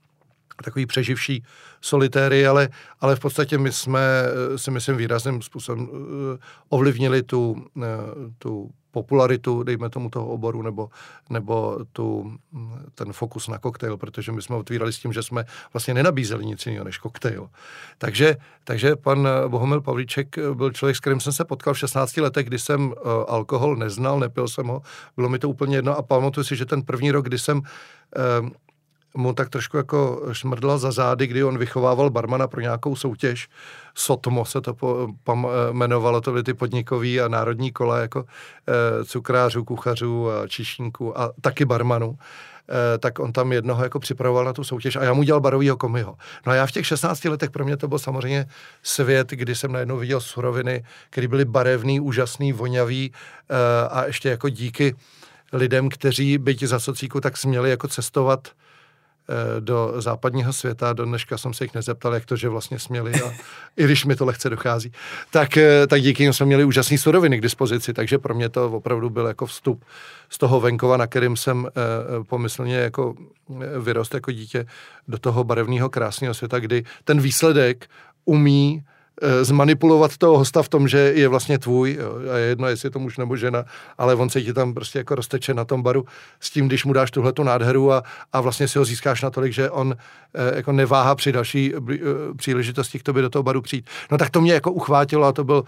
takový 0.65 0.87
přeživší 0.87 1.45
solitéry, 1.81 2.47
ale, 2.47 2.69
ale 3.01 3.17
v 3.17 3.21
podstatě 3.21 3.59
my 3.59 3.73
jsme 3.73 4.01
si 4.57 4.71
myslím 4.71 4.97
výrazným 4.97 5.43
způsobem 5.43 5.89
ovlivnili 6.69 7.23
tu, 7.23 7.67
tu 8.39 8.71
popularitu, 8.95 9.63
dejme 9.63 9.91
tomu 9.91 10.11
toho 10.11 10.27
oboru, 10.27 10.63
nebo, 10.63 10.89
nebo 11.31 11.79
tu, 11.93 12.33
ten 12.95 13.13
fokus 13.13 13.49
na 13.49 13.59
koktejl, 13.59 13.97
protože 13.97 14.33
my 14.33 14.43
jsme 14.43 14.57
otvírali 14.57 14.93
s 14.93 14.99
tím, 14.99 15.13
že 15.13 15.23
jsme 15.23 15.45
vlastně 15.73 15.95
nenabízeli 15.95 16.47
nic 16.47 16.67
jiného 16.67 16.85
než 16.85 16.99
koktejl. 16.99 17.51
Takže, 17.99 18.37
takže 18.65 18.97
pan 18.97 19.29
Bohumil 19.49 19.81
Pavlíček 19.81 20.39
byl 20.55 20.71
člověk, 20.71 20.97
s 20.97 21.01
kterým 21.01 21.21
jsem 21.21 21.33
se 21.33 21.45
potkal 21.45 21.75
v 21.75 21.79
16 21.79 22.17
letech, 22.17 22.47
kdy 22.47 22.59
jsem 22.59 22.95
alkohol 23.29 23.77
neznal, 23.77 24.21
nepil 24.21 24.49
jsem 24.49 24.67
ho, 24.67 24.83
bylo 25.17 25.29
mi 25.29 25.39
to 25.39 25.49
úplně 25.49 25.77
jedno 25.77 25.97
a 25.97 26.03
pamatuju 26.03 26.45
si, 26.45 26.57
že 26.57 26.65
ten 26.65 26.83
první 26.83 27.11
rok, 27.11 27.27
kdy 27.27 27.39
jsem 27.39 27.63
mu 29.17 29.33
tak 29.33 29.49
trošku 29.49 29.77
jako 29.77 30.23
šmrdla 30.33 30.79
za 30.79 30.93
zády, 30.93 31.27
kdy 31.27 31.45
on 31.45 31.59
vychovával 31.59 32.11
barmana 32.11 32.49
pro 32.49 32.61
nějakou 32.61 32.97
soutěž. 32.97 33.49
Sotmo 33.95 34.45
se 34.45 34.61
to 34.61 34.75
po, 34.75 35.09
pam, 35.25 35.49
jmenovalo, 35.71 36.21
to 36.21 36.31
byly 36.31 36.43
ty 36.43 36.55
podnikový 36.55 37.21
a 37.21 37.29
národní 37.29 37.73
kola 37.73 37.99
jako 37.99 38.25
e, 38.69 39.05
cukrářů, 39.05 39.65
kuchařů 39.65 40.31
a 40.31 40.49
čišníků 40.49 41.21
a 41.21 41.33
taky 41.41 41.65
barmanů. 41.65 42.19
E, 42.95 42.99
tak 42.99 43.19
on 43.19 43.33
tam 43.33 43.53
jednoho 43.53 43.83
jako 43.83 44.01
připravoval 44.01 44.45
na 44.45 44.53
tu 44.53 44.65
soutěž 44.65 44.97
a 44.97 45.05
já 45.05 45.13
mu 45.13 45.23
dělal 45.23 45.41
barovýho 45.41 45.77
komiho. 45.77 46.17
No 46.47 46.53
a 46.53 46.55
já 46.55 46.67
v 46.67 46.73
těch 46.73 46.87
16 46.87 47.25
letech 47.25 47.51
pro 47.51 47.65
mě 47.65 47.77
to 47.77 47.89
byl 47.89 47.99
samozřejmě 47.99 48.47
svět, 48.83 49.31
kdy 49.31 49.55
jsem 49.55 49.73
najednou 49.73 49.97
viděl 49.97 50.21
suroviny, 50.21 50.85
které 51.11 51.29
byly 51.29 51.45
barevný, 51.45 52.01
úžasný, 52.01 52.53
vonavý 52.53 53.13
e, 53.13 53.89
a 53.89 54.05
ještě 54.05 54.29
jako 54.29 54.49
díky 54.49 54.95
lidem, 55.53 55.89
kteří 55.89 56.39
byť 56.39 56.63
za 56.63 56.79
socíku 56.81 57.21
tak 57.21 57.37
směli 57.37 57.71
jako 57.71 57.89
cestovat 57.89 58.49
Eh, 58.49 58.64
do 59.61 59.95
západního 59.97 60.53
světa. 60.53 60.93
Do 60.93 61.05
dneška 61.05 61.39
jsem 61.39 61.55
se 61.55 61.65
jich 61.65 61.75
nezeptal, 61.75 62.15
jak 62.15 62.25
to, 62.25 62.37
že 62.37 62.49
vlastně 62.49 62.79
směli, 62.79 63.13
a, 63.23 63.33
i 63.77 63.85
když 63.85 64.05
mi 64.05 64.17
to 64.17 64.25
lehce 64.25 64.51
dochází. 64.51 64.93
Tak, 65.31 65.57
eh, 65.57 65.87
tak 65.87 66.03
díky 66.03 66.23
jim 66.23 66.33
jsme 66.33 66.47
měli 66.47 66.65
úžasné 66.65 66.99
suroviny 66.99 67.39
k 67.39 67.43
dispozici, 67.43 67.93
takže 67.93 68.19
pro 68.19 68.35
mě 68.35 68.49
to 68.49 68.71
opravdu 68.71 69.11
byl 69.11 69.27
jako 69.27 69.47
vstup 69.47 69.85
z 70.29 70.39
toho 70.39 70.61
venkova, 70.61 70.97
na 70.97 71.07
kterým 71.07 71.37
jsem 71.37 71.67
eh, 71.69 72.25
pomyslně 72.25 72.77
jako 72.77 73.15
vyrost 73.81 74.15
jako 74.15 74.33
dítě 74.33 74.67
do 75.09 75.19
toho 75.19 75.45
barevného 75.45 75.89
krásného 75.91 76.35
světa, 76.35 76.59
kdy 76.59 76.85
ten 77.05 77.21
výsledek 77.21 77.87
umí 78.25 78.85
Eh, 78.87 78.94
zmanipulovat 79.43 80.17
toho 80.17 80.39
hosta 80.39 80.63
v 80.63 80.69
tom, 80.69 80.89
že 80.89 80.99
je 80.99 81.29
vlastně 81.29 81.59
tvůj, 81.59 81.97
jo, 82.01 82.33
a 82.33 82.37
je 82.37 82.47
jedno, 82.47 82.69
jestli 82.69 82.87
je 82.87 82.91
to 82.91 82.99
muž 82.99 83.19
nebo 83.19 83.37
žena, 83.37 83.65
ale 83.99 84.15
on 84.15 84.31
se 84.31 84.43
ti 84.43 84.53
tam 84.53 84.75
prostě 84.75 84.99
jako 84.99 85.15
rozteče 85.15 85.55
na 85.55 85.65
tom 85.65 85.83
baru 85.83 86.05
s 86.41 86.51
tím, 86.51 86.67
když 86.67 86.85
mu 86.85 86.93
dáš 86.93 87.11
tuhle 87.11 87.33
tu 87.33 87.43
nádheru 87.43 87.93
a, 87.93 88.03
a 88.33 88.41
vlastně 88.41 88.69
si 88.69 88.79
ho 88.79 88.85
získáš 88.85 89.23
natolik, 89.23 89.53
že 89.53 89.71
on 89.71 89.97
e, 90.35 90.57
jako 90.57 90.73
neváhá 90.73 91.15
při 91.15 91.33
další 91.33 91.75
e, 91.75 91.81
příležitosti 92.37 92.99
k 92.99 93.03
tobě 93.03 93.23
do 93.23 93.31
toho 93.31 93.43
baru 93.43 93.63
přijít. 93.63 93.91
No 94.11 94.19
tak 94.19 94.31
to 94.31 94.41
mě 94.41 94.53
jako 94.53 94.73
uchvátilo 94.73 95.27
a 95.27 95.33
to 95.33 95.45
byl 95.45 95.65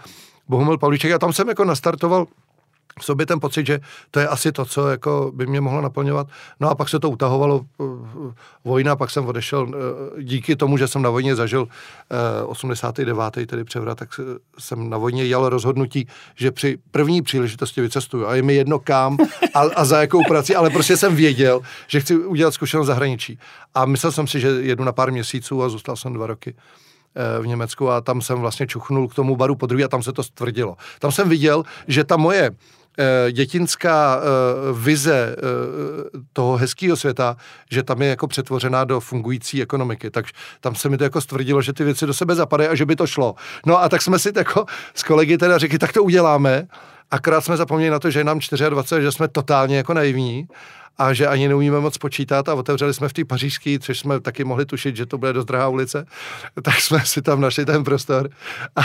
Bohumil 0.47 0.77
Pavlíček 0.77 1.11
a 1.11 1.19
tam 1.19 1.33
jsem 1.33 1.49
jako 1.49 1.65
nastartoval 1.65 2.25
v 2.99 3.05
sobě 3.05 3.25
ten 3.25 3.39
pocit, 3.39 3.65
že 3.65 3.79
to 4.11 4.19
je 4.19 4.27
asi 4.27 4.51
to, 4.51 4.65
co 4.65 4.87
jako 4.87 5.31
by 5.35 5.45
mě 5.45 5.61
mohlo 5.61 5.81
naplňovat. 5.81 6.27
No 6.59 6.69
a 6.69 6.75
pak 6.75 6.89
se 6.89 6.99
to 6.99 7.09
utahovalo 7.09 7.61
eh, 7.81 7.83
vojna, 8.65 8.95
pak 8.95 9.09
jsem 9.11 9.25
odešel 9.25 9.67
eh, 9.67 10.23
díky 10.23 10.55
tomu, 10.55 10.77
že 10.77 10.87
jsem 10.87 11.01
na 11.01 11.09
vojně 11.09 11.35
zažil 11.35 11.67
89. 12.45 13.37
Eh, 13.37 13.45
tedy 13.45 13.63
převrat, 13.63 13.97
tak 13.97 14.09
jsem 14.59 14.89
na 14.89 14.97
vojně 14.97 15.23
jel 15.23 15.49
rozhodnutí, 15.49 16.07
že 16.35 16.51
při 16.51 16.77
první 16.91 17.21
příležitosti 17.21 17.81
vycestuju 17.81 18.27
a 18.27 18.35
je 18.35 18.41
mi 18.41 18.53
jedno 18.53 18.79
kam 18.79 19.17
a, 19.53 19.59
a 19.59 19.85
za 19.85 20.01
jakou 20.01 20.23
prací, 20.27 20.55
ale 20.55 20.69
prostě 20.69 20.97
jsem 20.97 21.15
věděl, 21.15 21.61
že 21.87 21.99
chci 21.99 22.17
udělat 22.17 22.53
zkušenost 22.53 22.87
zahraničí. 22.87 23.39
A 23.75 23.85
myslel 23.85 24.11
jsem 24.11 24.27
si, 24.27 24.39
že 24.39 24.47
jedu 24.47 24.83
na 24.83 24.91
pár 24.91 25.11
měsíců 25.11 25.63
a 25.63 25.69
zůstal 25.69 25.95
jsem 25.95 26.13
dva 26.13 26.27
roky 26.27 26.55
v 27.41 27.47
Německu 27.47 27.89
a 27.89 28.01
tam 28.01 28.21
jsem 28.21 28.39
vlastně 28.39 28.67
čuchnul 28.67 29.07
k 29.07 29.15
tomu 29.15 29.35
baru 29.35 29.55
po 29.55 29.65
druhé 29.65 29.83
a 29.83 29.87
tam 29.87 30.03
se 30.03 30.13
to 30.13 30.23
stvrdilo. 30.23 30.77
Tam 30.99 31.11
jsem 31.11 31.29
viděl, 31.29 31.63
že 31.87 32.03
ta 32.03 32.17
moje 32.17 32.51
dětinská 33.31 34.19
eh, 34.19 34.73
vize 34.73 35.35
eh, 35.37 36.19
toho 36.33 36.57
hezkého 36.57 36.97
světa, 36.97 37.37
že 37.71 37.83
tam 37.83 38.01
je 38.01 38.09
jako 38.09 38.27
přetvořená 38.27 38.83
do 38.83 38.99
fungující 38.99 39.61
ekonomiky. 39.61 40.09
Tak 40.09 40.25
tam 40.61 40.75
se 40.75 40.89
mi 40.89 40.97
to 40.97 41.03
jako 41.03 41.21
stvrdilo, 41.21 41.61
že 41.61 41.73
ty 41.73 41.83
věci 41.83 42.05
do 42.05 42.13
sebe 42.13 42.35
zapadají 42.35 42.69
a 42.69 42.75
že 42.75 42.85
by 42.85 42.95
to 42.95 43.07
šlo. 43.07 43.35
No 43.65 43.81
a 43.81 43.89
tak 43.89 44.01
jsme 44.01 44.19
si 44.19 44.31
jako 44.35 44.65
s 44.93 45.03
kolegy 45.03 45.37
teda 45.37 45.57
řekli, 45.57 45.77
tak 45.77 45.93
to 45.93 46.03
uděláme. 46.03 46.67
Akorát 47.11 47.41
jsme 47.41 47.57
zapomněli 47.57 47.91
na 47.91 47.99
to, 47.99 48.11
že 48.11 48.19
je 48.19 48.23
nám 48.23 48.39
24, 48.69 49.01
že 49.01 49.11
jsme 49.11 49.27
totálně 49.27 49.77
jako 49.77 49.93
naivní 49.93 50.47
a 50.97 51.13
že 51.13 51.27
ani 51.27 51.47
neumíme 51.47 51.79
moc 51.79 51.97
počítat 51.97 52.49
a 52.49 52.53
otevřeli 52.53 52.93
jsme 52.93 53.09
v 53.09 53.13
té 53.13 53.25
pařížské, 53.25 53.79
což 53.79 53.99
jsme 53.99 54.19
taky 54.19 54.43
mohli 54.43 54.65
tušit, 54.65 54.95
že 54.95 55.05
to 55.05 55.17
bude 55.17 55.33
dost 55.33 55.45
drahá 55.45 55.67
ulice, 55.67 56.05
tak 56.61 56.81
jsme 56.81 57.05
si 57.05 57.21
tam 57.21 57.41
našli 57.41 57.65
ten 57.65 57.83
prostor 57.83 58.29
a, 58.75 58.81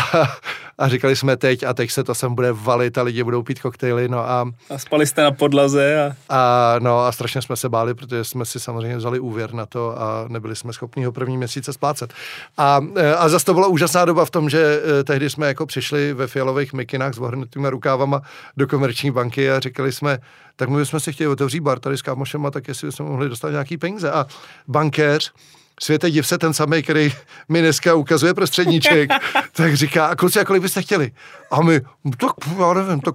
a 0.78 0.88
říkali 0.88 1.16
jsme 1.16 1.36
teď 1.36 1.62
a 1.62 1.74
teď 1.74 1.90
se 1.90 2.04
to 2.04 2.14
sem 2.14 2.34
bude 2.34 2.52
valit 2.52 2.98
a 2.98 3.02
lidi 3.02 3.24
budou 3.24 3.42
pít 3.42 3.60
koktejly, 3.60 4.08
no 4.08 4.18
a... 4.18 4.50
A 4.70 4.78
spali 4.78 5.06
jste 5.06 5.22
na 5.22 5.30
podlaze 5.30 6.06
a... 6.06 6.12
A 6.28 6.74
no 6.78 7.00
a 7.00 7.12
strašně 7.12 7.42
jsme 7.42 7.56
se 7.56 7.68
báli, 7.68 7.94
protože 7.94 8.24
jsme 8.24 8.44
si 8.44 8.60
samozřejmě 8.60 8.96
vzali 8.96 9.20
úvěr 9.20 9.54
na 9.54 9.66
to 9.66 10.00
a 10.00 10.24
nebyli 10.28 10.56
jsme 10.56 10.72
schopni 10.72 11.04
ho 11.04 11.12
první 11.12 11.36
měsíce 11.36 11.72
splácet. 11.72 12.14
A, 12.58 12.80
a 13.18 13.28
zase 13.28 13.44
to 13.44 13.54
byla 13.54 13.66
úžasná 13.66 14.04
doba 14.04 14.24
v 14.24 14.30
tom, 14.30 14.50
že 14.50 14.82
eh, 15.00 15.04
tehdy 15.04 15.30
jsme 15.30 15.46
jako 15.46 15.66
přišli 15.66 16.14
ve 16.14 16.26
fialových 16.26 16.72
mikinách 16.72 17.14
s 17.14 17.18
ohrnutými 17.18 17.70
rukávama 17.70 18.22
do 18.56 18.66
komerční 18.66 19.10
banky 19.10 19.50
a 19.50 19.60
říkali 19.60 19.92
jsme, 19.92 20.18
tak 20.56 20.68
my 20.68 20.76
bychom 20.76 21.00
si 21.00 21.12
chtěli 21.12 21.28
otevřít 21.28 21.60
bar 21.60 21.78
tady 21.78 21.98
s 21.98 22.02
kámošema, 22.02 22.50
tak 22.50 22.68
jestli 22.68 22.88
bychom 22.88 23.06
mohli 23.06 23.28
dostat 23.28 23.50
nějaký 23.50 23.78
peníze. 23.78 24.10
A 24.10 24.26
bankéř, 24.68 25.32
světe 25.80 26.10
div 26.10 26.26
se 26.26 26.38
ten 26.38 26.52
samý, 26.54 26.82
který 26.82 27.12
mi 27.48 27.60
dneska 27.60 27.94
ukazuje 27.94 28.34
prostředníček, 28.34 29.10
tak 29.52 29.74
říká, 29.74 30.06
a 30.06 30.16
kluci, 30.16 30.40
a 30.40 30.44
kolik 30.44 30.62
byste 30.62 30.82
chtěli? 30.82 31.12
A 31.50 31.62
my, 31.62 31.80
tak 32.16 32.30
já 32.58 32.72
nevím, 32.72 33.00
tak 33.00 33.14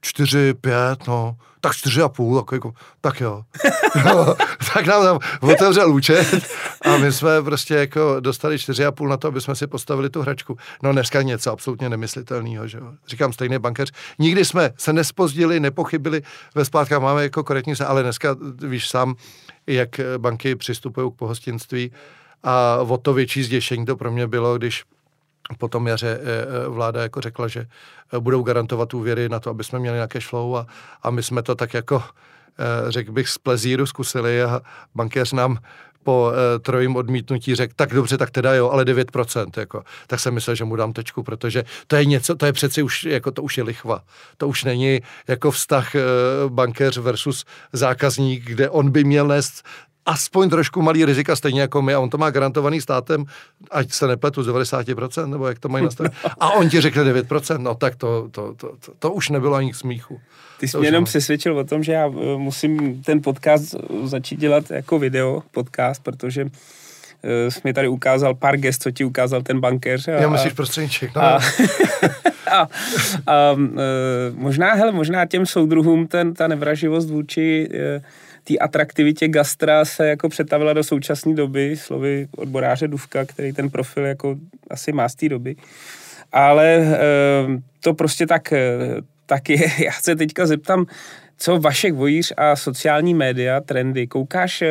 čtyři, 0.00 0.54
pět, 0.54 1.06
no 1.06 1.36
tak 1.64 1.76
čtyři 1.76 2.02
a 2.02 2.08
půl, 2.08 2.36
jako, 2.36 2.54
jako 2.54 2.72
tak 3.00 3.20
jo. 3.20 3.42
no, 4.04 4.34
tak 4.74 4.86
nám 4.86 5.02
tam 5.02 5.18
otevřel 5.40 5.92
účet 5.92 6.44
a 6.84 6.96
my 6.96 7.12
jsme 7.12 7.42
prostě 7.42 7.74
jako 7.74 8.16
dostali 8.20 8.58
čtyři 8.58 8.84
a 8.84 8.92
půl 8.92 9.08
na 9.08 9.16
to, 9.16 9.28
aby 9.28 9.40
jsme 9.40 9.54
si 9.56 9.66
postavili 9.66 10.10
tu 10.10 10.22
hračku. 10.22 10.56
No 10.82 10.92
dneska 10.92 11.22
něco 11.22 11.52
absolutně 11.52 11.88
nemyslitelného, 11.88 12.68
že 12.68 12.78
jo. 12.78 12.92
Říkám 13.08 13.32
stejný 13.32 13.58
bankéř. 13.58 13.92
Nikdy 14.18 14.44
jsme 14.44 14.70
se 14.76 14.92
nespozdili, 14.92 15.60
nepochybili 15.60 16.22
ve 16.54 16.64
splátkách, 16.64 17.00
máme 17.00 17.22
jako 17.22 17.44
korektní 17.44 17.76
se, 17.76 17.86
ale 17.86 18.02
dneska 18.02 18.36
víš 18.68 18.88
sám, 18.88 19.14
jak 19.66 20.00
banky 20.18 20.56
přistupují 20.56 21.12
k 21.12 21.14
pohostinství 21.14 21.92
a 22.42 22.78
o 22.88 22.98
to 22.98 23.12
větší 23.14 23.42
zděšení 23.42 23.86
to 23.86 23.96
pro 23.96 24.10
mě 24.12 24.26
bylo, 24.26 24.58
když 24.58 24.84
potom 25.58 25.86
jaře 25.86 26.20
eh, 26.22 26.64
eh, 26.64 26.68
vláda 26.68 27.02
jako 27.02 27.20
řekla, 27.20 27.48
že 27.48 27.60
eh, 28.12 28.18
budou 28.18 28.42
garantovat 28.42 28.94
úvěry 28.94 29.28
na 29.28 29.40
to, 29.40 29.50
aby 29.50 29.64
jsme 29.64 29.78
měli 29.78 29.94
nějaké 29.94 30.20
flow 30.20 30.56
a, 30.56 30.66
a 31.02 31.10
my 31.10 31.22
jsme 31.22 31.42
to 31.42 31.54
tak 31.54 31.74
jako 31.74 32.02
řekl 32.88 33.12
bych, 33.12 33.28
z 33.28 33.38
plezíru 33.38 33.86
zkusili 33.86 34.42
a 34.42 34.60
bankéř 34.94 35.32
nám 35.32 35.58
po 36.04 36.32
trojím 36.62 36.96
odmítnutí 36.96 37.54
řekl, 37.54 37.72
tak 37.76 37.94
dobře, 37.94 38.18
tak 38.18 38.30
teda 38.30 38.54
jo, 38.54 38.70
ale 38.70 38.84
9%, 38.84 39.50
jako. 39.56 39.84
Tak 40.06 40.20
jsem 40.20 40.34
myslel, 40.34 40.56
že 40.56 40.64
mu 40.64 40.76
dám 40.76 40.92
tečku, 40.92 41.22
protože 41.22 41.64
to 41.86 41.96
je 41.96 42.04
něco, 42.04 42.34
to 42.34 42.46
je 42.46 42.52
přeci 42.52 42.82
už, 42.82 43.04
jako 43.04 43.30
to 43.30 43.42
už 43.42 43.58
je 43.58 43.64
lichva. 43.64 44.02
To 44.36 44.48
už 44.48 44.64
není 44.64 45.00
jako 45.28 45.50
vztah 45.50 45.92
bankéř 46.48 46.98
versus 46.98 47.44
zákazník, 47.72 48.44
kde 48.44 48.70
on 48.70 48.90
by 48.90 49.04
měl 49.04 49.28
nést 49.28 49.64
aspoň 50.06 50.50
trošku 50.50 50.82
malý 50.82 51.04
rizika, 51.04 51.36
stejně 51.36 51.60
jako 51.60 51.82
my, 51.82 51.94
a 51.94 52.00
on 52.00 52.10
to 52.10 52.18
má 52.18 52.30
garantovaný 52.30 52.80
státem, 52.80 53.24
ať 53.70 53.92
se 53.92 54.06
nepletu, 54.06 54.42
z 54.42 54.48
90%, 54.48 55.26
nebo 55.26 55.48
jak 55.48 55.58
to 55.58 55.68
mají 55.68 55.84
nastavit. 55.84 56.12
A 56.40 56.50
on 56.50 56.68
ti 56.68 56.80
řekne 56.80 57.04
9%, 57.04 57.58
no 57.58 57.74
tak 57.74 57.96
to, 57.96 58.28
to, 58.30 58.54
to, 58.54 58.72
to, 58.86 58.92
to 58.98 59.12
už 59.12 59.28
nebylo 59.28 59.54
ani 59.54 59.72
k 59.72 59.76
smíchu. 59.76 60.20
Ty 60.60 60.68
jsi 60.68 60.78
mě 60.78 60.88
jenom 60.88 61.04
přesvědčil 61.04 61.58
o 61.58 61.64
tom, 61.64 61.82
že 61.82 61.92
já 61.92 62.06
eh, 62.06 62.36
musím 62.36 63.02
ten 63.02 63.22
podcast 63.22 63.74
začít 64.02 64.40
dělat 64.40 64.70
jako 64.70 64.98
video 64.98 65.42
podcast, 65.50 66.02
protože 66.02 66.46
eh, 67.22 67.50
jsi 67.50 67.60
mi 67.64 67.72
tady 67.72 67.88
ukázal 67.88 68.34
pár 68.34 68.56
gest, 68.56 68.82
co 68.82 68.90
ti 68.90 69.04
ukázal 69.04 69.42
ten 69.42 69.60
bankéř. 69.60 70.08
A, 70.08 70.10
Já 70.10 70.28
myslíš 70.28 70.52
prostředníček, 70.52 71.14
no. 71.14 71.22
A, 71.22 71.26
a, 72.50 72.56
a, 72.56 72.68
a, 73.26 73.56
eh, 73.78 74.32
možná, 74.34 74.74
hele, 74.74 74.92
možná 74.92 75.26
těm 75.26 75.46
soudruhům 75.46 76.06
ten, 76.06 76.34
ta 76.34 76.48
nevraživost 76.48 77.10
vůči 77.10 77.68
té 78.44 78.58
atraktivitě 78.58 79.28
gastra 79.28 79.84
se 79.84 80.08
jako 80.08 80.28
přetavila 80.28 80.72
do 80.72 80.84
současné 80.84 81.34
doby, 81.34 81.76
slovy 81.76 82.28
odboráře 82.36 82.88
Duvka, 82.88 83.24
který 83.24 83.52
ten 83.52 83.70
profil 83.70 84.04
jako 84.04 84.36
asi 84.70 84.92
má 84.92 85.08
z 85.08 85.14
té 85.14 85.28
doby. 85.28 85.56
Ale 86.32 86.66
e, 86.74 86.98
to 87.80 87.94
prostě 87.94 88.26
tak, 88.26 88.52
eh, 88.52 88.78
tak 89.26 89.50
je. 89.50 89.58
Já 89.84 89.92
se 89.92 90.16
teďka 90.16 90.46
zeptám, 90.46 90.86
co 91.36 91.58
Vašek 91.58 91.94
Vojíř 91.94 92.32
a 92.36 92.56
sociální 92.56 93.14
média, 93.14 93.60
trendy, 93.60 94.06
koukáš, 94.06 94.62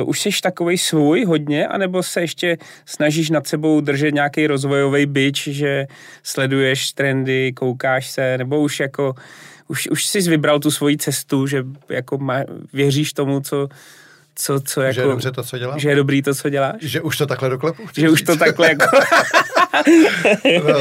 uh, 0.00 0.08
už 0.08 0.20
jsi 0.20 0.30
takovej 0.42 0.78
svůj 0.78 1.24
hodně, 1.24 1.66
anebo 1.66 2.02
se 2.02 2.20
ještě 2.20 2.58
snažíš 2.86 3.30
nad 3.30 3.46
sebou 3.46 3.80
držet 3.80 4.14
nějaký 4.14 4.46
rozvojový 4.46 5.06
byč, 5.06 5.48
že 5.48 5.86
sleduješ 6.22 6.92
trendy, 6.92 7.52
koukáš 7.52 8.10
se, 8.10 8.38
nebo 8.38 8.60
už 8.60 8.80
jako 8.80 9.14
už, 9.68 9.88
už 9.90 10.06
jsi 10.06 10.20
vybral 10.20 10.60
tu 10.60 10.70
svoji 10.70 10.98
cestu, 10.98 11.46
že 11.46 11.64
jako 11.88 12.18
má, 12.18 12.38
věříš 12.72 13.12
tomu, 13.12 13.40
co, 13.40 13.68
co, 14.34 14.60
co 14.60 14.80
jako, 14.80 14.94
že 14.94 15.00
je 15.00 15.06
dobře 15.06 15.32
to, 15.32 15.42
co 15.42 15.58
děláš? 15.58 15.80
Že 15.82 15.88
je 15.88 15.96
dobrý 15.96 16.22
to, 16.22 16.34
co 16.34 16.48
děláš? 16.48 16.76
Že 16.80 17.00
už 17.00 17.16
to 17.16 17.26
takhle 17.26 17.48
doklepu? 17.48 17.82
Že 17.96 18.10
už 18.10 18.22
to 18.22 18.36
takhle 18.36 18.68
jako... 18.68 18.84
no. 20.68 20.74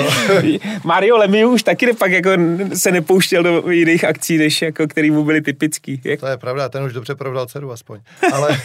Mario 0.83 1.17
Lemieux 1.17 1.53
už 1.53 1.63
taky 1.63 1.93
pak 1.93 2.11
jako 2.11 2.29
se 2.73 2.91
nepouštěl 2.91 3.43
do 3.43 3.69
jiných 3.69 4.03
akcí, 4.03 4.37
než 4.37 4.61
jako, 4.61 4.87
který 4.87 5.11
mu 5.11 5.23
byly 5.23 5.41
typický. 5.41 6.01
Jak? 6.03 6.19
To 6.19 6.27
je 6.27 6.37
pravda, 6.37 6.69
ten 6.69 6.83
už 6.83 6.93
dobře 6.93 7.15
prodal 7.15 7.45
dceru 7.45 7.71
aspoň. 7.71 7.99
Ale 8.33 8.61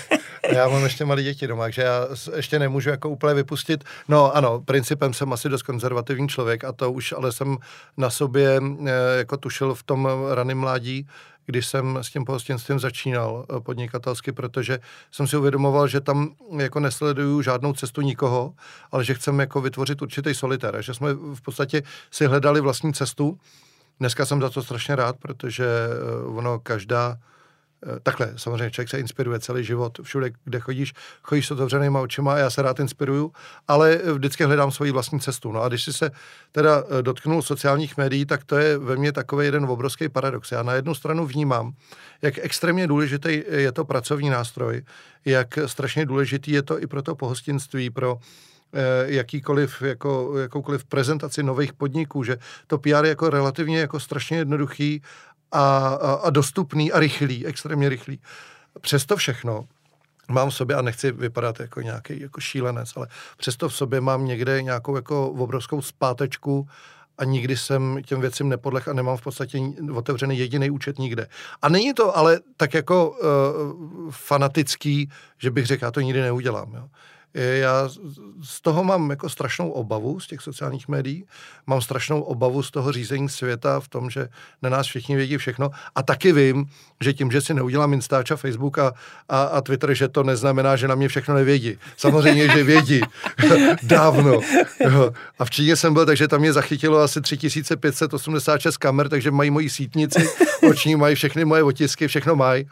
já 0.53 0.69
mám 0.69 0.85
ještě 0.85 1.05
malé 1.05 1.23
děti 1.23 1.47
doma, 1.47 1.65
takže 1.65 1.83
já 1.83 2.09
ještě 2.37 2.59
nemůžu 2.59 2.91
jako 2.91 3.09
úplně 3.09 3.35
vypustit. 3.35 3.85
No 4.09 4.37
ano, 4.37 4.63
principem 4.65 5.15
jsem 5.15 5.33
asi 5.33 5.49
dost 5.49 5.63
konzervativní 5.63 6.29
člověk 6.29 6.65
a 6.65 6.73
to 6.73 6.93
už 6.93 7.13
ale 7.17 7.33
jsem 7.33 7.57
na 7.97 8.11
sobě 8.11 8.61
eh, 8.87 8.91
jako 9.19 9.37
tušil 9.37 9.75
v 9.75 9.83
tom 9.83 10.09
raném 10.35 10.59
mládí, 10.59 11.07
když 11.47 11.67
jsem 11.67 11.99
s 12.03 12.11
tím 12.11 12.25
pohostinstvím 12.25 12.79
začínal 12.79 13.47
eh, 13.49 13.61
podnikatelsky, 13.61 14.33
protože 14.33 14.79
jsem 15.11 15.27
si 15.27 15.37
uvědomoval, 15.37 15.89
že 15.89 16.01
tam 16.01 16.35
jako 16.59 16.81
nesleduju 16.81 17.43
žádnou 17.43 17.73
cestu 17.73 18.01
nikoho, 18.01 18.55
ale 18.93 19.05
že 19.05 19.15
chcem 19.15 19.41
jako 19.41 19.61
vytvořit 19.61 20.03
určitý 20.03 20.35
solitér, 20.35 20.83
že 20.83 20.95
jsme 20.95 21.15
v 21.15 21.41
podstatě 21.45 21.83
si 22.11 22.27
hledali 22.27 22.61
vlastní 22.61 22.93
cestu. 22.93 23.39
Dneska 24.01 24.27
jsem 24.27 24.41
za 24.41 24.51
to 24.51 24.63
strašně 24.63 24.97
rád, 24.97 25.17
protože 25.17 25.67
eh, 25.67 26.27
ono 26.27 26.59
každá 26.59 27.19
takhle, 28.03 28.33
samozřejmě 28.37 28.71
člověk 28.71 28.89
se 28.89 28.99
inspiruje 29.01 29.41
celý 29.41 29.65
život, 29.65 29.99
všude, 30.03 30.31
kde 30.45 30.61
chodíš, 30.61 30.95
chodíš 31.23 31.47
s 31.47 31.51
otevřenýma 31.51 32.01
očima 32.01 32.35
a 32.35 32.39
já 32.39 32.51
se 32.51 32.63
rád 32.63 32.81
inspiruju, 32.81 33.33
ale 33.69 34.01
vždycky 34.15 34.45
hledám 34.45 34.71
svoji 34.71 34.91
vlastní 34.91 35.21
cestu. 35.21 35.53
No 35.53 35.63
a 35.63 35.69
když 35.69 35.85
si 35.85 35.93
se 35.93 36.11
teda 36.53 36.85
eh, 36.99 37.03
dotknul 37.03 37.43
sociálních 37.43 37.97
médií, 37.97 38.27
tak 38.27 38.45
to 38.45 38.57
je 38.57 38.79
ve 38.79 38.97
mně 38.97 39.13
takový 39.13 39.45
jeden 39.47 39.65
obrovský 39.65 40.09
paradox. 40.09 40.53
Já 40.53 40.63
na 40.63 40.73
jednu 40.73 40.95
stranu 40.95 41.27
vnímám, 41.27 41.73
jak 42.23 42.39
extrémně 42.39 42.87
důležitý 42.87 43.43
je 43.49 43.73
to 43.73 43.85
pracovní 43.85 44.31
nástroj, 44.31 44.83
jak 45.25 45.59
strašně 45.67 46.07
důležitý 46.07 46.51
je 46.51 46.63
to 46.63 46.83
i 46.83 46.87
pro 46.87 47.03
to 47.03 47.15
pohostinství, 47.15 47.91
pro 47.91 48.19
eh, 48.73 49.05
jakýkoliv, 49.07 49.83
jako, 49.83 50.39
jakoukoliv 50.39 50.85
prezentaci 50.85 51.43
nových 51.43 51.73
podniků, 51.73 52.25
že 52.25 52.37
to 52.67 52.79
PR 52.79 53.05
je 53.05 53.09
jako 53.09 53.31
relativně 53.31 53.79
jako 53.79 54.01
strašně 54.01 54.39
jednoduchý 54.39 55.03
a, 55.53 55.89
a, 55.89 56.13
a 56.13 56.31
dostupný 56.31 56.93
a 56.93 57.01
rychlý, 57.01 57.47
extrémně 57.47 57.89
rychlý. 57.89 58.21
Přesto 58.81 59.17
všechno 59.17 59.65
mám 60.29 60.51
v 60.51 60.55
sobě, 60.55 60.77
a 60.77 60.83
nechci 60.83 61.13
vypadat 61.13 61.61
jako 61.61 61.81
nějaký 61.81 62.21
jako 62.21 62.41
šílenec, 62.41 62.93
ale 62.97 63.07
přesto 63.37 63.69
v 63.69 63.75
sobě 63.75 64.01
mám 64.01 64.25
někde 64.25 64.63
nějakou 64.63 64.97
jako 64.97 65.31
obrovskou 65.31 65.83
zpátečku 65.83 66.69
a 67.19 67.25
nikdy 67.25 67.57
jsem 67.57 68.03
těm 68.07 68.21
věcem 68.21 68.49
nepodlech 68.49 68.89
a 68.89 68.93
nemám 68.93 69.17
v 69.17 69.23
podstatě 69.23 69.59
otevřený 69.95 70.39
jediný 70.39 70.71
účet 70.71 70.99
nikde. 70.99 71.27
A 71.63 71.69
není 71.69 71.95
to 71.95 72.17
ale 72.17 72.41
tak 72.57 72.75
jako 72.75 73.11
uh, 73.11 74.11
fanatický, 74.11 75.11
že 75.39 75.51
bych 75.51 75.67
řekl, 75.67 75.85
já 75.85 75.91
to 75.91 76.01
nikdy 76.01 76.21
neudělám. 76.21 76.75
Jo. 76.75 76.89
Já 77.37 77.89
z 78.43 78.61
toho 78.61 78.85
mám 78.85 79.11
jako 79.11 79.29
strašnou 79.29 79.71
obavu 79.71 80.21
z 80.21 80.27
těch 80.27 80.41
sociálních 80.41 80.89
médií, 80.89 81.25
mám 81.67 81.81
strašnou 81.81 82.21
obavu 82.21 82.63
z 82.63 82.71
toho 82.71 82.93
řízení 82.93 83.29
světa 83.29 83.81
v 83.81 83.89
tom, 83.89 84.11
že 84.11 84.29
na 84.63 84.71
nás 84.71 84.87
všichni 84.87 85.17
vědí 85.17 85.37
všechno 85.37 85.71
a 85.95 86.03
taky 86.03 86.33
vím, 86.33 86.67
že 87.01 87.13
tím, 87.13 87.31
že 87.31 87.41
si 87.41 87.55
neudělám 87.55 87.93
Instač 87.93 88.31
a 88.31 88.37
Facebook 88.37 88.79
a, 88.79 88.93
a, 89.29 89.43
a 89.43 89.61
Twitter, 89.61 89.95
že 89.95 90.09
to 90.09 90.23
neznamená, 90.23 90.77
že 90.77 90.89
na 90.89 90.95
mě 90.95 91.09
všechno 91.09 91.35
nevědí. 91.35 91.79
Samozřejmě, 91.97 92.49
že 92.49 92.65
vědí. 92.65 93.01
Dávno. 93.83 94.41
A 95.39 95.45
v 95.45 95.51
Číně 95.51 95.77
jsem 95.77 95.95
byl, 95.95 96.07
takže 96.07 96.29
tam 96.29 96.41
mě 96.41 96.53
zachytilo 96.53 96.99
asi 96.99 97.21
3586 97.21 98.77
kamer, 98.77 99.09
takže 99.09 99.31
mají 99.31 99.51
moji 99.51 99.71
sítnici, 99.71 100.29
oční 100.71 100.97
mají 100.97 101.15
všechny 101.15 101.45
moje 101.45 101.63
otisky, 101.63 102.09
všechno 102.09 102.37
mají. 102.37 102.67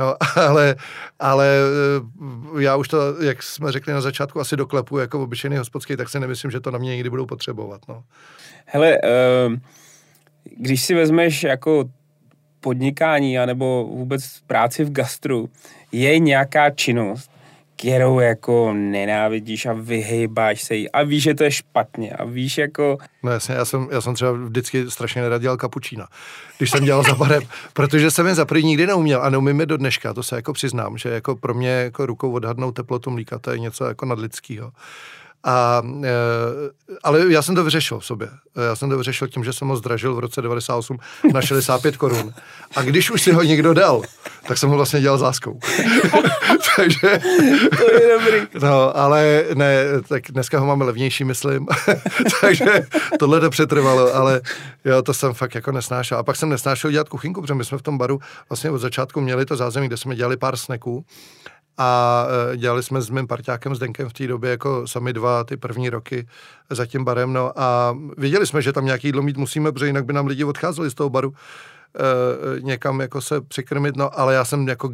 Jo, 0.00 0.14
ale, 0.36 0.76
ale 1.18 1.48
eh, 2.56 2.62
já 2.62 2.76
už 2.76 2.88
to, 2.88 3.22
jak 3.22 3.42
jsme 3.42 3.72
řekli 3.72 3.92
na 3.92 4.00
začátku, 4.00 4.40
asi 4.40 4.56
doklepu 4.56 4.98
jako 4.98 5.22
obyčejný 5.22 5.56
hospodský, 5.56 5.96
tak 5.96 6.08
si 6.08 6.20
nemyslím, 6.20 6.50
že 6.50 6.60
to 6.60 6.70
na 6.70 6.78
mě 6.78 6.90
někdy 6.90 7.10
budou 7.10 7.26
potřebovat. 7.26 7.80
No. 7.88 8.04
Hele, 8.66 8.98
uh, 8.98 9.56
když 10.56 10.82
si 10.82 10.94
vezmeš 10.94 11.42
jako 11.42 11.84
podnikání 12.60 13.38
anebo 13.38 13.88
vůbec 13.90 14.40
práci 14.46 14.84
v 14.84 14.92
gastru, 14.92 15.50
je 15.92 16.18
nějaká 16.18 16.70
činnost, 16.70 17.29
kterou 17.80 18.20
jako 18.20 18.72
nenávidíš 18.72 19.66
a 19.66 19.72
vyhejbáš 19.72 20.62
se 20.62 20.74
jí 20.74 20.90
a 20.90 21.02
víš, 21.02 21.22
že 21.22 21.34
to 21.34 21.44
je 21.44 21.50
špatně 21.50 22.12
a 22.12 22.24
víš 22.24 22.58
jako... 22.58 22.98
No 23.22 23.30
jasně, 23.30 23.54
já 23.54 23.64
jsem, 23.64 23.88
já 23.90 24.00
jsem 24.00 24.14
třeba 24.14 24.32
vždycky 24.32 24.90
strašně 24.90 25.22
nerad 25.22 25.42
dělal 25.42 25.56
kapučína, 25.56 26.08
když 26.58 26.70
jsem 26.70 26.84
dělal 26.84 27.02
za 27.02 27.14
barem, 27.14 27.42
protože 27.72 28.10
jsem 28.10 28.26
je 28.26 28.34
za 28.34 28.44
první 28.44 28.68
nikdy 28.68 28.86
neuměl 28.86 29.22
a 29.22 29.30
neumím 29.30 29.60
je 29.60 29.66
do 29.66 29.76
dneška, 29.76 30.14
to 30.14 30.22
se 30.22 30.36
jako 30.36 30.52
přiznám, 30.52 30.98
že 30.98 31.08
jako 31.08 31.36
pro 31.36 31.54
mě 31.54 31.70
jako 31.70 32.06
rukou 32.06 32.32
odhadnout 32.32 32.72
teplotu 32.72 33.10
mlíka, 33.10 33.38
to 33.38 33.50
je 33.50 33.58
něco 33.58 33.84
jako 33.84 34.06
nadlidského. 34.06 34.72
A, 35.44 35.82
e, 36.04 36.10
ale 37.02 37.32
já 37.32 37.42
jsem 37.42 37.54
to 37.54 37.64
vyřešil 37.64 37.98
v 37.98 38.04
sobě. 38.04 38.28
Já 38.68 38.76
jsem 38.76 38.90
to 38.90 38.98
vyřešil 38.98 39.28
tím, 39.28 39.44
že 39.44 39.52
jsem 39.52 39.68
ho 39.68 39.76
zdražil 39.76 40.14
v 40.14 40.18
roce 40.18 40.42
98 40.42 40.98
na 41.32 41.42
65 41.42 41.96
korun. 41.96 42.32
A 42.76 42.82
když 42.82 43.10
už 43.10 43.22
si 43.22 43.32
ho 43.32 43.42
někdo 43.42 43.74
dal, 43.74 44.02
tak 44.48 44.58
jsem 44.58 44.68
ho 44.68 44.76
vlastně 44.76 45.00
dělal 45.00 45.18
záskou. 45.18 45.58
Takže... 46.76 47.20
To 47.78 47.92
je 47.92 48.18
dobrý. 48.18 48.46
No, 48.62 48.96
ale 48.96 49.44
ne, 49.54 49.84
tak 50.08 50.22
dneska 50.30 50.58
ho 50.58 50.66
máme 50.66 50.84
levnější, 50.84 51.24
myslím. 51.24 51.66
Takže 52.40 52.86
tohle 53.18 53.40
to 53.40 53.50
přetrvalo, 53.50 54.14
ale 54.14 54.40
jo, 54.84 55.02
to 55.02 55.14
jsem 55.14 55.34
fakt 55.34 55.54
jako 55.54 55.72
nesnášel. 55.72 56.18
A 56.18 56.22
pak 56.22 56.36
jsem 56.36 56.48
nesnášel 56.48 56.90
dělat 56.90 57.08
kuchynku, 57.08 57.40
protože 57.40 57.54
my 57.54 57.64
jsme 57.64 57.78
v 57.78 57.82
tom 57.82 57.98
baru 57.98 58.20
vlastně 58.48 58.70
od 58.70 58.78
začátku 58.78 59.20
měli 59.20 59.46
to 59.46 59.56
zázemí, 59.56 59.86
kde 59.86 59.96
jsme 59.96 60.16
dělali 60.16 60.36
pár 60.36 60.56
sneků 60.56 61.04
a 61.78 62.26
e, 62.52 62.56
dělali 62.56 62.82
jsme 62.82 63.02
s 63.02 63.10
mým 63.10 63.26
parťákem 63.26 63.74
Zdenkem 63.74 64.08
v 64.08 64.12
té 64.12 64.26
době 64.26 64.50
jako 64.50 64.86
sami 64.86 65.12
dva 65.12 65.44
ty 65.44 65.56
první 65.56 65.90
roky 65.90 66.26
za 66.70 66.86
tím 66.86 67.04
barem, 67.04 67.32
no 67.32 67.52
a 67.56 67.96
věděli 68.18 68.46
jsme, 68.46 68.62
že 68.62 68.72
tam 68.72 68.84
nějaký 68.84 69.08
jídlo 69.08 69.22
mít 69.22 69.36
musíme, 69.36 69.72
protože 69.72 69.86
jinak 69.86 70.04
by 70.04 70.12
nám 70.12 70.26
lidi 70.26 70.44
odcházeli 70.44 70.90
z 70.90 70.94
toho 70.94 71.10
baru 71.10 71.32
e, 71.34 72.60
někam 72.60 73.00
jako 73.00 73.20
se 73.20 73.40
přikrmit, 73.40 73.96
no 73.96 74.18
ale 74.18 74.34
já 74.34 74.44
jsem 74.44 74.68
jako 74.68 74.90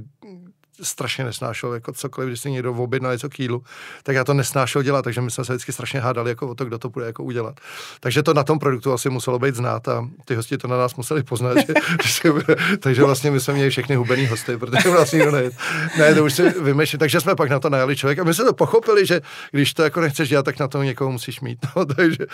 strašně 0.83 1.25
nesnášel, 1.25 1.73
jako 1.73 1.93
cokoliv, 1.93 2.29
když 2.29 2.41
si 2.41 2.51
někdo 2.51 2.73
objednal 2.73 3.13
něco 3.13 3.29
k 3.29 3.41
jídlu, 3.41 3.63
tak 4.03 4.17
já 4.17 4.25
to 4.25 4.35
nesnášel 4.35 4.83
dělat, 4.83 5.03
takže 5.03 5.21
my 5.21 5.31
jsme 5.31 5.45
se 5.45 5.53
vždycky 5.53 5.73
strašně 5.73 6.01
hádali 6.01 6.31
jako 6.31 6.49
o 6.49 6.55
to, 6.55 6.65
kdo 6.65 6.79
to 6.79 6.89
bude 6.89 7.07
jako 7.07 7.25
udělat. 7.25 7.61
Takže 8.01 8.23
to 8.23 8.35
na 8.35 8.45
tom 8.45 8.59
produktu 8.59 8.93
asi 8.93 9.11
muselo 9.11 9.39
být 9.39 9.55
znát 9.55 9.89
a 9.89 10.09
ty 10.25 10.35
hosti 10.35 10.59
to 10.59 10.69
na 10.69 10.79
nás 10.79 10.95
museli 10.95 11.23
poznat, 11.23 11.57
že, 11.59 11.75
že 12.05 12.31
takže 12.79 13.05
vlastně 13.05 13.31
my 13.31 13.41
jsme 13.41 13.55
měli 13.55 13.71
všechny 13.71 13.97
hubený 13.97 14.27
hosty, 14.27 14.57
protože 14.57 14.89
vlastně 14.89 15.17
nikdo 15.17 15.33
ne, 15.33 15.51
ne, 15.99 16.15
to 16.15 16.25
už 16.25 16.35
si 16.35 16.51
vymýšlí, 16.51 16.99
takže 16.99 17.21
jsme 17.21 17.35
pak 17.35 17.51
na 17.51 17.61
to 17.61 17.71
najali 17.71 17.97
člověk 17.97 18.19
a 18.19 18.25
my 18.25 18.35
jsme 18.35 18.45
to 18.45 18.53
pochopili, 18.53 19.07
že 19.07 19.21
když 19.51 19.75
to 19.75 19.83
jako 19.83 20.01
nechceš 20.01 20.29
dělat, 20.29 20.45
tak 20.45 20.59
na 20.59 20.69
to 20.69 20.83
někoho 20.83 21.13
musíš 21.13 21.41
mít, 21.41 21.59
no, 21.77 21.85
takže, 21.85 22.27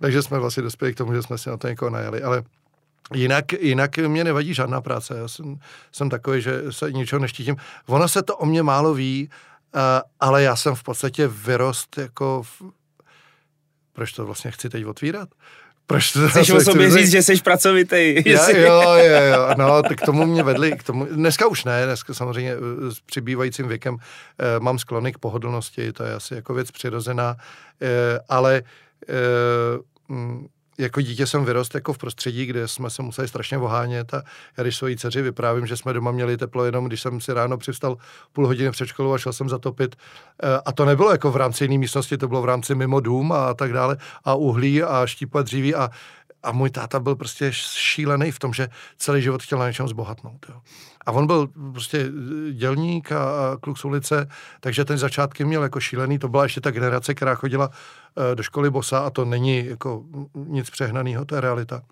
takže 0.00 0.22
jsme 0.22 0.38
vlastně 0.38 0.62
dospěli 0.62 0.94
k 0.94 0.96
tomu, 0.96 1.14
že 1.14 1.22
jsme 1.22 1.38
si 1.38 1.50
na 1.50 1.56
to 1.56 1.68
někoho 1.68 1.90
najali, 1.90 2.22
ale 2.22 2.42
Jinak, 3.14 3.52
jinak 3.52 3.98
mě 3.98 4.24
nevadí 4.24 4.54
žádná 4.54 4.80
práce. 4.80 5.18
Já 5.18 5.28
jsem, 5.28 5.56
jsem 5.92 6.10
takový, 6.10 6.42
že 6.42 6.62
se 6.70 6.92
ničeho 6.92 7.20
neštítím. 7.20 7.56
Ono 7.86 8.08
se 8.08 8.22
to 8.22 8.36
o 8.36 8.46
mě 8.46 8.62
málo 8.62 8.94
ví, 8.94 9.30
uh, 9.74 9.80
ale 10.20 10.42
já 10.42 10.56
jsem 10.56 10.74
v 10.74 10.82
podstatě 10.82 11.28
vyrost 11.28 11.98
jako... 11.98 12.42
V... 12.42 12.62
Proč 13.92 14.12
to 14.12 14.26
vlastně 14.26 14.50
chci 14.50 14.68
teď 14.68 14.86
otvírat? 14.86 15.28
Proč 15.86 16.12
to 16.12 16.28
Chceš 16.28 16.50
o 16.50 16.60
sobě 16.60 16.90
říct, 16.90 17.10
že 17.10 17.22
jsi 17.22 17.42
pracovitý. 17.42 18.22
Já, 18.26 18.50
jo, 18.56 18.82
jo, 18.92 19.20
jo, 19.22 19.48
no, 19.58 19.82
tak 19.82 19.98
k 19.98 20.04
tomu 20.04 20.26
mě 20.26 20.42
vedli, 20.42 20.72
k 20.72 20.82
tomu, 20.82 21.04
dneska 21.04 21.46
už 21.46 21.64
ne, 21.64 21.86
dneska 21.86 22.14
samozřejmě 22.14 22.52
eh, 22.52 22.90
s 22.94 23.00
přibývajícím 23.00 23.68
věkem 23.68 23.96
eh, 23.96 24.60
mám 24.60 24.78
sklony 24.78 25.12
k 25.12 25.18
pohodlnosti, 25.18 25.92
to 25.92 26.04
je 26.04 26.14
asi 26.14 26.34
jako 26.34 26.54
věc 26.54 26.70
přirozená, 26.70 27.36
eh, 27.82 28.18
ale 28.28 28.62
eh, 29.08 29.14
mm, 30.08 30.46
jako 30.78 31.00
dítě 31.00 31.26
jsem 31.26 31.44
vyrost 31.44 31.74
jako 31.74 31.92
v 31.92 31.98
prostředí, 31.98 32.46
kde 32.46 32.68
jsme 32.68 32.90
se 32.90 33.02
museli 33.02 33.28
strašně 33.28 33.58
ohánět 33.58 34.14
a 34.14 34.22
já 34.56 34.64
když 34.64 34.76
svojí 34.76 34.96
dceři 34.96 35.22
vyprávím, 35.22 35.66
že 35.66 35.76
jsme 35.76 35.92
doma 35.92 36.10
měli 36.10 36.36
teplo 36.36 36.64
jenom, 36.64 36.84
když 36.84 37.00
jsem 37.00 37.20
si 37.20 37.32
ráno 37.32 37.58
přivstal 37.58 37.96
půl 38.32 38.46
hodiny 38.46 38.70
před 38.70 38.86
školou 38.86 39.12
a 39.12 39.18
šel 39.18 39.32
jsem 39.32 39.48
zatopit. 39.48 39.96
Eh, 40.42 40.60
a 40.64 40.72
to 40.72 40.84
nebylo 40.84 41.10
jako 41.10 41.30
v 41.30 41.36
rámci 41.36 41.64
jiné 41.64 41.78
místnosti, 41.78 42.18
to 42.18 42.28
bylo 42.28 42.42
v 42.42 42.44
rámci 42.44 42.74
mimo 42.74 43.00
dům 43.00 43.32
a 43.32 43.54
tak 43.54 43.72
dále 43.72 43.96
a 44.24 44.34
uhlí 44.34 44.82
a 44.82 45.06
štípa 45.06 45.42
dříví 45.42 45.74
a 45.74 45.90
a 46.42 46.52
můj 46.52 46.70
táta 46.70 47.00
byl 47.00 47.16
prostě 47.16 47.52
šílený 47.52 48.30
v 48.30 48.38
tom, 48.38 48.52
že 48.52 48.68
celý 48.96 49.22
život 49.22 49.42
chtěl 49.42 49.58
na 49.58 49.68
něčem 49.68 49.88
zbohatnout. 49.88 50.46
Jo. 50.48 50.60
A 51.06 51.12
on 51.12 51.26
byl 51.26 51.48
prostě 51.72 52.10
dělník 52.52 53.12
a, 53.12 53.56
kluk 53.60 53.78
z 53.78 53.84
ulice, 53.84 54.28
takže 54.60 54.84
ten 54.84 54.98
začátky 54.98 55.44
měl 55.44 55.62
jako 55.62 55.80
šílený. 55.80 56.18
To 56.18 56.28
byla 56.28 56.42
ještě 56.42 56.60
ta 56.60 56.70
generace, 56.70 57.14
která 57.14 57.34
chodila 57.34 57.68
uh, 57.68 58.34
do 58.34 58.42
školy 58.42 58.70
bosa 58.70 58.98
a 58.98 59.10
to 59.10 59.24
není 59.24 59.66
jako 59.66 60.04
nic 60.34 60.70
přehnaného, 60.70 61.24
to 61.24 61.34
je 61.34 61.40
realita 61.40 61.82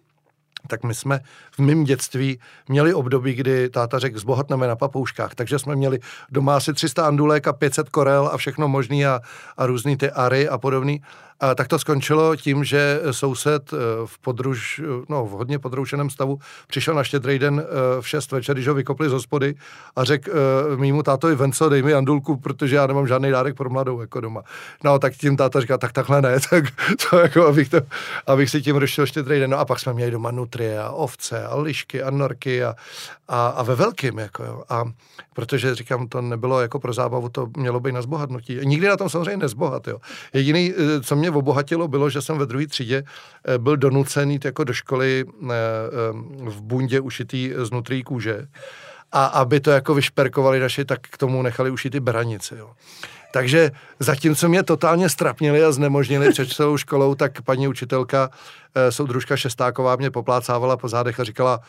tak 0.66 0.84
my 0.84 0.94
jsme 0.94 1.20
v 1.50 1.58
mém 1.58 1.84
dětství 1.84 2.38
měli 2.68 2.94
období, 2.94 3.34
kdy 3.34 3.68
táta 3.68 3.98
řekl, 3.98 4.18
zbohatneme 4.18 4.66
na 4.66 4.76
papouškách, 4.76 5.34
takže 5.34 5.58
jsme 5.58 5.76
měli 5.76 5.98
doma 6.30 6.56
asi 6.56 6.72
300 6.72 7.06
andulek 7.06 7.46
a 7.48 7.52
500 7.52 7.88
korel 7.88 8.30
a 8.32 8.36
všechno 8.36 8.68
možný 8.68 9.06
a, 9.06 9.20
a 9.56 9.66
různý 9.66 9.96
ty 9.96 10.10
ary 10.10 10.48
a 10.48 10.58
podobný. 10.58 11.02
A 11.40 11.54
tak 11.54 11.68
to 11.68 11.78
skončilo 11.78 12.36
tím, 12.36 12.64
že 12.64 13.00
soused 13.10 13.72
eh, 13.72 13.76
v 14.06 14.18
podruž, 14.18 14.80
no, 15.08 15.26
v 15.26 15.30
hodně 15.30 15.58
podroušeném 15.58 16.10
stavu 16.10 16.38
přišel 16.66 16.94
na 16.94 17.04
štědrý 17.04 17.38
den 17.38 17.62
eh, 17.64 18.02
v 18.02 18.08
6 18.08 18.32
večer, 18.32 18.54
když 18.54 18.68
ho 18.68 18.74
vykopli 18.74 19.08
z 19.08 19.12
hospody 19.12 19.54
a 19.96 20.04
řekl 20.04 20.30
uh, 20.30 20.80
mýmu 20.80 21.02
tátovi 21.02 21.34
Venco, 21.34 21.68
dej 21.68 21.82
mi 21.82 21.94
andulku, 21.94 22.36
protože 22.36 22.76
já 22.76 22.86
nemám 22.86 23.06
žádný 23.06 23.30
dárek 23.30 23.56
pro 23.56 23.70
mladou 23.70 24.00
jako 24.00 24.20
doma. 24.20 24.42
No, 24.84 24.98
tak 24.98 25.14
tím 25.14 25.36
táta 25.36 25.60
říká, 25.60 25.78
tak 25.78 25.92
takhle 25.92 26.22
ne, 26.22 26.38
tak 26.50 26.64
to 27.10 27.18
jako, 27.18 27.46
abych, 27.46 27.68
to, 27.68 27.80
abych 28.26 28.50
si 28.50 28.62
tím 28.62 28.76
rušil 28.76 29.06
štědrý 29.06 29.40
den. 29.40 29.50
No 29.50 29.58
a 29.58 29.64
pak 29.64 29.80
jsme 29.80 29.92
měli 29.92 30.10
doma 30.10 30.30
nutrie 30.30 30.80
a 30.80 30.90
ovce 30.90 31.46
a 31.46 31.56
lišky 31.56 32.02
a 32.02 32.10
norky 32.10 32.64
a, 32.64 32.74
a, 33.28 33.48
a 33.48 33.62
ve 33.62 33.74
velkým, 33.74 34.18
jako 34.18 34.44
jo. 34.44 34.62
A 34.68 34.84
protože 35.40 35.74
říkám, 35.74 36.08
to 36.08 36.20
nebylo 36.20 36.60
jako 36.60 36.80
pro 36.80 36.92
zábavu, 36.92 37.28
to 37.28 37.48
mělo 37.56 37.80
být 37.80 37.92
na 37.92 38.02
zbohatnutí. 38.02 38.58
Nikdy 38.62 38.88
na 38.88 38.96
tom 38.96 39.08
samozřejmě 39.08 39.36
nezbohat, 39.36 39.88
jo. 39.88 39.98
Jediný, 40.32 40.74
co 41.02 41.16
mě 41.16 41.30
obohatilo, 41.30 41.88
bylo, 41.88 42.10
že 42.10 42.22
jsem 42.22 42.38
ve 42.38 42.46
druhé 42.46 42.66
třídě 42.66 43.04
eh, 43.44 43.58
byl 43.58 43.76
donucený 43.76 44.38
jako 44.44 44.64
do 44.64 44.72
školy 44.72 45.24
eh, 45.24 45.46
eh, 45.46 46.50
v 46.50 46.62
bundě 46.62 47.00
ušitý 47.00 47.52
z 47.56 47.70
nutrý 47.70 48.02
kůže. 48.02 48.46
A 49.12 49.26
aby 49.26 49.60
to 49.60 49.70
jako 49.70 49.94
vyšperkovali 49.94 50.60
naši, 50.60 50.84
tak 50.84 51.00
k 51.00 51.16
tomu 51.16 51.42
nechali 51.42 51.70
ušitý 51.70 52.00
beranici, 52.00 52.54
jo. 52.58 52.70
Takže 53.32 53.70
zatímco 53.98 54.48
mě 54.48 54.62
totálně 54.62 55.08
strapnili 55.08 55.64
a 55.64 55.72
znemožnili 55.72 56.30
před 56.30 56.52
celou 56.52 56.76
školou, 56.76 57.14
tak 57.14 57.42
paní 57.42 57.68
učitelka, 57.68 58.30
soudružka 58.90 59.36
Šestáková 59.36 59.96
mě 59.96 60.10
poplácávala 60.10 60.76
po 60.76 60.88
zádech 60.88 61.20
a 61.20 61.24
říkala, 61.24 61.60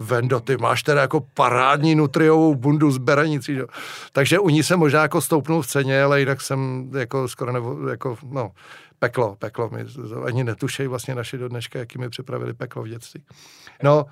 Vendo, 0.00 0.40
ty 0.40 0.56
máš 0.56 0.82
teda 0.82 1.00
jako 1.00 1.20
parádní 1.34 1.94
nutriovou 1.94 2.54
bundu 2.54 2.90
z 2.90 2.98
beranicí. 2.98 3.54
Jo. 3.54 3.66
Takže 4.12 4.38
u 4.38 4.48
ní 4.48 4.62
jsem 4.62 4.78
možná 4.78 5.02
jako 5.02 5.20
stoupnul 5.20 5.62
v 5.62 5.66
ceně, 5.66 6.02
ale 6.02 6.20
jinak 6.20 6.40
jsem 6.40 6.90
jako 6.98 7.28
skoro 7.28 7.52
nebo, 7.52 7.88
jako, 7.88 8.18
no, 8.22 8.50
peklo, 8.98 9.36
peklo. 9.38 9.70
My 9.72 9.84
ani 10.24 10.44
netušejí 10.44 10.88
vlastně 10.88 11.14
naši 11.14 11.38
do 11.38 11.48
dneška, 11.48 11.78
jaký 11.78 11.98
mi 11.98 12.08
připravili 12.08 12.54
peklo 12.54 12.82
v 12.82 12.88
dětství. 12.88 13.22
No, 13.82 14.06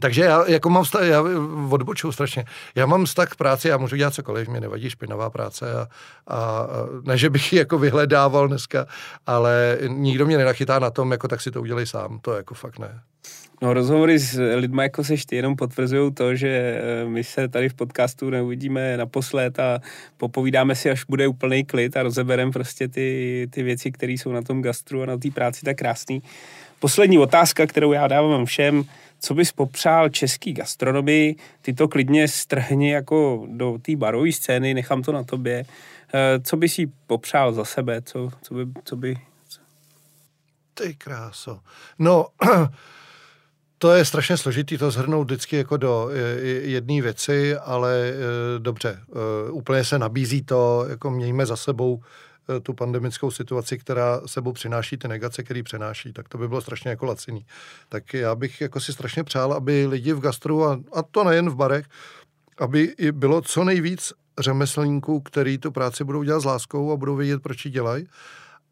takže 0.00 0.24
já 0.24 0.44
jako 0.46 0.70
mám 0.70 0.84
vztah, 0.84 1.02
já 1.02 1.22
odbočuju 1.70 2.12
strašně. 2.12 2.44
Já 2.74 2.86
mám 2.86 3.04
vztah 3.04 3.28
k 3.28 3.36
práci, 3.36 3.68
já 3.68 3.76
můžu 3.76 3.96
dělat 3.96 4.14
cokoliv, 4.14 4.48
mě 4.48 4.60
nevadí 4.60 4.90
špinavá 4.90 5.30
práce 5.30 5.74
a, 5.74 5.86
a, 6.26 6.36
a 6.36 6.66
ne, 7.02 7.18
že 7.18 7.30
bych 7.30 7.52
ji 7.52 7.58
jako 7.58 7.78
vyhledával 7.78 8.48
dneska, 8.48 8.86
ale 9.26 9.78
nikdo 9.86 10.26
mě 10.26 10.38
nenachytá 10.38 10.78
na 10.78 10.90
tom, 10.90 11.12
jako 11.12 11.28
tak 11.28 11.40
si 11.40 11.50
to 11.50 11.60
udělej 11.60 11.86
sám, 11.86 12.18
to 12.22 12.32
jako 12.32 12.54
fakt 12.54 12.78
ne. 12.78 13.00
No 13.62 13.74
rozhovory 13.74 14.18
s 14.18 14.54
lidmi 14.54 14.82
jako 14.82 15.04
seš 15.04 15.26
ty 15.26 15.36
jenom 15.36 15.56
potvrzují 15.56 16.14
to, 16.14 16.34
že 16.34 16.48
eh, 16.48 17.04
my 17.04 17.24
se 17.24 17.48
tady 17.48 17.68
v 17.68 17.74
podcastu 17.74 18.30
neuvidíme 18.30 18.96
naposled 18.96 19.58
a 19.60 19.80
popovídáme 20.16 20.74
si, 20.74 20.90
až 20.90 21.04
bude 21.04 21.28
úplný 21.28 21.64
klid 21.64 21.96
a 21.96 22.02
rozebereme 22.02 22.52
prostě 22.52 22.88
ty, 22.88 23.48
ty 23.50 23.62
věci, 23.62 23.92
které 23.92 24.12
jsou 24.12 24.32
na 24.32 24.42
tom 24.42 24.62
gastru 24.62 25.02
a 25.02 25.06
na 25.06 25.16
té 25.16 25.30
práci 25.30 25.64
tak 25.64 25.76
krásný. 25.76 26.22
Poslední 26.78 27.18
otázka, 27.18 27.66
kterou 27.66 27.92
já 27.92 28.08
dávám 28.08 28.44
všem, 28.44 28.84
co 29.18 29.34
bys 29.34 29.52
popřál 29.52 30.08
český 30.08 30.52
gastronomii, 30.52 31.36
ty 31.62 31.72
to 31.72 31.88
klidně 31.88 32.28
strhni 32.28 32.90
jako 32.90 33.46
do 33.50 33.78
té 33.82 33.96
barové 33.96 34.32
scény, 34.32 34.74
nechám 34.74 35.02
to 35.02 35.12
na 35.12 35.24
tobě. 35.24 35.64
Eh, 36.14 36.40
co 36.40 36.56
bys 36.56 36.78
jí 36.78 36.92
popřál 37.06 37.52
za 37.52 37.64
sebe, 37.64 38.02
co, 38.02 38.30
co 38.42 38.54
by... 38.54 38.66
Co 38.84 38.96
by? 38.96 39.16
Ty 40.74 40.94
kráso. 40.94 41.60
No, 41.98 42.26
To 43.82 43.92
je 43.92 44.04
strašně 44.04 44.36
složitý 44.36 44.78
to 44.78 44.90
zhrnout 44.90 45.26
vždycky 45.26 45.56
jako 45.56 45.76
do 45.76 46.10
e, 46.12 46.18
jedné 46.70 47.02
věci, 47.02 47.56
ale 47.56 48.08
e, 48.08 48.14
dobře, 48.58 49.00
e, 49.48 49.50
úplně 49.50 49.84
se 49.84 49.98
nabízí 49.98 50.42
to, 50.42 50.86
jako 50.88 51.10
mějme 51.10 51.46
za 51.46 51.56
sebou 51.56 52.02
tu 52.62 52.72
pandemickou 52.72 53.30
situaci, 53.30 53.78
která 53.78 54.20
sebou 54.26 54.52
přináší 54.52 54.96
ty 54.96 55.08
negace, 55.08 55.42
který 55.42 55.62
přenáší, 55.62 56.12
tak 56.12 56.28
to 56.28 56.38
by 56.38 56.48
bylo 56.48 56.60
strašně 56.60 56.90
jako 56.90 57.06
laciný. 57.06 57.46
Tak 57.88 58.14
já 58.14 58.34
bych 58.34 58.60
jako 58.60 58.80
si 58.80 58.92
strašně 58.92 59.24
přál, 59.24 59.52
aby 59.52 59.86
lidi 59.86 60.12
v 60.12 60.20
gastru, 60.20 60.64
a, 60.64 60.80
a 60.92 61.02
to 61.02 61.24
nejen 61.24 61.50
v 61.50 61.56
barech, 61.56 61.86
aby 62.58 62.94
bylo 63.12 63.40
co 63.40 63.64
nejvíc 63.64 64.12
řemeslníků, 64.38 65.20
který 65.20 65.58
tu 65.58 65.70
práci 65.70 66.04
budou 66.04 66.22
dělat 66.22 66.40
s 66.40 66.44
láskou 66.44 66.92
a 66.92 66.96
budou 66.96 67.16
vědět, 67.16 67.42
proč 67.42 67.64
ji 67.64 67.70
dělají 67.70 68.06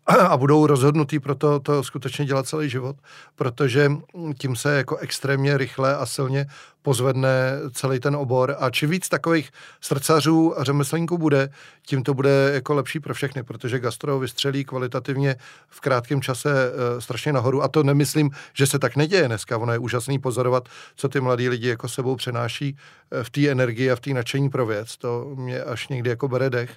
a 0.08 0.36
budou 0.36 0.66
rozhodnutí 0.66 1.18
pro 1.18 1.34
to, 1.34 1.60
to 1.60 1.84
skutečně 1.84 2.24
dělat 2.24 2.46
celý 2.46 2.70
život, 2.70 2.96
protože 3.34 3.92
tím 4.38 4.56
se 4.56 4.76
jako 4.76 4.96
extrémně 4.96 5.58
rychle 5.58 5.96
a 5.96 6.06
silně 6.06 6.46
pozvedne 6.82 7.52
celý 7.72 8.00
ten 8.00 8.16
obor 8.16 8.56
a 8.58 8.70
čím 8.70 8.90
víc 8.90 9.08
takových 9.08 9.50
srdcařů 9.80 10.60
a 10.60 10.64
řemeslníků 10.64 11.18
bude, 11.18 11.48
tím 11.86 12.02
to 12.02 12.14
bude 12.14 12.50
jako 12.54 12.74
lepší 12.74 13.00
pro 13.00 13.14
všechny, 13.14 13.42
protože 13.42 13.78
gastro 13.78 14.18
vystřelí 14.18 14.64
kvalitativně 14.64 15.36
v 15.68 15.80
krátkém 15.80 16.22
čase 16.22 16.50
uh, 16.50 17.00
strašně 17.00 17.32
nahoru 17.32 17.62
a 17.62 17.68
to 17.68 17.82
nemyslím, 17.82 18.30
že 18.54 18.66
se 18.66 18.78
tak 18.78 18.96
neděje 18.96 19.26
dneska. 19.28 19.58
Ono 19.58 19.72
je 19.72 19.78
úžasný 19.78 20.18
pozorovat, 20.18 20.68
co 20.96 21.08
ty 21.08 21.20
mladí 21.20 21.48
lidi 21.48 21.68
jako 21.68 21.88
sebou 21.88 22.16
přenáší 22.16 22.76
uh, 23.12 23.22
v 23.22 23.30
té 23.30 23.48
energii 23.48 23.90
a 23.90 23.96
v 23.96 24.00
té 24.00 24.10
nadšení 24.10 24.50
pro 24.50 24.66
věc. 24.66 24.96
To 24.96 25.32
mě 25.34 25.62
až 25.62 25.88
někdy 25.88 26.10
jako 26.10 26.28
bere 26.28 26.50
dech. 26.50 26.70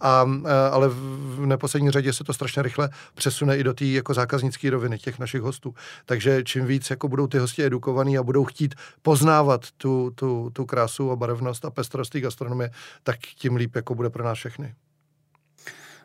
A, 0.00 0.22
uh, 0.24 0.50
ale 0.70 0.88
v 0.88 1.46
neposlední 1.46 1.90
řadě 1.90 2.12
se 2.12 2.24
to 2.24 2.32
strašně 2.32 2.62
rychle 2.62 2.90
přesune 3.14 3.58
i 3.58 3.64
do 3.64 3.74
té 3.74 3.84
jako 3.84 4.14
zákaznické 4.14 4.70
roviny 4.70 4.98
těch 4.98 5.18
našich 5.18 5.40
hostů. 5.40 5.74
Takže 6.06 6.42
čím 6.44 6.66
víc 6.66 6.90
jako 6.90 7.08
budou 7.08 7.26
ty 7.26 7.38
hosti 7.38 7.64
edukovaní 7.64 8.18
a 8.18 8.22
budou 8.22 8.44
chtít 8.44 8.74
poznávat 9.02 9.43
tu, 9.76 10.10
tu, 10.14 10.50
tu 10.52 10.66
krásu 10.66 11.10
a 11.10 11.16
barevnost 11.16 11.64
a 11.64 11.70
pestrost 11.70 12.12
té 12.12 12.20
gastronomie, 12.20 12.70
tak 13.02 13.18
tím 13.20 13.56
líp 13.56 13.76
jako 13.76 13.94
bude 13.94 14.10
pro 14.10 14.24
nás 14.24 14.38
všechny. 14.38 14.74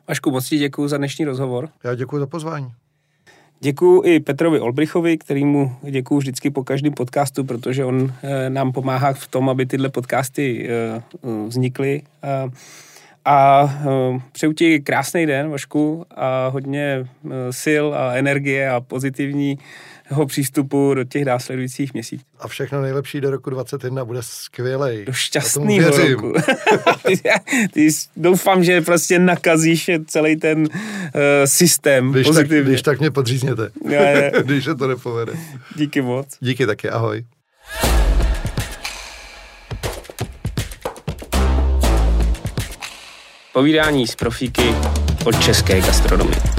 Vašku, 0.07 0.31
moc 0.31 0.49
ti 0.49 0.57
děkuji 0.57 0.87
za 0.87 0.97
dnešní 0.97 1.25
rozhovor. 1.25 1.69
Já 1.83 1.95
děkuji 1.95 2.19
za 2.19 2.27
pozvání. 2.27 2.73
Děkuji 3.61 4.01
i 4.01 4.19
Petrovi 4.19 4.59
Olbrichovi, 4.59 5.17
kterýmu 5.17 5.75
děkuji 5.81 6.17
vždycky 6.17 6.49
po 6.49 6.63
každém 6.63 6.93
podcastu, 6.93 7.43
protože 7.43 7.85
on 7.85 8.13
e, 8.23 8.49
nám 8.49 8.71
pomáhá 8.71 9.13
v 9.13 9.27
tom, 9.27 9.49
aby 9.49 9.65
tyhle 9.65 9.89
podcasty 9.89 10.69
e, 10.69 11.01
vznikly. 11.47 12.01
A 13.25 13.63
uh, 13.63 14.21
přeju 14.31 14.53
ti 14.53 14.79
krásný 14.79 15.25
den, 15.25 15.49
Vašku, 15.49 16.05
a 16.15 16.47
hodně 16.47 17.07
uh, 17.23 17.31
sil 17.61 17.85
a 17.95 18.13
energie 18.13 18.69
a 18.69 18.81
pozitivního 18.81 19.59
přístupu 20.27 20.93
do 20.93 21.03
těch 21.03 21.25
následujících 21.25 21.93
měsících. 21.93 22.25
A 22.39 22.47
všechno 22.47 22.81
nejlepší 22.81 23.21
do 23.21 23.31
roku 23.31 23.49
2021 23.49 24.05
bude 24.05 24.19
skvělej. 24.21 25.05
Do 25.05 25.13
šťastného 25.13 25.97
roku. 25.97 26.33
ty, 27.73 27.89
doufám, 28.15 28.63
že 28.63 28.81
prostě 28.81 29.19
nakazíš 29.19 29.89
celý 30.07 30.35
ten 30.35 30.59
uh, 30.59 30.67
systém 31.45 32.11
když 32.11 32.27
pozitivně. 32.27 32.61
Tak, 32.61 32.67
když 32.67 32.81
tak 32.81 32.99
mě 32.99 33.11
podřízněte, 33.11 33.69
když 34.43 34.63
se 34.63 34.75
to 34.75 34.87
nepovede. 34.87 35.33
Díky 35.75 36.01
moc. 36.01 36.27
Díky 36.39 36.65
taky, 36.65 36.89
ahoj. 36.89 37.23
Povídání 43.53 44.07
z 44.07 44.15
profíky 44.15 44.75
od 45.25 45.43
české 45.43 45.81
gastronomie. 45.81 46.58